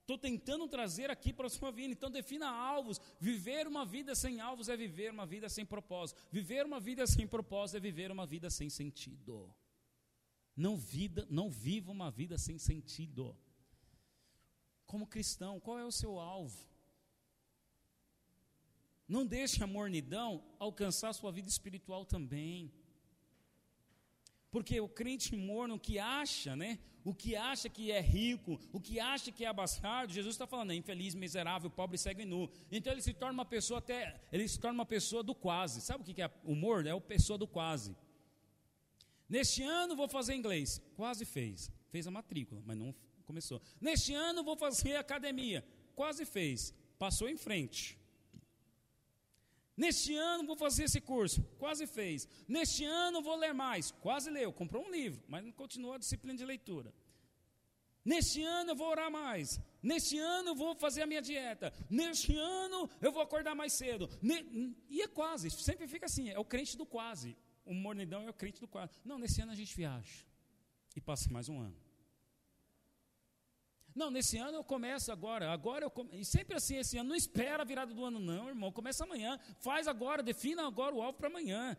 Estou 0.02 0.18
tentando 0.18 0.68
trazer 0.68 1.11
aqui 1.11 1.32
para 1.32 1.46
a 1.46 1.50
sua 1.50 1.70
vida. 1.70 1.92
Então 1.94 2.11
defina 2.11 2.50
alvos. 2.50 3.00
Viver 3.18 3.66
uma 3.66 3.86
vida 3.86 4.14
sem 4.14 4.38
alvos 4.38 4.68
é 4.68 4.76
viver 4.76 5.11
uma 5.11 5.24
vida 5.24 5.48
sem 5.48 5.64
propósito. 5.64 6.20
Viver 6.30 6.66
uma 6.66 6.78
vida 6.78 7.07
sem 7.07 7.26
propósito 7.26 7.78
é 7.78 7.80
viver 7.80 8.12
uma 8.12 8.26
vida 8.26 8.50
sem 8.50 8.68
sentido. 8.68 9.52
Não 10.55 10.76
vida, 10.76 11.26
não 11.30 11.50
viva 11.50 11.90
uma 11.90 12.11
vida 12.11 12.36
sem 12.36 12.59
sentido. 12.59 13.34
Como 14.86 15.07
cristão, 15.07 15.59
qual 15.59 15.78
é 15.78 15.84
o 15.84 15.90
seu 15.90 16.18
alvo? 16.20 16.74
Não 19.07 19.26
deixe 19.26 19.62
a 19.62 19.66
mornidão 19.66 20.42
alcançar 20.59 21.12
sua 21.12 21.30
vida 21.30 21.48
espiritual 21.48 22.05
também. 22.05 22.72
Porque 24.50 24.80
o 24.80 24.88
crente 24.88 25.36
morno 25.36 25.78
que 25.78 25.98
acha, 25.98 26.55
né? 26.55 26.78
O 27.05 27.12
que 27.12 27.36
acha 27.36 27.68
que 27.68 27.90
é 27.90 28.00
rico, 28.00 28.59
o 28.72 28.80
que 28.80 28.98
acha 28.98 29.30
que 29.30 29.44
é 29.44 29.48
abastado, 29.48 30.11
Jesus 30.11 30.34
está 30.34 30.46
falando, 30.46 30.70
é 30.70 30.74
infeliz, 30.74 31.14
miserável, 31.14 31.68
pobre, 31.68 31.98
cego 31.98 32.22
e 32.22 32.24
nu. 32.24 32.48
Então 32.72 32.92
ele 32.92 33.02
se 33.02 33.12
torna 33.12 33.34
uma 33.34 33.44
pessoa 33.44 33.78
até, 33.78 34.18
ele 34.32 34.48
se 34.48 34.59
torna 34.59 34.78
uma 34.78 34.86
pessoa 34.86 35.22
do 35.22 35.34
quase. 35.34 35.82
Sabe 35.82 36.02
o 36.02 36.05
que 36.05 36.22
é 36.22 36.30
o 36.44 36.55
morno? 36.55 36.88
É 36.88 36.92
a 36.92 37.00
pessoa 37.00 37.36
do 37.36 37.46
quase. 37.46 37.94
Neste 39.28 39.62
ano 39.62 39.96
vou 39.96 40.09
fazer 40.09 40.34
inglês. 40.34 40.80
Quase 40.96 41.24
fez. 41.24 41.70
Fez 41.90 42.07
a 42.07 42.11
matrícula, 42.11 42.62
mas 42.64 42.76
não 42.76 42.94
começou. 43.26 43.61
Neste 43.80 44.14
ano 44.14 44.42
vou 44.42 44.57
fazer 44.57 44.96
academia. 44.96 45.66
Quase 45.94 46.24
fez. 46.24 46.72
Passou 46.98 47.28
em 47.28 47.36
frente. 47.36 47.98
Neste 49.77 50.14
ano 50.14 50.47
vou 50.47 50.57
fazer 50.57 50.85
esse 50.85 51.01
curso, 51.01 51.43
quase 51.59 51.87
fez. 51.87 52.29
Neste 52.47 52.85
ano 52.85 53.20
vou 53.20 53.37
ler 53.37 53.53
mais, 53.53 53.91
quase 53.91 54.31
leu, 54.31 54.53
comprou 54.53 54.85
um 54.87 54.91
livro, 54.91 55.22
mas 55.27 55.45
não 55.45 55.51
continuou 55.53 55.95
a 55.95 55.99
disciplina 55.99 56.37
de 56.37 56.45
leitura. 56.45 56.95
Neste 58.05 58.43
ano 58.43 58.72
eu 58.72 58.77
vou 58.77 58.89
orar 58.89 59.11
mais. 59.11 59.59
Neste 59.83 60.18
ano 60.18 60.51
eu 60.51 60.55
vou 60.55 60.75
fazer 60.77 61.03
a 61.03 61.07
minha 61.07 61.22
dieta. 61.22 61.72
Neste 61.89 62.37
ano 62.37 62.89
eu 63.01 63.11
vou 63.11 63.22
acordar 63.22 63.55
mais 63.55 63.72
cedo. 63.72 64.09
E 64.89 65.03
é 65.03 65.09
quase, 65.09 65.51
sempre 65.51 65.89
fica 65.89 66.07
assim, 66.07 66.29
é 66.31 66.39
o 66.39 66.45
crente 66.45 66.77
do 66.77 66.87
quase. 66.87 67.37
O 67.64 67.72
mornidão 67.72 68.22
é 68.27 68.31
o 68.31 68.35
crente 68.35 68.61
do 68.61 68.68
quase. 68.68 68.93
Não, 69.05 69.18
nesse 69.18 69.41
ano 69.41 69.53
a 69.53 69.55
gente 69.55 69.75
viaja. 69.75 70.25
E 70.95 71.01
passa 71.01 71.31
mais 71.31 71.49
um 71.49 71.59
ano. 71.59 71.84
Não, 73.95 74.11
nesse 74.11 74.36
ano 74.36 74.59
eu 74.59 74.64
começo 74.64 75.12
agora, 75.12 75.53
agora 75.53 75.84
eu 75.84 75.90
come... 75.90 76.11
e 76.18 76.24
sempre 76.24 76.57
assim, 76.57 76.76
esse 76.76 76.99
ano, 76.99 77.11
não 77.11 77.16
espera 77.16 77.62
a 77.62 77.66
virada 77.66 77.95
do 77.95 78.05
ano 78.05 78.18
não, 78.18 78.49
irmão, 78.49 78.72
começa 78.72 79.05
amanhã, 79.05 79.38
faz 79.61 79.86
agora, 79.86 80.22
defina 80.22 80.66
agora 80.66 80.95
o 80.95 81.01
alvo 81.01 81.16
para 81.16 81.28
amanhã. 81.28 81.76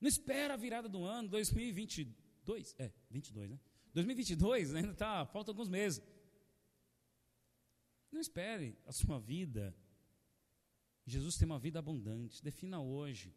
Não 0.00 0.08
espera 0.08 0.54
a 0.54 0.56
virada 0.56 0.88
do 0.88 1.04
ano, 1.04 1.28
2022, 1.28 2.74
é, 2.78 2.90
22, 3.10 3.50
né? 3.50 3.60
2022, 3.94 4.74
ainda 4.74 4.92
tá, 4.92 5.24
falta 5.26 5.52
alguns 5.52 5.68
meses. 5.68 6.02
Não 8.10 8.20
espere 8.20 8.76
a 8.84 8.92
sua 8.92 9.20
vida. 9.20 9.74
Jesus 11.06 11.36
tem 11.36 11.46
uma 11.46 11.58
vida 11.58 11.78
abundante, 11.78 12.42
defina 12.42 12.80
hoje. 12.80 13.32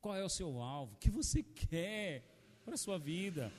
Qual 0.00 0.14
é 0.14 0.24
o 0.24 0.28
seu 0.28 0.60
alvo? 0.60 0.94
O 0.94 0.98
que 0.98 1.10
você 1.10 1.42
quer 1.42 2.24
para 2.64 2.74
a 2.74 2.78
sua 2.78 2.98
vida? 2.98 3.52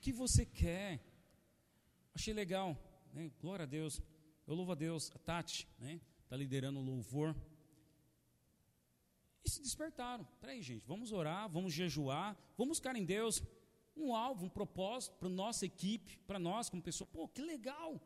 Que 0.00 0.12
você 0.12 0.44
quer. 0.44 1.00
Achei 2.14 2.34
legal, 2.34 2.76
né? 3.12 3.30
glória 3.40 3.64
a 3.64 3.66
Deus. 3.66 4.02
Eu 4.46 4.54
louvo 4.54 4.72
a 4.72 4.74
Deus, 4.74 5.10
a 5.14 5.18
Tati, 5.18 5.68
né? 5.78 6.00
Está 6.24 6.36
liderando 6.36 6.78
o 6.78 6.82
louvor. 6.82 7.34
E 9.44 9.50
se 9.50 9.60
despertaram. 9.62 10.26
Peraí, 10.40 10.62
gente, 10.62 10.84
vamos 10.86 11.12
orar, 11.12 11.48
vamos 11.48 11.72
jejuar, 11.72 12.36
vamos 12.56 12.78
buscar 12.78 12.96
em 12.96 13.04
Deus 13.04 13.42
um 13.96 14.14
alvo, 14.14 14.46
um 14.46 14.48
propósito 14.48 15.16
para 15.16 15.28
nossa 15.28 15.66
equipe, 15.66 16.18
para 16.26 16.38
nós 16.38 16.70
como 16.70 16.82
pessoa. 16.82 17.08
Pô, 17.12 17.28
que 17.28 17.42
legal! 17.42 18.00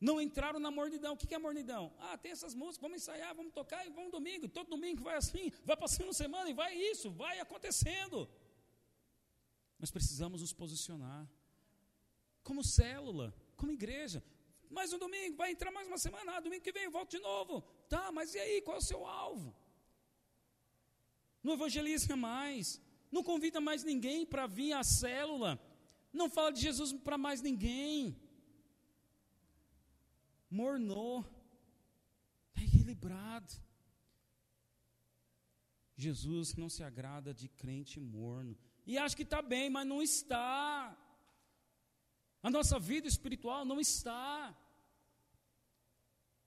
Não 0.00 0.20
entraram 0.20 0.60
na 0.60 0.70
mornidão. 0.70 1.14
O 1.14 1.16
que 1.16 1.34
é 1.34 1.38
mornidão? 1.38 1.92
Ah, 1.98 2.16
tem 2.18 2.32
essas 2.32 2.54
músicas, 2.54 2.82
vamos 2.82 2.98
ensaiar, 2.98 3.34
vamos 3.34 3.52
tocar 3.52 3.86
e 3.86 3.90
vamos 3.90 4.10
domingo. 4.10 4.48
Todo 4.48 4.68
domingo 4.68 5.02
vai 5.02 5.16
assim, 5.16 5.50
vai 5.64 5.76
passando 5.76 6.12
semana 6.12 6.50
e 6.50 6.52
vai 6.52 6.74
isso, 6.74 7.10
vai 7.10 7.40
acontecendo. 7.40 8.28
Nós 9.84 9.90
precisamos 9.90 10.40
nos 10.40 10.50
posicionar 10.60 11.22
como 12.42 12.64
célula, 12.64 13.26
como 13.54 13.70
igreja. 13.70 14.24
Mais 14.70 14.94
um 14.94 14.98
domingo, 14.98 15.36
vai 15.36 15.50
entrar 15.50 15.70
mais 15.70 15.86
uma 15.86 15.98
semana, 15.98 16.32
ah, 16.32 16.40
domingo 16.40 16.64
que 16.64 16.72
vem 16.72 16.84
eu 16.84 16.90
volto 16.90 17.10
de 17.10 17.18
novo. 17.18 17.60
Tá, 17.86 18.10
mas 18.10 18.34
e 18.34 18.38
aí, 18.38 18.62
qual 18.62 18.76
é 18.78 18.78
o 18.78 18.88
seu 18.90 19.04
alvo? 19.04 19.54
Não 21.42 21.52
evangeliza 21.52 22.16
mais, 22.16 22.80
não 23.12 23.22
convida 23.22 23.60
mais 23.60 23.84
ninguém 23.84 24.24
para 24.24 24.46
vir 24.46 24.72
à 24.72 24.82
célula, 24.82 25.60
não 26.10 26.30
fala 26.30 26.50
de 26.50 26.62
Jesus 26.62 26.90
para 26.94 27.18
mais 27.18 27.42
ninguém. 27.42 28.18
Mornou, 30.50 31.26
está 32.48 32.62
equilibrado. 32.62 33.52
Jesus 35.94 36.54
não 36.54 36.70
se 36.70 36.82
agrada 36.82 37.34
de 37.34 37.50
crente 37.50 38.00
morno 38.00 38.56
e 38.86 38.98
acha 38.98 39.16
que 39.16 39.22
está 39.22 39.40
bem, 39.40 39.70
mas 39.70 39.86
não 39.86 40.02
está. 40.02 40.96
A 42.42 42.50
nossa 42.50 42.78
vida 42.78 43.08
espiritual 43.08 43.64
não 43.64 43.80
está. 43.80 44.56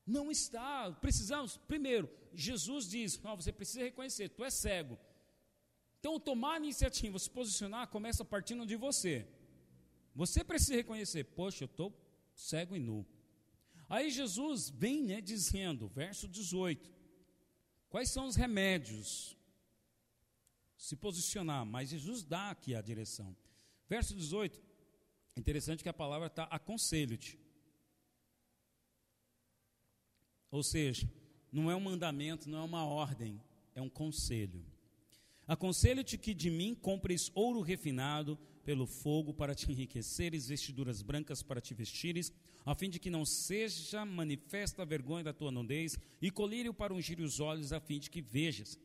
Não 0.05 0.29
está. 0.31 0.91
Precisamos, 0.91 1.57
primeiro, 1.57 2.09
Jesus 2.33 2.87
diz: 2.89 3.19
não, 3.21 3.35
você 3.35 3.51
precisa 3.51 3.83
reconhecer, 3.83 4.29
tu 4.29 4.43
é 4.43 4.49
cego. 4.49 4.97
Então, 5.99 6.19
tomar 6.19 6.53
a 6.53 6.57
iniciativa, 6.57 7.17
se 7.17 7.29
posicionar, 7.29 7.87
começa 7.89 8.23
partindo 8.23 8.65
de 8.65 8.75
você. 8.75 9.27
Você 10.15 10.43
precisa 10.43 10.75
reconhecer, 10.75 11.23
poxa, 11.23 11.63
eu 11.63 11.67
estou 11.67 11.93
cego 12.33 12.75
e 12.75 12.79
nu. 12.79 13.05
Aí 13.89 14.09
Jesus 14.09 14.69
vem 14.69 15.03
né, 15.03 15.21
dizendo, 15.21 15.87
verso 15.87 16.27
18: 16.27 16.91
quais 17.89 18.09
são 18.09 18.25
os 18.27 18.35
remédios 18.35 19.36
se 20.77 20.95
posicionar, 20.95 21.65
mas 21.65 21.89
Jesus 21.89 22.23
dá 22.23 22.51
aqui 22.51 22.75
a 22.75 22.81
direção. 22.81 23.35
Verso 23.89 24.15
18, 24.15 24.61
é 25.35 25.39
interessante 25.39 25.83
que 25.83 25.89
a 25.89 25.93
palavra 25.93 26.27
está 26.27 26.43
aconselho-te. 26.43 27.39
Ou 30.51 30.63
seja, 30.63 31.09
não 31.51 31.69
é 31.69 31.75
um 31.75 31.79
mandamento, 31.79 32.49
não 32.49 32.59
é 32.59 32.63
uma 32.63 32.85
ordem, 32.85 33.41
é 33.73 33.81
um 33.81 33.89
conselho. 33.89 34.65
Aconselho-te 35.47 36.17
que 36.17 36.33
de 36.33 36.49
mim 36.49 36.75
compres 36.75 37.31
ouro 37.33 37.61
refinado 37.61 38.37
pelo 38.63 38.85
fogo 38.85 39.33
para 39.33 39.55
te 39.55 39.71
enriqueceres, 39.71 40.47
vestiduras 40.47 41.01
brancas 41.01 41.41
para 41.41 41.61
te 41.61 41.73
vestires, 41.73 42.33
a 42.65 42.75
fim 42.75 42.89
de 42.89 42.99
que 42.99 43.09
não 43.09 43.25
seja 43.25 44.05
manifesta 44.05 44.81
a 44.81 44.85
vergonha 44.85 45.23
da 45.23 45.33
tua 45.33 45.51
nudez, 45.51 45.97
e 46.21 46.29
colírio 46.29 46.73
para 46.73 46.93
ungir 46.93 47.21
os 47.21 47.39
olhos, 47.39 47.71
a 47.71 47.79
fim 47.79 47.97
de 47.97 48.09
que 48.09 48.21
vejas. 48.21 48.77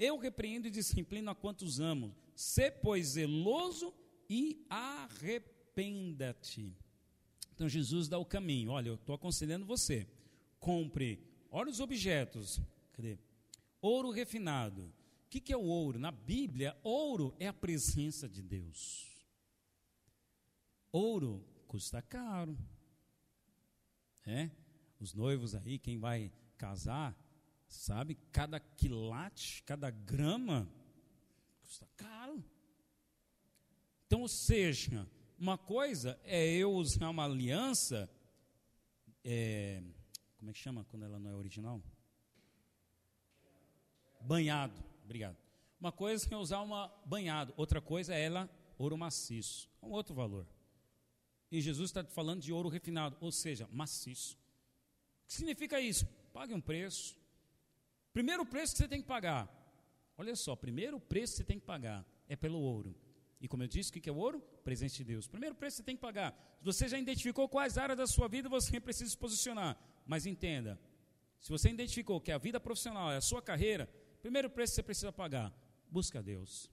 Eu 0.00 0.16
repreendo 0.16 0.66
e 0.66 0.70
disciplino 0.70 1.30
a 1.30 1.34
quantos 1.34 1.78
amo. 1.78 2.16
Sê, 2.34 2.70
pois, 2.70 3.08
zeloso 3.08 3.92
e 4.30 4.64
arrependa-te. 4.70 6.74
Então 7.52 7.68
Jesus 7.68 8.08
dá 8.08 8.16
o 8.16 8.24
caminho. 8.24 8.70
Olha, 8.70 8.88
eu 8.88 8.94
estou 8.94 9.14
aconselhando 9.14 9.66
você. 9.66 10.08
Compre, 10.58 11.22
olha 11.50 11.70
os 11.70 11.80
objetos. 11.80 12.62
Cadê? 12.94 13.18
Ouro 13.82 14.10
refinado. 14.10 14.90
O 15.26 15.28
que, 15.28 15.38
que 15.38 15.52
é 15.52 15.56
o 15.56 15.64
ouro? 15.64 15.98
Na 15.98 16.10
Bíblia, 16.10 16.74
ouro 16.82 17.34
é 17.38 17.46
a 17.46 17.52
presença 17.52 18.26
de 18.26 18.40
Deus. 18.40 19.06
Ouro 20.90 21.44
custa 21.66 22.00
caro. 22.00 22.56
É? 24.24 24.50
Os 24.98 25.12
noivos 25.12 25.54
aí, 25.54 25.78
quem 25.78 25.98
vai 25.98 26.32
casar, 26.56 27.14
Sabe, 27.70 28.16
cada 28.32 28.58
quilate, 28.58 29.62
cada 29.62 29.90
grama 29.90 30.68
custa 31.62 31.86
caro. 31.96 32.44
Então, 34.06 34.22
ou 34.22 34.28
seja, 34.28 35.08
uma 35.38 35.56
coisa 35.56 36.20
é 36.24 36.50
eu 36.50 36.72
usar 36.72 37.08
uma 37.08 37.24
aliança, 37.24 38.10
é, 39.24 39.80
como 40.36 40.50
é 40.50 40.52
que 40.52 40.58
chama 40.58 40.84
quando 40.86 41.04
ela 41.04 41.20
não 41.20 41.30
é 41.30 41.34
original? 41.34 41.80
Banhado, 44.20 44.74
obrigado. 45.04 45.36
Uma 45.78 45.92
coisa 45.92 46.26
é 46.28 46.36
usar 46.36 46.60
uma 46.62 46.88
banhado, 47.06 47.54
outra 47.56 47.80
coisa 47.80 48.12
é 48.12 48.20
ela 48.20 48.50
ouro 48.76 48.98
maciço, 48.98 49.70
é 49.80 49.86
um 49.86 49.92
outro 49.92 50.12
valor. 50.12 50.44
E 51.52 51.60
Jesus 51.60 51.90
está 51.90 52.02
falando 52.02 52.42
de 52.42 52.52
ouro 52.52 52.68
refinado, 52.68 53.16
ou 53.20 53.30
seja, 53.30 53.68
maciço. 53.72 54.34
O 54.34 55.28
que 55.28 55.34
significa 55.34 55.80
isso? 55.80 56.04
Pague 56.32 56.52
um 56.52 56.60
preço. 56.60 57.19
Primeiro 58.12 58.44
preço 58.44 58.72
que 58.72 58.78
você 58.78 58.88
tem 58.88 59.00
que 59.00 59.08
pagar. 59.08 59.48
Olha 60.16 60.34
só, 60.36 60.54
primeiro 60.54 61.00
preço 61.00 61.32
que 61.32 61.36
você 61.38 61.44
tem 61.44 61.58
que 61.58 61.66
pagar 61.66 62.04
é 62.28 62.36
pelo 62.36 62.58
ouro. 62.58 62.94
E 63.40 63.48
como 63.48 63.62
eu 63.62 63.68
disse, 63.68 63.90
o 63.90 63.92
que 63.92 64.08
é 64.08 64.12
o 64.12 64.16
ouro? 64.16 64.40
Presente 64.62 64.98
de 64.98 65.04
Deus. 65.04 65.26
Primeiro 65.26 65.54
preço 65.54 65.76
que 65.76 65.82
você 65.82 65.86
tem 65.86 65.96
que 65.96 66.02
pagar. 66.02 66.36
Você 66.60 66.86
já 66.88 66.98
identificou 66.98 67.48
quais 67.48 67.78
áreas 67.78 67.96
da 67.96 68.06
sua 68.06 68.28
vida 68.28 68.48
você 68.48 68.78
precisa 68.78 69.10
se 69.10 69.16
posicionar. 69.16 69.78
Mas 70.06 70.26
entenda, 70.26 70.78
se 71.40 71.48
você 71.48 71.70
identificou 71.70 72.20
que 72.20 72.30
a 72.30 72.36
vida 72.36 72.60
profissional 72.60 73.10
é 73.10 73.16
a 73.16 73.20
sua 73.20 73.40
carreira, 73.40 73.86
primeiro 74.20 74.50
preço 74.50 74.72
que 74.72 74.76
você 74.76 74.82
precisa 74.82 75.12
pagar, 75.12 75.54
busca 75.88 76.22
Deus. 76.22 76.70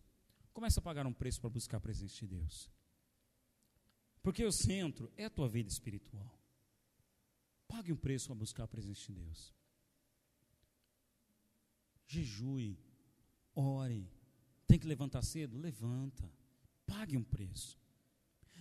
Começa 0.51 0.81
a 0.81 0.83
pagar 0.83 1.07
um 1.07 1.13
preço 1.13 1.39
para 1.39 1.49
buscar 1.49 1.77
a 1.77 1.79
presença 1.79 2.15
de 2.17 2.27
Deus. 2.27 2.69
Porque 4.21 4.43
o 4.43 4.51
centro 4.51 5.09
é 5.15 5.23
a 5.23 5.29
tua 5.29 5.47
vida 5.47 5.69
espiritual. 5.69 6.37
Pague 7.65 7.93
um 7.93 7.95
preço 7.95 8.27
para 8.27 8.35
buscar 8.35 8.63
a 8.65 8.67
presença 8.67 9.05
de 9.07 9.13
Deus. 9.13 9.53
Jejue, 12.07 12.79
ore. 13.53 14.09
Tem 14.65 14.79
que 14.79 14.87
levantar 14.87 15.21
cedo? 15.23 15.57
Levanta. 15.57 16.29
Pague 16.85 17.17
um 17.17 17.23
preço. 17.23 17.77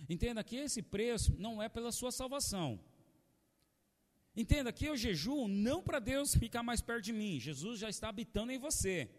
Entenda 0.09 0.43
que 0.43 0.55
esse 0.55 0.81
preço 0.81 1.35
não 1.39 1.61
é 1.61 1.67
pela 1.67 1.91
sua 1.91 2.11
salvação. 2.11 2.79
Entenda 4.35 4.71
que 4.71 4.85
eu 4.85 4.95
jejuo 4.95 5.47
não 5.47 5.81
para 5.81 5.99
Deus 5.99 6.35
ficar 6.35 6.61
mais 6.61 6.81
perto 6.81 7.05
de 7.05 7.13
mim. 7.13 7.39
Jesus 7.39 7.79
já 7.79 7.89
está 7.89 8.09
habitando 8.09 8.51
em 8.51 8.59
você. 8.59 9.09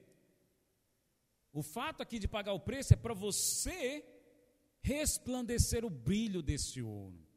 O 1.52 1.62
fato 1.62 2.02
aqui 2.02 2.18
de 2.18 2.28
pagar 2.28 2.52
o 2.52 2.60
preço 2.60 2.92
é 2.92 2.96
para 2.96 3.14
você 3.14 4.04
resplandecer 4.80 5.84
o 5.84 5.90
brilho 5.90 6.40
desse 6.40 6.80
ouro. 6.80 7.27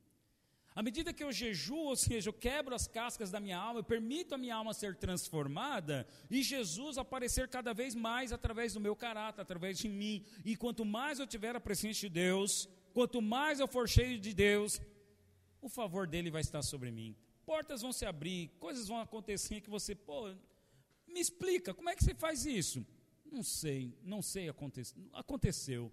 À 0.74 0.82
medida 0.82 1.14
que 1.14 1.24
eu 1.24 1.32
jejuo, 1.34 1.90
ou 1.90 1.96
seja, 1.98 2.30
eu 2.30 2.34
quebro 2.34 2.74
as 2.74 2.88
cascas 2.88 3.30
da 3.30 3.42
minha 3.42 3.58
alma, 3.58 3.80
eu 3.80 3.84
permito 3.84 4.34
a 4.34 4.38
minha 4.38 4.56
alma 4.56 4.74
ser 4.74 4.96
transformada 4.96 6.08
e 6.30 6.42
Jesus 6.42 6.98
aparecer 6.98 7.50
cada 7.50 7.74
vez 7.74 7.94
mais 7.94 8.32
através 8.32 8.74
do 8.74 8.80
meu 8.80 8.96
caráter, 8.96 9.42
através 9.42 9.78
de 9.78 9.90
mim. 9.90 10.24
E 10.46 10.56
quanto 10.56 10.86
mais 10.86 11.20
eu 11.20 11.28
tiver 11.28 11.56
a 11.56 11.60
presença 11.60 12.00
de 12.00 12.10
Deus, 12.10 12.70
quanto 12.94 13.22
mais 13.22 13.60
eu 13.60 13.68
for 13.68 13.88
cheio 13.88 14.18
de 14.18 14.34
Deus, 14.34 14.80
o 15.62 15.68
favor 15.68 16.08
dele 16.08 16.32
vai 16.32 16.42
estar 16.42 16.62
sobre 16.62 16.90
mim. 16.90 17.18
Portas 17.46 17.82
vão 17.82 17.92
se 17.92 18.06
abrir, 18.06 18.50
coisas 18.58 18.88
vão 18.88 19.02
acontecer 19.02 19.60
que 19.60 19.70
você, 19.70 19.94
pô, 19.94 20.34
me 21.06 21.20
explica, 21.20 21.74
como 21.74 21.90
é 21.90 21.96
que 21.96 22.04
você 22.04 22.16
faz 22.16 22.46
isso? 22.46 22.86
Não 23.30 23.44
sei, 23.44 23.94
não 24.04 24.22
sei, 24.22 24.50
aconteceu. 25.14 25.92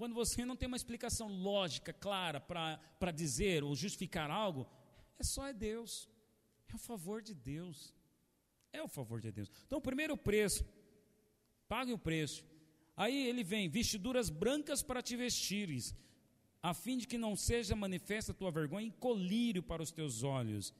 Quando 0.00 0.14
você 0.14 0.46
não 0.46 0.56
tem 0.56 0.66
uma 0.66 0.78
explicação 0.78 1.28
lógica, 1.28 1.92
clara, 1.92 2.40
para 2.40 3.10
dizer 3.12 3.62
ou 3.62 3.76
justificar 3.76 4.30
algo, 4.30 4.66
é 5.18 5.22
só 5.22 5.46
é 5.46 5.52
Deus. 5.52 6.08
É 6.66 6.74
o 6.74 6.78
favor 6.78 7.20
de 7.20 7.34
Deus. 7.34 7.92
É 8.72 8.82
o 8.82 8.88
favor 8.88 9.20
de 9.20 9.30
Deus. 9.30 9.50
Então, 9.66 9.76
o 9.76 9.82
primeiro 9.82 10.16
preço, 10.16 10.64
pague 11.68 11.92
o 11.92 11.98
preço. 11.98 12.42
Aí 12.96 13.26
ele 13.26 13.44
vem, 13.44 13.68
vestiduras 13.68 14.30
brancas 14.30 14.82
para 14.82 15.02
te 15.02 15.16
vestires, 15.16 15.94
a 16.62 16.72
fim 16.72 16.96
de 16.96 17.06
que 17.06 17.18
não 17.18 17.36
seja 17.36 17.76
manifesta 17.76 18.32
a 18.32 18.34
tua 18.34 18.50
vergonha 18.50 18.86
e 18.86 18.92
colírio 18.92 19.62
para 19.62 19.82
os 19.82 19.92
teus 19.92 20.22
olhos. 20.22 20.72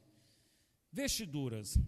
Vestiduras. 0.90 1.78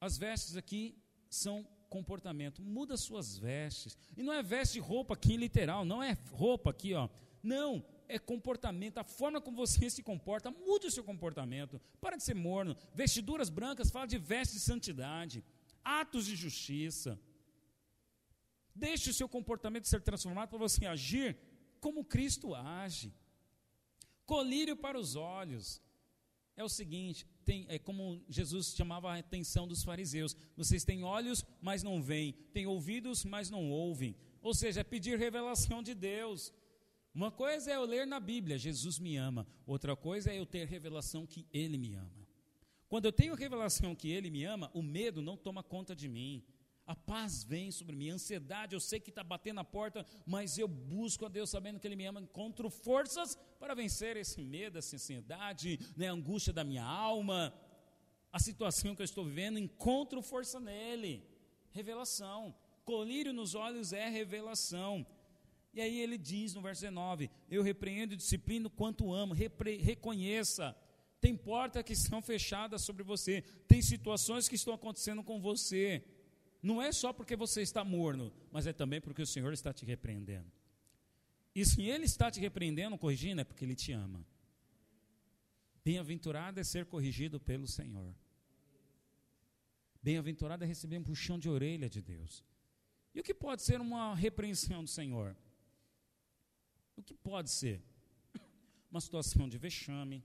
As 0.00 0.18
vestes 0.18 0.56
aqui 0.56 0.98
são 1.30 1.64
comportamento. 1.96 2.60
Muda 2.76 2.96
suas 2.96 3.28
vestes. 3.46 3.96
E 4.16 4.22
não 4.26 4.32
é 4.32 4.42
veste 4.42 4.78
roupa 4.90 5.14
aqui 5.14 5.36
literal, 5.44 5.84
não 5.92 6.02
é 6.02 6.12
roupa 6.42 6.70
aqui, 6.70 6.92
ó. 7.02 7.08
Não, 7.42 7.70
é 8.08 8.18
comportamento, 8.18 8.98
a 8.98 9.04
forma 9.04 9.40
como 9.40 9.56
você 9.64 9.88
se 9.96 10.02
comporta, 10.10 10.50
mude 10.50 10.86
o 10.88 10.94
seu 10.96 11.04
comportamento. 11.10 11.80
Para 12.00 12.16
de 12.16 12.24
ser 12.28 12.34
morno. 12.34 12.76
Vestiduras 13.02 13.48
brancas 13.58 13.90
fala 13.90 14.06
de 14.14 14.18
vestes 14.18 14.56
de 14.58 14.64
santidade, 14.70 15.44
atos 16.00 16.26
de 16.26 16.34
justiça. 16.44 17.12
Deixe 18.74 19.10
o 19.10 19.14
seu 19.20 19.28
comportamento 19.36 19.86
ser 19.86 20.00
transformado 20.00 20.48
para 20.48 20.58
você 20.66 20.84
agir 20.86 21.36
como 21.80 22.08
Cristo 22.14 22.54
age. 22.54 23.14
Colírio 24.26 24.76
para 24.84 24.98
os 24.98 25.14
olhos. 25.14 25.66
É 26.56 26.62
o 26.62 26.68
seguinte, 26.68 27.26
tem, 27.44 27.66
é 27.68 27.78
como 27.78 28.22
Jesus 28.28 28.74
chamava 28.76 29.12
a 29.12 29.18
atenção 29.18 29.66
dos 29.66 29.82
fariseus: 29.82 30.36
vocês 30.56 30.84
têm 30.84 31.02
olhos, 31.02 31.44
mas 31.60 31.82
não 31.82 32.00
veem, 32.00 32.32
têm 32.52 32.66
ouvidos, 32.66 33.24
mas 33.24 33.50
não 33.50 33.70
ouvem. 33.70 34.14
Ou 34.40 34.54
seja, 34.54 34.80
é 34.80 34.84
pedir 34.84 35.18
revelação 35.18 35.82
de 35.82 35.94
Deus. 35.94 36.52
Uma 37.12 37.30
coisa 37.30 37.70
é 37.70 37.76
eu 37.76 37.84
ler 37.84 38.06
na 38.06 38.20
Bíblia, 38.20 38.58
Jesus 38.58 38.98
me 38.98 39.16
ama. 39.16 39.46
Outra 39.66 39.96
coisa 39.96 40.30
é 40.30 40.38
eu 40.38 40.46
ter 40.46 40.66
revelação 40.66 41.26
que 41.26 41.46
Ele 41.52 41.78
me 41.78 41.94
ama. 41.94 42.26
Quando 42.88 43.06
eu 43.06 43.12
tenho 43.12 43.34
revelação 43.34 43.94
que 43.94 44.08
Ele 44.10 44.30
me 44.30 44.44
ama, 44.44 44.70
o 44.74 44.82
medo 44.82 45.22
não 45.22 45.36
toma 45.36 45.62
conta 45.62 45.94
de 45.94 46.08
mim. 46.08 46.44
A 46.86 46.94
paz 46.94 47.42
vem 47.42 47.70
sobre 47.70 47.96
mim, 47.96 48.10
a 48.10 48.14
ansiedade, 48.14 48.74
eu 48.74 48.80
sei 48.80 49.00
que 49.00 49.08
está 49.08 49.24
batendo 49.24 49.56
na 49.56 49.64
porta, 49.64 50.04
mas 50.26 50.58
eu 50.58 50.68
busco 50.68 51.24
a 51.24 51.28
Deus 51.28 51.48
sabendo 51.48 51.80
que 51.80 51.86
Ele 51.86 51.96
me 51.96 52.04
ama, 52.04 52.20
encontro 52.20 52.68
forças 52.68 53.38
para 53.58 53.74
vencer 53.74 54.18
esse 54.18 54.42
medo, 54.42 54.78
essa 54.78 54.96
ansiedade, 54.96 55.80
né, 55.96 56.08
a 56.08 56.12
angústia 56.12 56.52
da 56.52 56.62
minha 56.62 56.84
alma, 56.84 57.54
a 58.30 58.38
situação 58.38 58.94
que 58.94 59.00
eu 59.00 59.04
estou 59.04 59.24
vivendo, 59.24 59.58
encontro 59.58 60.20
força 60.20 60.60
nele. 60.60 61.24
Revelação. 61.70 62.54
Colírio 62.84 63.32
nos 63.32 63.54
olhos 63.54 63.92
é 63.92 64.08
revelação. 64.08 65.06
E 65.72 65.80
aí 65.80 66.00
ele 66.00 66.18
diz 66.18 66.52
no 66.52 66.60
verso 66.60 66.82
19: 66.82 67.30
Eu 67.50 67.62
repreendo 67.62 68.12
e 68.12 68.16
disciplino 68.16 68.68
quanto 68.68 69.12
amo, 69.12 69.32
repre, 69.32 69.76
reconheça. 69.78 70.76
Tem 71.20 71.34
portas 71.34 71.82
que 71.82 71.94
estão 71.94 72.20
fechadas 72.20 72.82
sobre 72.82 73.02
você, 73.02 73.42
tem 73.66 73.80
situações 73.80 74.46
que 74.46 74.56
estão 74.56 74.74
acontecendo 74.74 75.22
com 75.24 75.40
você 75.40 76.04
não 76.64 76.80
é 76.80 76.90
só 76.92 77.12
porque 77.12 77.36
você 77.36 77.60
está 77.60 77.84
morno, 77.84 78.32
mas 78.50 78.66
é 78.66 78.72
também 78.72 78.98
porque 78.98 79.20
o 79.20 79.26
Senhor 79.26 79.52
está 79.52 79.70
te 79.70 79.84
repreendendo. 79.84 80.50
E 81.54 81.62
se 81.64 81.82
Ele 81.82 82.06
está 82.06 82.30
te 82.30 82.40
repreendendo, 82.40 82.96
corrigindo, 82.96 83.42
é 83.42 83.44
porque 83.44 83.66
Ele 83.66 83.76
te 83.76 83.92
ama. 83.92 84.26
Bem-aventurado 85.84 86.58
é 86.58 86.64
ser 86.64 86.86
corrigido 86.86 87.38
pelo 87.38 87.68
Senhor. 87.68 88.14
Bem-aventurado 90.02 90.64
é 90.64 90.66
receber 90.66 90.96
um 90.96 91.04
puxão 91.04 91.38
de 91.38 91.50
orelha 91.50 91.88
de 91.88 92.00
Deus. 92.00 92.42
E 93.14 93.20
o 93.20 93.22
que 93.22 93.34
pode 93.34 93.62
ser 93.62 93.78
uma 93.78 94.14
repreensão 94.14 94.82
do 94.82 94.88
Senhor? 94.88 95.36
O 96.96 97.02
que 97.02 97.14
pode 97.14 97.50
ser? 97.50 97.82
Uma 98.90 99.02
situação 99.02 99.46
de 99.50 99.58
vexame, 99.58 100.24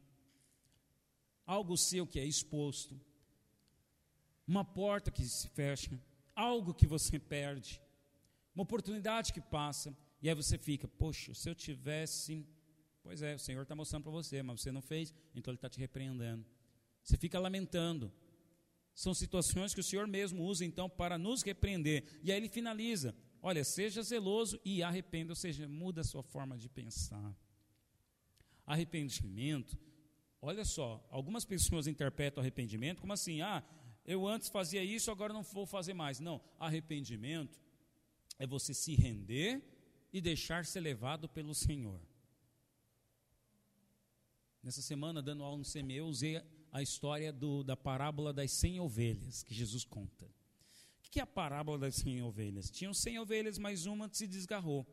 algo 1.45 1.75
seu 1.75 2.07
que 2.07 2.17
é 2.19 2.25
exposto, 2.25 2.97
uma 4.47 4.63
porta 4.63 5.11
que 5.11 5.25
se 5.25 5.47
fecha, 5.49 5.99
algo 6.39 6.73
que 6.73 6.87
você 6.87 7.19
perde, 7.19 7.81
uma 8.55 8.63
oportunidade 8.63 9.33
que 9.33 9.41
passa, 9.41 9.95
e 10.21 10.29
aí 10.29 10.35
você 10.35 10.57
fica, 10.57 10.87
poxa, 10.87 11.33
se 11.33 11.49
eu 11.49 11.55
tivesse. 11.55 12.47
Pois 13.01 13.21
é, 13.21 13.35
o 13.35 13.39
Senhor 13.39 13.63
está 13.63 13.75
mostrando 13.75 14.03
para 14.03 14.11
você, 14.11 14.41
mas 14.43 14.61
você 14.61 14.71
não 14.71 14.81
fez, 14.81 15.13
então 15.33 15.51
Ele 15.51 15.57
está 15.57 15.69
te 15.69 15.79
repreendendo. 15.79 16.45
Você 17.03 17.17
fica 17.17 17.39
lamentando. 17.39 18.11
São 18.93 19.13
situações 19.13 19.73
que 19.73 19.79
o 19.79 19.83
Senhor 19.83 20.05
mesmo 20.07 20.43
usa 20.43 20.65
então 20.65 20.89
para 20.89 21.17
nos 21.17 21.41
repreender. 21.41 22.03
E 22.21 22.31
aí 22.31 22.37
ele 22.37 22.49
finaliza: 22.49 23.15
olha, 23.41 23.63
seja 23.63 24.03
zeloso 24.03 24.59
e 24.65 24.83
arrependa, 24.83 25.31
ou 25.31 25.35
seja, 25.35 25.67
muda 25.67 26.01
a 26.01 26.03
sua 26.03 26.21
forma 26.21 26.57
de 26.57 26.67
pensar. 26.67 27.33
Arrependimento, 28.65 29.77
olha 30.41 30.65
só, 30.65 31.07
algumas 31.09 31.45
pessoas 31.45 31.87
interpretam 31.87 32.41
arrependimento 32.41 32.99
como 32.99 33.13
assim: 33.13 33.41
ah, 33.41 33.63
eu 34.09 34.27
antes 34.27 34.49
fazia 34.49 34.83
isso, 34.83 35.11
agora 35.11 35.31
não 35.31 35.43
vou 35.43 35.67
fazer 35.67 35.93
mais. 35.93 36.19
Não, 36.19 36.41
arrependimento 36.57 37.61
é 38.39 38.47
você 38.47 38.73
se 38.73 38.95
render 38.95 39.61
e 40.11 40.19
deixar 40.19 40.65
ser 40.65 40.79
levado 40.79 41.29
pelo 41.29 41.53
Senhor. 41.53 42.01
Nessa 44.63 44.81
semana, 44.81 45.21
dando 45.21 45.43
aula 45.43 45.59
no 45.59 45.63
CME, 45.63 45.97
eu 45.97 46.07
usei 46.07 46.41
a 46.71 46.81
história 46.81 47.31
do, 47.31 47.63
da 47.63 47.77
parábola 47.77 48.33
das 48.33 48.51
100 48.53 48.79
ovelhas 48.79 49.43
que 49.43 49.53
Jesus 49.53 49.85
conta. 49.85 50.25
O 50.25 51.11
que 51.11 51.19
é 51.19 51.23
a 51.23 51.27
parábola 51.27 51.77
das 51.77 51.93
100 51.97 52.23
ovelhas? 52.23 52.71
Tinham 52.71 52.95
100 52.95 53.19
ovelhas, 53.19 53.59
mas 53.59 53.85
uma 53.85 54.09
se 54.11 54.25
desgarrou. 54.25 54.87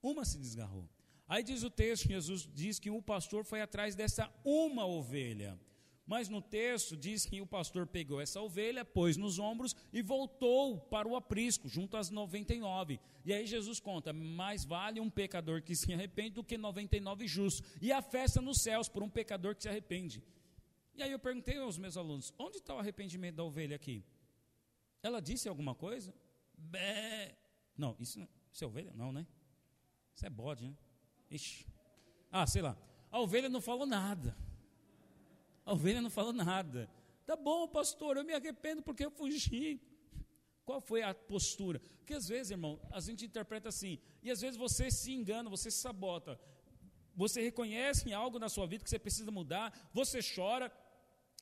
Uma 0.00 0.24
se 0.24 0.38
desgarrou. 0.38 0.88
Aí 1.26 1.42
diz 1.42 1.64
o 1.64 1.70
texto, 1.70 2.06
Jesus 2.06 2.48
diz 2.54 2.78
que 2.78 2.90
o 2.90 3.02
pastor 3.02 3.44
foi 3.44 3.60
atrás 3.60 3.96
dessa 3.96 4.32
uma 4.44 4.86
ovelha. 4.86 5.58
Mas 6.06 6.28
no 6.28 6.42
texto 6.42 6.96
diz 6.96 7.24
que 7.24 7.40
o 7.40 7.46
pastor 7.46 7.86
pegou 7.86 8.20
essa 8.20 8.40
ovelha, 8.40 8.84
pôs 8.84 9.16
nos 9.16 9.38
ombros 9.38 9.74
e 9.92 10.02
voltou 10.02 10.78
para 10.78 11.08
o 11.08 11.16
aprisco, 11.16 11.66
junto 11.66 11.96
às 11.96 12.10
99. 12.10 13.00
E 13.24 13.32
aí 13.32 13.46
Jesus 13.46 13.80
conta: 13.80 14.12
mais 14.12 14.64
vale 14.64 15.00
um 15.00 15.08
pecador 15.08 15.62
que 15.62 15.74
se 15.74 15.92
arrepende 15.92 16.30
do 16.30 16.44
que 16.44 16.58
99 16.58 17.26
justos. 17.26 17.66
E 17.80 17.90
a 17.90 18.02
festa 18.02 18.40
nos 18.42 18.62
céus 18.62 18.88
por 18.88 19.02
um 19.02 19.08
pecador 19.08 19.56
que 19.56 19.62
se 19.62 19.68
arrepende. 19.68 20.22
E 20.94 21.02
aí 21.02 21.10
eu 21.10 21.18
perguntei 21.18 21.56
aos 21.56 21.78
meus 21.78 21.96
alunos: 21.96 22.34
onde 22.38 22.58
está 22.58 22.74
o 22.74 22.78
arrependimento 22.78 23.36
da 23.36 23.44
ovelha 23.44 23.74
aqui? 23.74 24.04
Ela 25.02 25.20
disse 25.20 25.48
alguma 25.48 25.74
coisa? 25.74 26.14
Bé. 26.56 27.34
Não, 27.76 27.96
isso, 27.98 28.26
isso 28.52 28.62
é 28.62 28.66
ovelha? 28.66 28.92
Não, 28.94 29.10
né? 29.10 29.26
Isso 30.14 30.26
é 30.26 30.30
bode, 30.30 30.64
né? 30.64 30.76
Ixi. 31.30 31.66
Ah, 32.30 32.46
sei 32.46 32.60
lá. 32.60 32.76
A 33.10 33.18
ovelha 33.20 33.48
não 33.48 33.60
falou 33.60 33.86
nada. 33.86 34.36
A 35.64 35.72
ovelha 35.72 36.00
não 36.00 36.10
falou 36.10 36.32
nada. 36.32 36.90
Tá 37.26 37.36
bom, 37.36 37.66
pastor, 37.66 38.16
eu 38.16 38.24
me 38.24 38.34
arrependo 38.34 38.82
porque 38.82 39.04
eu 39.04 39.10
fugi. 39.10 39.80
Qual 40.64 40.80
foi 40.80 41.02
a 41.02 41.14
postura? 41.14 41.80
Porque 41.98 42.14
às 42.14 42.28
vezes, 42.28 42.50
irmão, 42.50 42.80
a 42.90 43.00
gente 43.00 43.24
interpreta 43.24 43.68
assim, 43.68 43.98
e 44.22 44.30
às 44.30 44.40
vezes 44.40 44.56
você 44.56 44.90
se 44.90 45.12
engana, 45.12 45.48
você 45.50 45.70
se 45.70 45.78
sabota. 45.78 46.38
Você 47.16 47.42
reconhece 47.42 48.12
algo 48.12 48.38
na 48.38 48.48
sua 48.48 48.66
vida 48.66 48.82
que 48.82 48.90
você 48.90 48.98
precisa 48.98 49.30
mudar, 49.30 49.72
você 49.92 50.20
chora, 50.22 50.72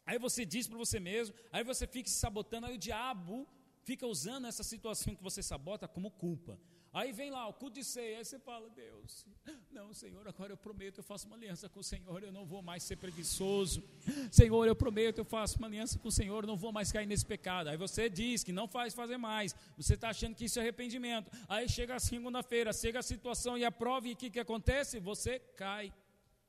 aí 0.04 0.18
você 0.18 0.44
diz 0.44 0.66
para 0.66 0.76
você 0.76 1.00
mesmo, 1.00 1.34
aí 1.50 1.64
você 1.64 1.86
fica 1.86 2.08
se 2.08 2.16
sabotando, 2.16 2.66
aí 2.66 2.74
o 2.74 2.78
diabo 2.78 3.46
fica 3.82 4.06
usando 4.06 4.46
essa 4.46 4.62
situação 4.62 5.14
que 5.14 5.22
você 5.22 5.42
sabota 5.42 5.88
como 5.88 6.10
culpa. 6.10 6.58
Aí 6.92 7.10
vem 7.10 7.30
lá 7.30 7.48
o 7.48 7.54
culto 7.54 7.76
de 7.76 7.84
ceia, 7.84 8.18
aí 8.18 8.24
você 8.24 8.38
fala, 8.38 8.68
Deus, 8.68 9.24
não, 9.70 9.94
Senhor, 9.94 10.28
agora 10.28 10.52
eu 10.52 10.58
prometo, 10.58 10.98
eu 10.98 11.02
faço 11.02 11.26
uma 11.26 11.36
aliança 11.36 11.66
com 11.66 11.80
o 11.80 11.82
Senhor, 11.82 12.22
eu 12.22 12.30
não 12.30 12.44
vou 12.44 12.60
mais 12.60 12.82
ser 12.82 12.96
preguiçoso. 12.96 13.82
Senhor, 14.30 14.66
eu 14.66 14.76
prometo, 14.76 15.16
eu 15.16 15.24
faço 15.24 15.56
uma 15.56 15.66
aliança 15.66 15.98
com 15.98 16.08
o 16.08 16.12
Senhor, 16.12 16.44
eu 16.44 16.46
não 16.46 16.56
vou 16.56 16.70
mais 16.70 16.92
cair 16.92 17.06
nesse 17.06 17.24
pecado. 17.24 17.68
Aí 17.68 17.78
você 17.78 18.10
diz 18.10 18.44
que 18.44 18.52
não 18.52 18.68
faz 18.68 18.92
fazer 18.92 19.16
mais, 19.16 19.54
você 19.74 19.94
está 19.94 20.10
achando 20.10 20.34
que 20.34 20.44
isso 20.44 20.58
é 20.58 20.62
arrependimento. 20.62 21.30
Aí 21.48 21.66
chega 21.66 21.94
a 21.94 22.00
segunda-feira, 22.00 22.74
chega 22.74 22.98
a 22.98 23.02
situação 23.02 23.56
e 23.56 23.64
a 23.64 23.72
prova, 23.72 24.06
e 24.06 24.12
o 24.12 24.16
que, 24.16 24.28
que 24.28 24.40
acontece? 24.40 25.00
Você 25.00 25.38
cai, 25.56 25.90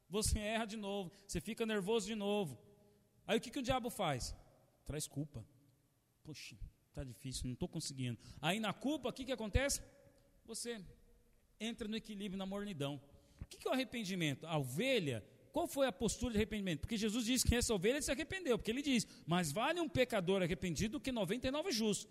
você 0.10 0.39
erra 0.39 0.66
de 0.66 0.76
novo, 0.76 1.10
você 1.26 1.39
fica 1.39 1.66
nervoso 1.66 2.06
de 2.06 2.16
novo. 2.16 2.60
Aí 3.26 3.38
o 3.38 3.41
que, 3.41 3.50
que 3.50 3.60
o 3.60 3.64
diabo 3.64 3.89
faz? 3.89 4.36
Traz 4.84 5.08
culpa. 5.08 5.46
Poxa, 6.22 6.58
está 6.89 7.02
difícil, 7.02 7.46
não 7.46 7.54
estou 7.54 7.70
conseguindo. 7.70 8.20
Aí 8.41 8.60
na 8.60 8.74
culpa, 8.74 9.08
o 9.08 9.14
que, 9.14 9.24
que 9.24 9.32
acontece? 9.32 9.82
Você 10.48 10.82
entra 11.60 11.88
no 11.88 11.96
equilíbrio, 11.96 12.38
na 12.38 12.46
mornidão. 12.46 13.02
O 13.39 13.46
que 13.46 13.68
é 13.68 13.72
o 13.72 13.74
arrependimento? 13.74 14.46
A 14.46 14.58
ovelha, 14.58 15.24
qual 15.52 15.68
foi 15.68 15.88
a 15.88 15.91
postura 15.91 16.32
de 16.32 16.38
arrependimento? 16.38 16.82
Porque 16.82 16.98
Jesus 16.98 17.26
disse 17.26 17.46
que 17.46 17.56
essa 17.56 17.74
ovelha 17.74 18.02
se 18.02 18.12
arrependeu, 18.12 18.58
porque 18.58 18.72
ele 18.72 18.82
diz, 18.82 19.08
mas 19.26 19.52
vale 19.52 19.80
um 19.80 19.89
pecador 19.89 20.41
arrependido 20.41 20.94
do 20.94 21.00
que 21.00 21.12
99 21.12 21.72
justos. 21.72 22.08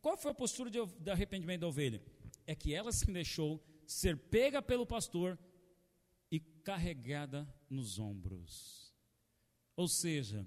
Qual 0.00 0.16
foi 0.16 0.30
a 0.30 0.34
postura 0.34 0.70
de, 0.70 0.78
de 0.84 1.10
arrependimento 1.10 1.60
da 1.62 1.68
ovelha? 1.68 2.02
É 2.46 2.54
que 2.54 2.72
ela 2.72 2.92
se 2.92 3.06
deixou 3.06 3.62
ser 3.86 4.16
pega 4.16 4.62
pelo 4.62 4.86
pastor 4.86 5.38
e 6.30 6.40
carregada 6.40 7.46
nos 7.68 7.98
ombros. 7.98 8.94
Ou 9.76 9.88
seja, 9.88 10.46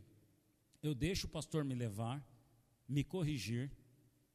eu 0.82 0.96
deixo 0.96 1.28
o 1.28 1.30
pastor 1.30 1.64
me 1.64 1.76
levar, 1.76 2.26
me 2.88 3.04
corrigir 3.04 3.72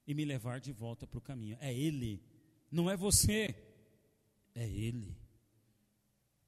e 0.07 0.15
me 0.15 0.25
levar 0.25 0.61
de 0.61 0.73
volta 0.73 1.07
para 1.07 1.19
o 1.19 1.23
caminho. 1.23 1.57
É 1.61 1.75
ele 1.75 2.23
não 2.75 2.91
é 2.91 2.97
você, 2.97 3.55
é 4.53 4.69
Ele. 4.69 5.17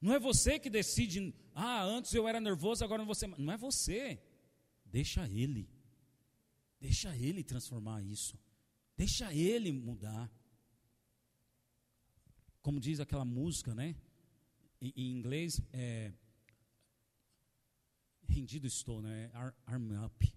Não 0.01 0.13
é 0.13 0.19
você 0.19 0.59
que 0.59 0.69
decide, 0.69 1.33
ah, 1.55 1.85
antes 1.85 2.13
eu 2.13 2.27
era 2.27 2.41
nervoso, 2.41 2.85
agora 2.85 2.99
não 2.99 3.07
você. 3.07 3.27
Não 3.29 3.53
é 3.53 3.57
você. 3.57 4.21
Deixa 4.85 5.27
Ele. 5.29 5.71
Deixa 6.81 7.17
Ele 7.17 7.45
transformar 7.45 8.03
isso. 8.03 8.37
Deixa 8.97 9.33
Ele 9.33 9.71
mudar. 9.71 10.31
Como 12.61 12.81
diz 12.81 12.99
aquela 12.99 13.25
música, 13.25 13.73
né? 13.73 13.95
Em, 14.81 14.93
em 14.97 15.13
inglês, 15.13 15.61
é. 15.73 16.13
Rendido 18.29 18.67
estou, 18.67 19.01
né? 19.01 19.31
Arm 19.65 20.05
up. 20.05 20.35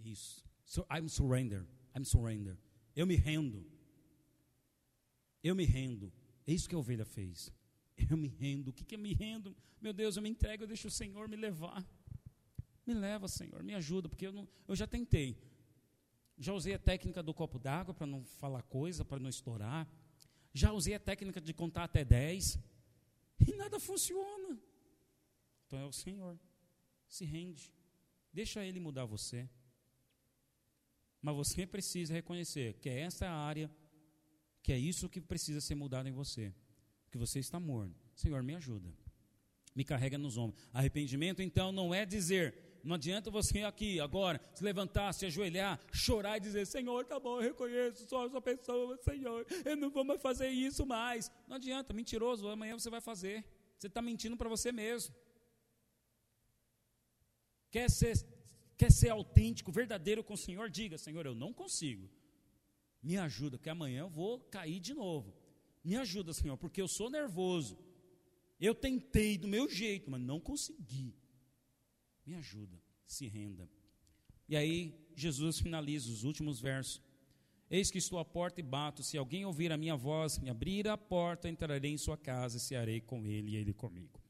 Isso. 0.00 0.44
So, 0.64 0.84
I'm 0.90 1.08
surrender. 1.08 1.64
I'm 1.96 2.04
surrender. 2.04 2.58
Eu 2.96 3.06
me 3.06 3.14
rendo. 3.14 3.71
Eu 5.42 5.54
me 5.54 5.64
rendo. 5.64 6.12
É 6.46 6.52
isso 6.52 6.68
que 6.68 6.74
a 6.74 6.78
ovelha 6.78 7.04
fez. 7.04 7.52
Eu 8.10 8.16
me 8.16 8.28
rendo. 8.28 8.68
O 8.68 8.72
que, 8.72 8.84
que 8.84 8.94
eu 8.94 8.98
me 8.98 9.12
rendo? 9.12 9.56
Meu 9.80 9.92
Deus, 9.92 10.16
eu 10.16 10.22
me 10.22 10.28
entrego, 10.28 10.64
eu 10.64 10.66
deixo 10.66 10.88
o 10.88 10.90
Senhor 10.90 11.28
me 11.28 11.36
levar. 11.36 11.84
Me 12.86 12.94
leva, 12.94 13.28
Senhor, 13.28 13.62
me 13.62 13.74
ajuda, 13.74 14.08
porque 14.08 14.26
eu, 14.26 14.32
não, 14.32 14.48
eu 14.66 14.74
já 14.74 14.86
tentei. 14.86 15.36
Já 16.36 16.52
usei 16.52 16.74
a 16.74 16.78
técnica 16.78 17.22
do 17.22 17.32
copo 17.32 17.58
d'água 17.58 17.94
para 17.94 18.06
não 18.06 18.24
falar 18.24 18.62
coisa, 18.62 19.04
para 19.04 19.20
não 19.20 19.30
estourar. 19.30 19.88
Já 20.52 20.72
usei 20.72 20.94
a 20.94 21.00
técnica 21.00 21.40
de 21.40 21.52
contar 21.54 21.84
até 21.84 22.04
10. 22.04 22.58
E 23.46 23.54
nada 23.54 23.78
funciona. 23.78 24.58
Então 25.66 25.78
é 25.78 25.86
o 25.86 25.92
Senhor. 25.92 26.38
Se 27.08 27.24
rende. 27.24 27.72
Deixa 28.32 28.64
Ele 28.64 28.80
mudar 28.80 29.04
você. 29.04 29.48
Mas 31.20 31.36
você 31.36 31.66
precisa 31.66 32.12
reconhecer 32.12 32.74
que 32.74 32.88
essa 32.88 33.24
é 33.24 33.28
a 33.28 33.34
área 33.34 33.70
que 34.62 34.72
é 34.72 34.78
isso 34.78 35.08
que 35.08 35.20
precisa 35.20 35.60
ser 35.60 35.74
mudado 35.74 36.08
em 36.08 36.12
você. 36.12 36.54
Que 37.10 37.18
você 37.18 37.40
está 37.40 37.58
morno. 37.58 37.94
Senhor, 38.14 38.42
me 38.42 38.54
ajuda. 38.54 38.88
Me 39.74 39.84
carrega 39.84 40.16
nos 40.16 40.36
ombros. 40.36 40.62
Arrependimento, 40.72 41.42
então, 41.42 41.72
não 41.72 41.92
é 41.92 42.06
dizer, 42.06 42.54
não 42.84 42.94
adianta 42.94 43.30
você 43.30 43.62
aqui, 43.62 43.98
agora, 43.98 44.40
se 44.54 44.62
levantar, 44.62 45.12
se 45.12 45.26
ajoelhar, 45.26 45.80
chorar 45.92 46.36
e 46.36 46.40
dizer: 46.40 46.66
Senhor, 46.66 47.04
tá 47.06 47.18
bom, 47.18 47.36
eu 47.36 47.42
reconheço, 47.42 48.06
sou 48.08 48.26
essa 48.26 48.40
pessoa, 48.40 48.96
Senhor, 48.98 49.46
eu 49.64 49.76
não 49.76 49.90
vou 49.90 50.04
mais 50.04 50.20
fazer 50.20 50.48
isso 50.48 50.86
mais. 50.86 51.30
Não 51.48 51.56
adianta, 51.56 51.92
mentiroso, 51.92 52.46
amanhã 52.48 52.78
você 52.78 52.90
vai 52.90 53.00
fazer. 53.00 53.44
Você 53.78 53.86
está 53.88 54.00
mentindo 54.00 54.36
para 54.36 54.48
você 54.48 54.70
mesmo. 54.70 55.14
Quer 57.70 57.90
ser, 57.90 58.14
quer 58.76 58.92
ser 58.92 59.08
autêntico, 59.08 59.72
verdadeiro 59.72 60.22
com 60.22 60.34
o 60.34 60.38
Senhor? 60.38 60.68
Diga: 60.68 60.98
Senhor, 60.98 61.24
eu 61.24 61.34
não 61.34 61.52
consigo 61.52 62.08
me 63.02 63.16
ajuda, 63.16 63.58
que 63.58 63.68
amanhã 63.68 64.00
eu 64.00 64.08
vou 64.08 64.38
cair 64.40 64.78
de 64.78 64.94
novo. 64.94 65.34
Me 65.82 65.96
ajuda, 65.96 66.32
Senhor, 66.32 66.56
porque 66.56 66.80
eu 66.80 66.86
sou 66.86 67.10
nervoso. 67.10 67.76
Eu 68.60 68.74
tentei 68.74 69.36
do 69.36 69.48
meu 69.48 69.68
jeito, 69.68 70.10
mas 70.10 70.20
não 70.20 70.38
consegui. 70.38 71.16
Me 72.24 72.34
ajuda, 72.34 72.80
se 73.04 73.26
renda. 73.26 73.68
E 74.48 74.56
aí, 74.56 74.94
Jesus 75.16 75.58
finaliza 75.58 76.10
os 76.10 76.22
últimos 76.22 76.60
versos. 76.60 77.02
Eis 77.68 77.90
que 77.90 77.98
estou 77.98 78.18
à 78.18 78.24
porta 78.24 78.60
e 78.60 78.62
bato. 78.62 79.02
Se 79.02 79.18
alguém 79.18 79.44
ouvir 79.44 79.72
a 79.72 79.76
minha 79.76 79.96
voz, 79.96 80.38
me 80.38 80.50
abrir 80.50 80.86
a 80.86 80.96
porta, 80.96 81.48
entrarei 81.48 81.90
em 81.90 81.98
sua 81.98 82.16
casa 82.16 82.58
e 82.58 82.60
cearei 82.60 83.00
com 83.00 83.26
ele 83.26 83.52
e 83.52 83.56
ele 83.56 83.72
comigo. 83.72 84.20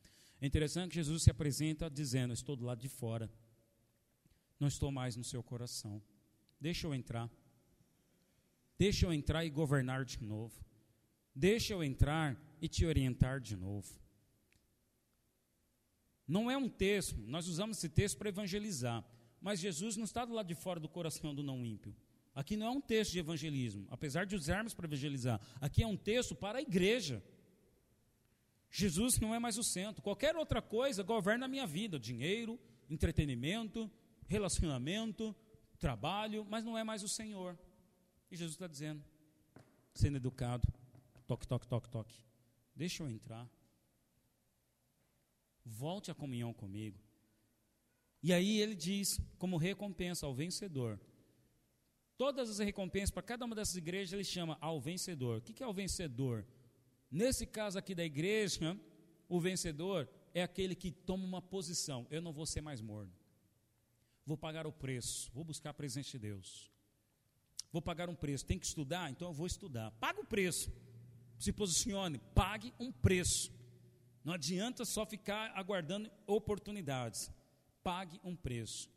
É 0.40 0.46
interessante 0.46 0.90
que 0.90 0.96
Jesus 0.96 1.24
se 1.24 1.30
apresenta 1.30 1.90
dizendo: 1.90 2.32
Estou 2.32 2.56
do 2.56 2.64
lado 2.64 2.80
de 2.80 2.88
fora. 2.88 3.30
Não 4.58 4.68
estou 4.68 4.90
mais 4.90 5.16
no 5.16 5.24
seu 5.24 5.42
coração. 5.42 6.00
Deixa 6.60 6.86
eu 6.86 6.94
entrar. 6.94 7.28
Deixa 8.84 9.06
eu 9.06 9.12
entrar 9.12 9.44
e 9.44 9.48
governar 9.48 10.04
de 10.04 10.20
novo. 10.20 10.52
Deixa 11.32 11.72
eu 11.72 11.84
entrar 11.84 12.36
e 12.60 12.66
te 12.66 12.84
orientar 12.84 13.40
de 13.40 13.54
novo. 13.54 13.88
Não 16.26 16.50
é 16.50 16.56
um 16.56 16.68
texto, 16.68 17.16
nós 17.28 17.46
usamos 17.46 17.78
esse 17.78 17.88
texto 17.88 18.18
para 18.18 18.30
evangelizar, 18.30 19.04
mas 19.40 19.60
Jesus 19.60 19.96
não 19.96 20.02
está 20.02 20.24
do 20.24 20.34
lado 20.34 20.48
de 20.48 20.60
fora 20.64 20.80
do 20.80 20.88
coração 20.88 21.32
do 21.32 21.44
não 21.44 21.64
ímpio. 21.64 21.94
Aqui 22.34 22.56
não 22.56 22.66
é 22.66 22.70
um 22.70 22.80
texto 22.80 23.12
de 23.12 23.20
evangelismo, 23.20 23.86
apesar 23.88 24.26
de 24.26 24.34
usarmos 24.34 24.74
para 24.74 24.88
evangelizar. 24.88 25.40
Aqui 25.60 25.84
é 25.84 25.86
um 25.86 25.96
texto 25.96 26.34
para 26.34 26.58
a 26.58 26.62
igreja. 26.62 27.22
Jesus 28.68 29.12
não 29.20 29.32
é 29.32 29.38
mais 29.38 29.56
o 29.58 29.62
centro. 29.62 30.02
Qualquer 30.02 30.34
outra 30.34 30.60
coisa 30.60 31.04
governa 31.04 31.46
a 31.46 31.48
minha 31.48 31.68
vida: 31.68 32.00
dinheiro, 32.00 32.58
entretenimento, 32.90 33.88
relacionamento, 34.26 35.32
trabalho, 35.78 36.44
mas 36.50 36.64
não 36.64 36.76
é 36.76 36.82
mais 36.82 37.04
o 37.04 37.08
Senhor. 37.08 37.56
E 38.32 38.36
Jesus 38.36 38.54
está 38.54 38.66
dizendo, 38.66 39.04
sendo 39.92 40.16
educado, 40.16 40.66
toque, 41.26 41.46
toque, 41.46 41.68
toque, 41.68 41.90
toque. 41.90 42.14
Deixa 42.74 43.02
eu 43.02 43.10
entrar. 43.10 43.46
Volte 45.62 46.10
à 46.10 46.14
comunhão 46.14 46.50
comigo. 46.54 46.98
E 48.22 48.32
aí 48.32 48.58
ele 48.58 48.74
diz, 48.74 49.20
como 49.36 49.58
recompensa 49.58 50.24
ao 50.24 50.34
vencedor. 50.34 50.98
Todas 52.16 52.48
as 52.48 52.58
recompensas 52.58 53.10
para 53.10 53.22
cada 53.22 53.44
uma 53.44 53.54
dessas 53.54 53.76
igrejas 53.76 54.14
ele 54.14 54.24
chama 54.24 54.56
ao 54.62 54.80
vencedor. 54.80 55.40
O 55.40 55.42
que 55.42 55.62
é 55.62 55.66
o 55.66 55.74
vencedor? 55.74 56.46
Nesse 57.10 57.44
caso 57.44 57.78
aqui 57.78 57.94
da 57.94 58.02
igreja, 58.02 58.80
o 59.28 59.38
vencedor 59.38 60.08
é 60.32 60.42
aquele 60.42 60.74
que 60.74 60.90
toma 60.90 61.22
uma 61.22 61.42
posição. 61.42 62.06
Eu 62.10 62.22
não 62.22 62.32
vou 62.32 62.46
ser 62.46 62.62
mais 62.62 62.80
morno. 62.80 63.12
Vou 64.24 64.38
pagar 64.38 64.66
o 64.66 64.72
preço. 64.72 65.30
Vou 65.34 65.44
buscar 65.44 65.68
a 65.68 65.74
presença 65.74 66.12
de 66.12 66.18
Deus 66.18 66.71
vou 67.72 67.82
pagar 67.82 68.08
um 68.08 68.14
preço. 68.14 68.44
Tem 68.44 68.58
que 68.58 68.66
estudar? 68.66 69.10
Então 69.10 69.28
eu 69.28 69.34
vou 69.34 69.46
estudar. 69.46 69.90
Paga 69.92 70.20
o 70.20 70.26
preço. 70.26 70.70
Se 71.38 71.52
posicione, 71.52 72.18
pague 72.34 72.72
um 72.78 72.92
preço. 72.92 73.50
Não 74.24 74.34
adianta 74.34 74.84
só 74.84 75.04
ficar 75.04 75.50
aguardando 75.56 76.10
oportunidades. 76.26 77.30
pague 77.82 78.20
um 78.22 78.36
preço. 78.36 78.88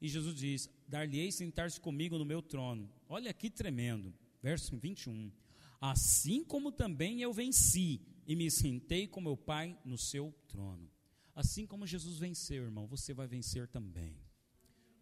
E 0.00 0.08
Jesus 0.08 0.36
diz: 0.36 0.70
Dar-lhe-ei 0.86 1.32
sentar-se 1.32 1.80
comigo 1.80 2.18
no 2.18 2.24
meu 2.24 2.40
trono. 2.40 2.88
Olha 3.08 3.32
que 3.32 3.50
tremendo. 3.50 4.14
Verso 4.42 4.76
21. 4.76 5.32
Assim 5.80 6.44
como 6.44 6.70
também 6.70 7.20
eu 7.20 7.32
venci 7.32 8.00
e 8.26 8.36
me 8.36 8.50
sentei 8.50 9.06
com 9.06 9.20
meu 9.20 9.36
Pai 9.36 9.76
no 9.84 9.98
seu 9.98 10.32
trono. 10.46 10.88
Assim 11.34 11.66
como 11.66 11.86
Jesus 11.86 12.18
venceu, 12.18 12.64
irmão, 12.64 12.86
você 12.86 13.12
vai 13.12 13.26
vencer 13.26 13.68
também. 13.68 14.16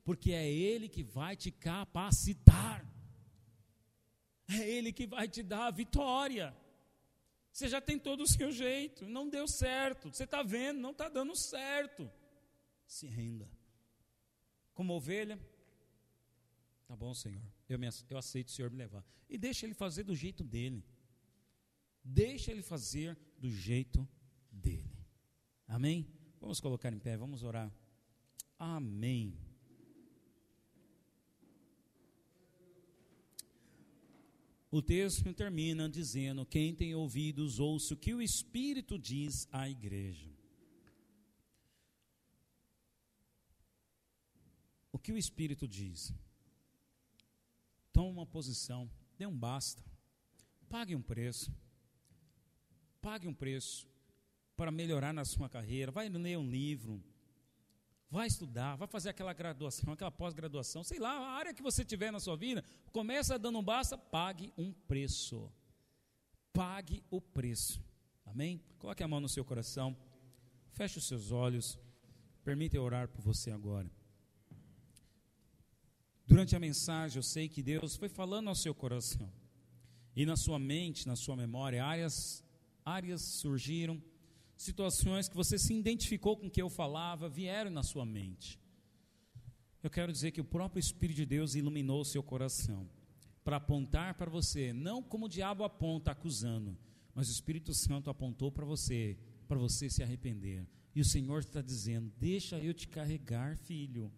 Porque 0.04 0.32
é 0.32 0.46
Ele 0.48 0.88
que 0.88 1.02
vai 1.02 1.34
te 1.34 1.50
capacitar. 1.50 2.86
É 4.48 4.68
Ele 4.68 4.92
que 4.92 5.06
vai 5.06 5.26
te 5.26 5.42
dar 5.42 5.68
a 5.68 5.70
vitória. 5.70 6.54
Você 7.50 7.68
já 7.68 7.80
tem 7.80 7.98
todo 7.98 8.22
o 8.22 8.28
seu 8.28 8.52
jeito, 8.52 9.06
não 9.06 9.28
deu 9.28 9.48
certo. 9.48 10.12
Você 10.12 10.24
está 10.24 10.42
vendo, 10.42 10.80
não 10.80 10.90
está 10.90 11.08
dando 11.08 11.34
certo. 11.34 12.10
Se 12.86 13.06
renda. 13.06 13.48
Como 14.74 14.92
ovelha, 14.92 15.38
tá 16.86 16.96
bom, 16.96 17.14
Senhor. 17.14 17.42
Eu, 17.68 17.78
me, 17.78 17.88
eu 18.10 18.18
aceito 18.18 18.48
o 18.48 18.50
Senhor 18.50 18.70
me 18.70 18.76
levar. 18.76 19.04
E 19.28 19.38
deixa 19.38 19.64
Ele 19.64 19.74
fazer 19.74 20.02
do 20.02 20.14
jeito 20.14 20.44
dele. 20.44 20.84
Deixa 22.02 22.50
Ele 22.50 22.62
fazer 22.62 23.16
do 23.38 23.50
jeito 23.50 24.06
dele. 24.50 24.92
Amém? 25.66 26.06
Vamos 26.40 26.60
colocar 26.60 26.92
em 26.92 26.98
pé, 26.98 27.16
vamos 27.16 27.42
orar. 27.42 27.72
Amém. 28.58 29.38
O 34.74 34.82
texto 34.82 35.32
termina 35.32 35.88
dizendo: 35.88 36.44
Quem 36.44 36.74
tem 36.74 36.96
ouvidos, 36.96 37.60
ouça 37.60 37.94
o 37.94 37.96
que 37.96 38.12
o 38.12 38.20
Espírito 38.20 38.98
diz 38.98 39.46
à 39.52 39.70
igreja. 39.70 40.28
O 44.90 44.98
que 44.98 45.12
o 45.12 45.16
Espírito 45.16 45.68
diz? 45.68 46.12
Toma 47.92 48.08
uma 48.08 48.26
posição, 48.26 48.90
dê 49.16 49.24
um 49.24 49.38
basta, 49.38 49.80
pague 50.68 50.96
um 50.96 51.02
preço, 51.02 51.54
pague 53.00 53.28
um 53.28 53.34
preço 53.34 53.86
para 54.56 54.72
melhorar 54.72 55.14
na 55.14 55.24
sua 55.24 55.48
carreira, 55.48 55.92
vai 55.92 56.08
ler 56.08 56.36
um 56.36 56.50
livro, 56.50 57.00
vai 58.14 58.28
estudar, 58.28 58.76
vai 58.76 58.86
fazer 58.86 59.08
aquela 59.08 59.32
graduação, 59.32 59.92
aquela 59.92 60.10
pós-graduação, 60.10 60.84
sei 60.84 61.00
lá, 61.00 61.10
a 61.10 61.30
área 61.32 61.52
que 61.52 61.60
você 61.60 61.84
tiver 61.84 62.12
na 62.12 62.20
sua 62.20 62.36
vida, 62.36 62.64
começa 62.92 63.36
dando 63.36 63.58
um 63.58 63.62
basta, 63.62 63.98
pague 63.98 64.52
um 64.56 64.72
preço. 64.72 65.52
Pague 66.52 67.02
o 67.10 67.20
preço. 67.20 67.82
Amém? 68.24 68.62
Coloque 68.78 69.02
a 69.02 69.08
mão 69.08 69.20
no 69.20 69.28
seu 69.28 69.44
coração, 69.44 69.96
feche 70.74 70.96
os 70.98 71.08
seus 71.08 71.32
olhos, 71.32 71.76
permita 72.44 72.76
eu 72.76 72.84
orar 72.84 73.08
por 73.08 73.20
você 73.20 73.50
agora. 73.50 73.90
Durante 76.24 76.54
a 76.54 76.60
mensagem, 76.60 77.18
eu 77.18 77.22
sei 77.22 77.48
que 77.48 77.64
Deus 77.64 77.96
foi 77.96 78.08
falando 78.08 78.46
ao 78.48 78.54
seu 78.54 78.74
coração. 78.76 79.28
E 80.14 80.24
na 80.24 80.36
sua 80.36 80.60
mente, 80.60 81.08
na 81.08 81.16
sua 81.16 81.34
memória, 81.34 81.84
áreas, 81.84 82.44
áreas 82.84 83.22
surgiram 83.22 84.00
situações 84.56 85.28
que 85.28 85.36
você 85.36 85.58
se 85.58 85.74
identificou 85.74 86.36
com 86.36 86.46
o 86.46 86.50
que 86.50 86.62
eu 86.62 86.70
falava, 86.70 87.28
vieram 87.28 87.70
na 87.70 87.82
sua 87.82 88.04
mente. 88.04 88.58
Eu 89.82 89.90
quero 89.90 90.12
dizer 90.12 90.30
que 90.30 90.40
o 90.40 90.44
próprio 90.44 90.80
Espírito 90.80 91.16
de 91.16 91.26
Deus 91.26 91.54
iluminou 91.54 92.00
o 92.00 92.04
seu 92.04 92.22
coração 92.22 92.88
para 93.44 93.56
apontar 93.56 94.14
para 94.14 94.30
você, 94.30 94.72
não 94.72 95.02
como 95.02 95.26
o 95.26 95.28
diabo 95.28 95.64
aponta 95.64 96.10
acusando, 96.10 96.76
mas 97.14 97.28
o 97.28 97.32
Espírito 97.32 97.74
Santo 97.74 98.08
apontou 98.08 98.50
para 98.50 98.64
você, 98.64 99.18
para 99.46 99.58
você 99.58 99.90
se 99.90 100.02
arrepender. 100.02 100.66
E 100.94 101.00
o 101.00 101.04
Senhor 101.04 101.40
está 101.40 101.60
dizendo: 101.60 102.10
Deixa 102.18 102.58
eu 102.58 102.72
te 102.72 102.88
carregar, 102.88 103.56
filho. 103.58 104.10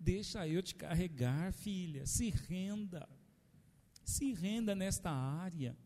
Deixa 0.00 0.46
eu 0.48 0.62
te 0.62 0.74
carregar, 0.74 1.52
filha. 1.52 2.06
Se 2.06 2.30
renda. 2.30 3.08
Se 4.04 4.32
renda 4.32 4.74
nesta 4.74 5.10
área. 5.10 5.76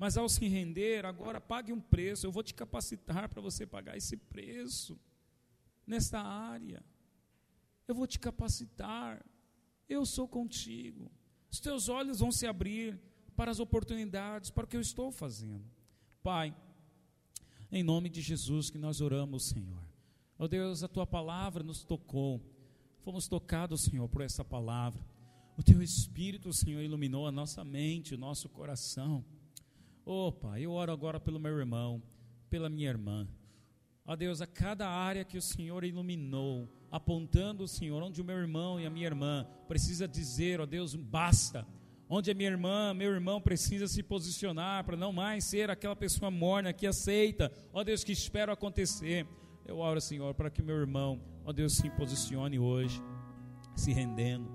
Mas 0.00 0.16
ao 0.16 0.30
se 0.30 0.48
render, 0.48 1.04
agora 1.04 1.38
pague 1.38 1.74
um 1.74 1.78
preço. 1.78 2.26
Eu 2.26 2.32
vou 2.32 2.42
te 2.42 2.54
capacitar 2.54 3.28
para 3.28 3.42
você 3.42 3.66
pagar 3.66 3.98
esse 3.98 4.16
preço 4.16 4.98
nesta 5.86 6.18
área. 6.18 6.82
Eu 7.86 7.94
vou 7.94 8.06
te 8.06 8.18
capacitar. 8.18 9.22
Eu 9.86 10.06
sou 10.06 10.26
contigo. 10.26 11.12
Os 11.50 11.60
teus 11.60 11.90
olhos 11.90 12.20
vão 12.20 12.32
se 12.32 12.46
abrir 12.46 12.98
para 13.36 13.50
as 13.50 13.60
oportunidades, 13.60 14.48
para 14.48 14.64
o 14.64 14.66
que 14.66 14.74
eu 14.74 14.80
estou 14.80 15.12
fazendo. 15.12 15.66
Pai, 16.22 16.56
em 17.70 17.82
nome 17.82 18.08
de 18.08 18.22
Jesus 18.22 18.70
que 18.70 18.78
nós 18.78 19.02
oramos, 19.02 19.48
Senhor. 19.50 19.82
Ó 20.38 20.44
oh 20.44 20.48
Deus, 20.48 20.82
a 20.82 20.88
tua 20.88 21.06
palavra 21.06 21.62
nos 21.62 21.84
tocou. 21.84 22.40
Fomos 23.00 23.28
tocados, 23.28 23.82
Senhor, 23.82 24.08
por 24.08 24.22
essa 24.22 24.42
palavra. 24.42 25.04
O 25.58 25.62
teu 25.62 25.82
Espírito, 25.82 26.54
Senhor, 26.54 26.80
iluminou 26.80 27.26
a 27.26 27.30
nossa 27.30 27.62
mente, 27.62 28.14
o 28.14 28.18
nosso 28.18 28.48
coração. 28.48 29.22
Opa, 30.04 30.58
eu 30.58 30.72
oro 30.72 30.92
agora 30.92 31.20
pelo 31.20 31.38
meu 31.38 31.56
irmão, 31.58 32.02
pela 32.48 32.68
minha 32.68 32.88
irmã. 32.88 33.28
Ó 34.04 34.16
Deus, 34.16 34.40
a 34.40 34.46
cada 34.46 34.88
área 34.88 35.24
que 35.24 35.38
o 35.38 35.42
Senhor 35.42 35.84
iluminou, 35.84 36.68
apontando 36.90 37.64
o 37.64 37.68
Senhor, 37.68 38.02
onde 38.02 38.20
o 38.20 38.24
meu 38.24 38.36
irmão 38.36 38.80
e 38.80 38.86
a 38.86 38.90
minha 38.90 39.06
irmã 39.06 39.46
precisa 39.68 40.08
dizer, 40.08 40.60
ó 40.60 40.66
Deus, 40.66 40.94
basta. 40.94 41.66
Onde 42.08 42.28
a 42.28 42.34
minha 42.34 42.50
irmã, 42.50 42.92
meu 42.92 43.12
irmão 43.12 43.40
precisa 43.40 43.86
se 43.86 44.02
posicionar 44.02 44.84
para 44.84 44.96
não 44.96 45.12
mais 45.12 45.44
ser 45.44 45.70
aquela 45.70 45.94
pessoa 45.94 46.28
morna 46.28 46.72
que 46.72 46.86
aceita, 46.86 47.52
ó 47.72 47.84
Deus, 47.84 48.02
que 48.02 48.10
espera 48.10 48.52
acontecer. 48.52 49.28
Eu 49.64 49.78
oro, 49.78 50.00
Senhor, 50.00 50.34
para 50.34 50.50
que 50.50 50.60
meu 50.60 50.76
irmão, 50.76 51.20
ó 51.44 51.52
Deus, 51.52 51.76
se 51.76 51.88
posicione 51.90 52.58
hoje, 52.58 53.00
se 53.76 53.92
rendendo. 53.92 54.50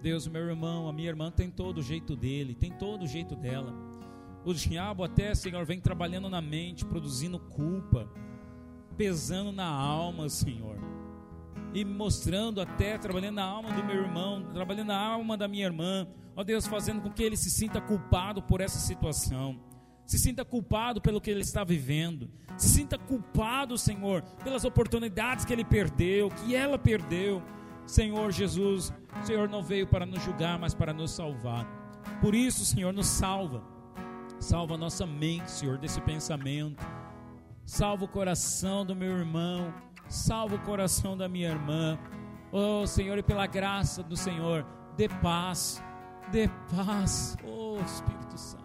Deus, 0.00 0.28
meu 0.28 0.42
irmão, 0.42 0.88
a 0.88 0.92
minha 0.92 1.08
irmã 1.08 1.32
tem 1.32 1.50
todo 1.50 1.78
o 1.78 1.82
jeito 1.82 2.14
dele, 2.14 2.54
tem 2.54 2.70
todo 2.70 3.02
o 3.02 3.08
jeito 3.08 3.34
dela. 3.34 3.87
O 4.44 4.54
diabo 4.54 5.04
até, 5.04 5.34
Senhor, 5.34 5.64
vem 5.64 5.80
trabalhando 5.80 6.28
na 6.30 6.40
mente, 6.40 6.84
produzindo 6.84 7.38
culpa, 7.38 8.08
pesando 8.96 9.52
na 9.52 9.66
alma, 9.66 10.28
Senhor. 10.28 10.78
E 11.74 11.84
mostrando 11.84 12.60
até, 12.60 12.96
trabalhando 12.96 13.34
na 13.34 13.44
alma 13.44 13.72
do 13.72 13.84
meu 13.84 13.96
irmão, 13.96 14.42
trabalhando 14.52 14.88
na 14.88 14.98
alma 14.98 15.36
da 15.36 15.46
minha 15.46 15.66
irmã. 15.66 16.06
Ó 16.34 16.42
Deus, 16.42 16.66
fazendo 16.66 17.02
com 17.02 17.10
que 17.10 17.22
ele 17.22 17.36
se 17.36 17.50
sinta 17.50 17.80
culpado 17.80 18.40
por 18.40 18.60
essa 18.60 18.78
situação. 18.78 19.60
Se 20.06 20.18
sinta 20.18 20.44
culpado 20.44 21.00
pelo 21.00 21.20
que 21.20 21.30
ele 21.30 21.42
está 21.42 21.64
vivendo. 21.64 22.30
Se 22.56 22.70
sinta 22.70 22.96
culpado, 22.96 23.76
Senhor, 23.76 24.22
pelas 24.42 24.64
oportunidades 24.64 25.44
que 25.44 25.52
ele 25.52 25.64
perdeu, 25.64 26.30
que 26.30 26.54
ela 26.54 26.78
perdeu. 26.78 27.42
Senhor 27.84 28.32
Jesus, 28.32 28.92
o 29.20 29.26
Senhor 29.26 29.48
não 29.48 29.62
veio 29.62 29.86
para 29.86 30.06
nos 30.06 30.22
julgar, 30.22 30.58
mas 30.58 30.74
para 30.74 30.94
nos 30.94 31.10
salvar. 31.10 31.66
Por 32.22 32.34
isso, 32.34 32.64
Senhor, 32.64 32.92
nos 32.92 33.06
salva 33.06 33.77
Salva 34.40 34.74
a 34.74 34.78
nossa 34.78 35.04
mente, 35.04 35.50
Senhor, 35.50 35.78
desse 35.78 36.00
pensamento. 36.00 36.86
Salva 37.66 38.04
o 38.04 38.08
coração 38.08 38.86
do 38.86 38.94
meu 38.94 39.18
irmão. 39.18 39.74
Salva 40.08 40.54
o 40.54 40.58
coração 40.60 41.16
da 41.16 41.28
minha 41.28 41.48
irmã. 41.48 41.98
Oh, 42.52 42.86
Senhor, 42.86 43.18
e 43.18 43.22
pela 43.22 43.46
graça 43.46 44.02
do 44.02 44.16
Senhor, 44.16 44.64
dê 44.96 45.08
paz. 45.08 45.82
Dê 46.30 46.48
paz. 46.74 47.36
Oh, 47.44 47.78
Espírito 47.84 48.38
Santo. 48.38 48.64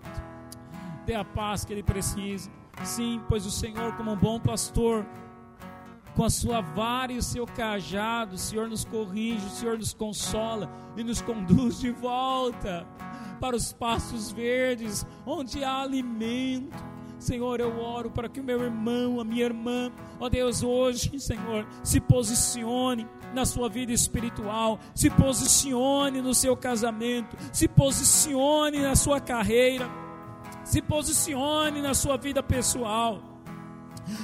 Dê 1.06 1.16
a 1.16 1.26
paz 1.26 1.66
que 1.66 1.74
ele 1.74 1.84
precisa. 1.84 2.52
Sim, 2.84 3.22
pois 3.28 3.46
o 3.46 3.52
Senhor, 3.52 3.96
como 3.98 4.12
um 4.12 4.16
bom 4.16 4.40
pastor, 4.40 5.06
com 6.16 6.24
a 6.24 6.30
sua 6.30 6.62
vara 6.62 7.12
e 7.12 7.18
o 7.18 7.24
seu 7.24 7.48
cajado, 7.48 8.36
o 8.36 8.38
Senhor 8.38 8.70
nos 8.70 8.86
corrige, 8.86 9.46
o 9.46 9.50
Senhor 9.50 9.78
nos 9.78 9.94
consola 9.94 10.70
e 10.96 11.04
nos 11.04 11.22
conduz 11.22 11.80
de 11.80 11.92
volta 11.92 12.86
para 13.34 13.56
os 13.56 13.74
pastos 13.74 14.32
verdes, 14.32 15.06
onde 15.26 15.64
há 15.64 15.82
alimento. 15.82 16.94
Senhor, 17.20 17.60
eu 17.62 17.80
oro 17.80 18.12
para 18.12 18.28
que 18.28 18.42
o 18.42 18.44
meu 18.44 18.62
irmão, 18.62 19.20
a 19.20 19.24
minha 19.24 19.46
irmã, 19.46 19.92
ó 20.20 20.28
Deus, 20.28 20.62
hoje, 20.62 21.18
Senhor, 21.20 21.66
se 21.82 22.02
posicione 22.02 23.08
na 23.34 23.46
sua 23.46 23.70
vida 23.70 23.94
espiritual, 23.94 24.78
se 24.94 25.10
posicione 25.10 26.22
no 26.22 26.34
seu 26.34 26.56
casamento, 26.58 27.38
se 27.52 27.68
posicione 27.68 28.80
na 28.80 28.96
sua 28.96 29.22
carreira, 29.22 29.90
se 30.66 30.82
posicione 30.82 31.82
na 31.82 31.94
sua 31.94 32.18
vida 32.18 32.44
pessoal. 32.44 33.22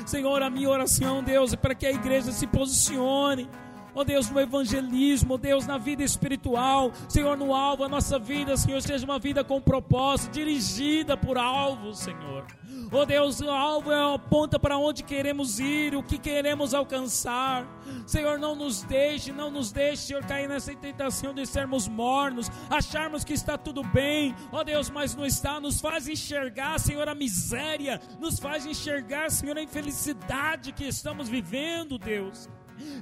Senhor, 0.06 0.42
a 0.42 0.50
minha 0.50 0.70
oração, 0.70 1.24
Deus, 1.24 1.54
é 1.54 1.58
para 1.58 1.74
que 1.74 1.86
a 1.86 1.92
igreja 1.92 2.32
se 2.34 2.46
posicione 2.48 3.50
ó 3.94 4.04
Deus, 4.04 4.30
no 4.30 4.40
evangelismo, 4.40 5.36
ó 5.36 5.38
Deus, 5.38 5.66
na 5.66 5.78
vida 5.78 6.04
espiritual, 6.04 6.92
Senhor, 7.08 7.38
no 7.38 7.54
alvo, 7.54 7.84
a 7.84 7.90
nossa 7.90 8.18
vida, 8.20 8.56
Senhor, 8.58 8.82
seja 8.82 9.06
uma 9.06 9.20
vida 9.20 9.44
com 9.44 9.62
propósito, 9.62 10.34
dirigida 10.34 11.18
por 11.18 11.38
alvo, 11.38 11.94
Senhor. 11.94 12.46
Ó 12.92 13.06
Deus, 13.06 13.40
o 13.40 13.50
alvo 13.50 13.92
é 13.92 14.16
aponta 14.16 14.60
para 14.60 14.78
onde 14.78 15.04
queremos 15.04 15.60
ir, 15.60 15.96
o 15.96 16.02
que 16.02 16.18
queremos 16.18 16.74
alcançar. 16.74 17.68
Senhor, 18.06 18.40
não 18.40 18.56
nos 18.56 18.82
deixe, 18.82 19.32
não 19.32 19.52
nos 19.52 19.72
deixe, 19.72 20.04
Senhor, 20.04 20.26
cair 20.26 20.48
nessa 20.48 20.74
tentação 20.76 21.34
de 21.34 21.46
sermos 21.46 21.88
mornos, 21.88 22.50
acharmos 22.70 23.24
que 23.24 23.34
está 23.34 23.58
tudo 23.58 23.84
bem, 23.84 24.36
ó 24.52 24.64
Deus, 24.64 24.90
mas 24.90 25.16
não 25.16 25.26
está, 25.26 25.60
nos 25.60 25.80
faz 25.80 26.08
enxergar, 26.08 26.80
Senhor, 26.80 27.08
a 27.08 27.14
miséria, 27.14 28.02
nos 28.20 28.40
faz 28.40 28.66
enxergar, 28.66 29.30
Senhor, 29.30 29.58
a 29.58 29.64
infelicidade 29.64 30.72
que 30.72 30.86
estamos 30.86 31.30
vivendo, 31.30 31.98
Deus 31.98 32.50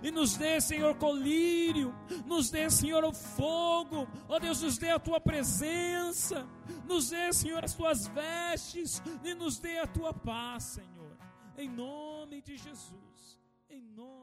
e 0.04 0.12
nos 0.12 0.36
dê, 0.36 0.60
Senhor, 0.60 0.96
colírio, 0.96 1.94
nos 2.26 2.50
dê, 2.50 2.70
Senhor, 2.70 3.04
o 3.04 3.14
fogo, 3.14 4.08
ó 4.28 4.40
Deus, 4.40 4.62
nos 4.62 4.78
dê 4.78 4.92
a 4.92 5.00
tua 5.00 5.20
presença, 5.20 6.48
nos 6.88 7.10
dê, 7.10 7.32
Senhor, 7.34 7.64
as 7.64 7.74
tuas 7.74 8.08
vestes. 8.08 9.02
E 9.24 9.34
nos 9.34 9.60
dê 9.60 9.80
a 9.80 9.88
tua 9.88 10.14
paz, 10.14 10.64
Senhor, 10.64 11.18
em 11.58 11.70
nome 11.70 12.42
de 12.42 12.58
Jesus, 12.58 13.40
em 13.70 13.82
nome 13.82 14.17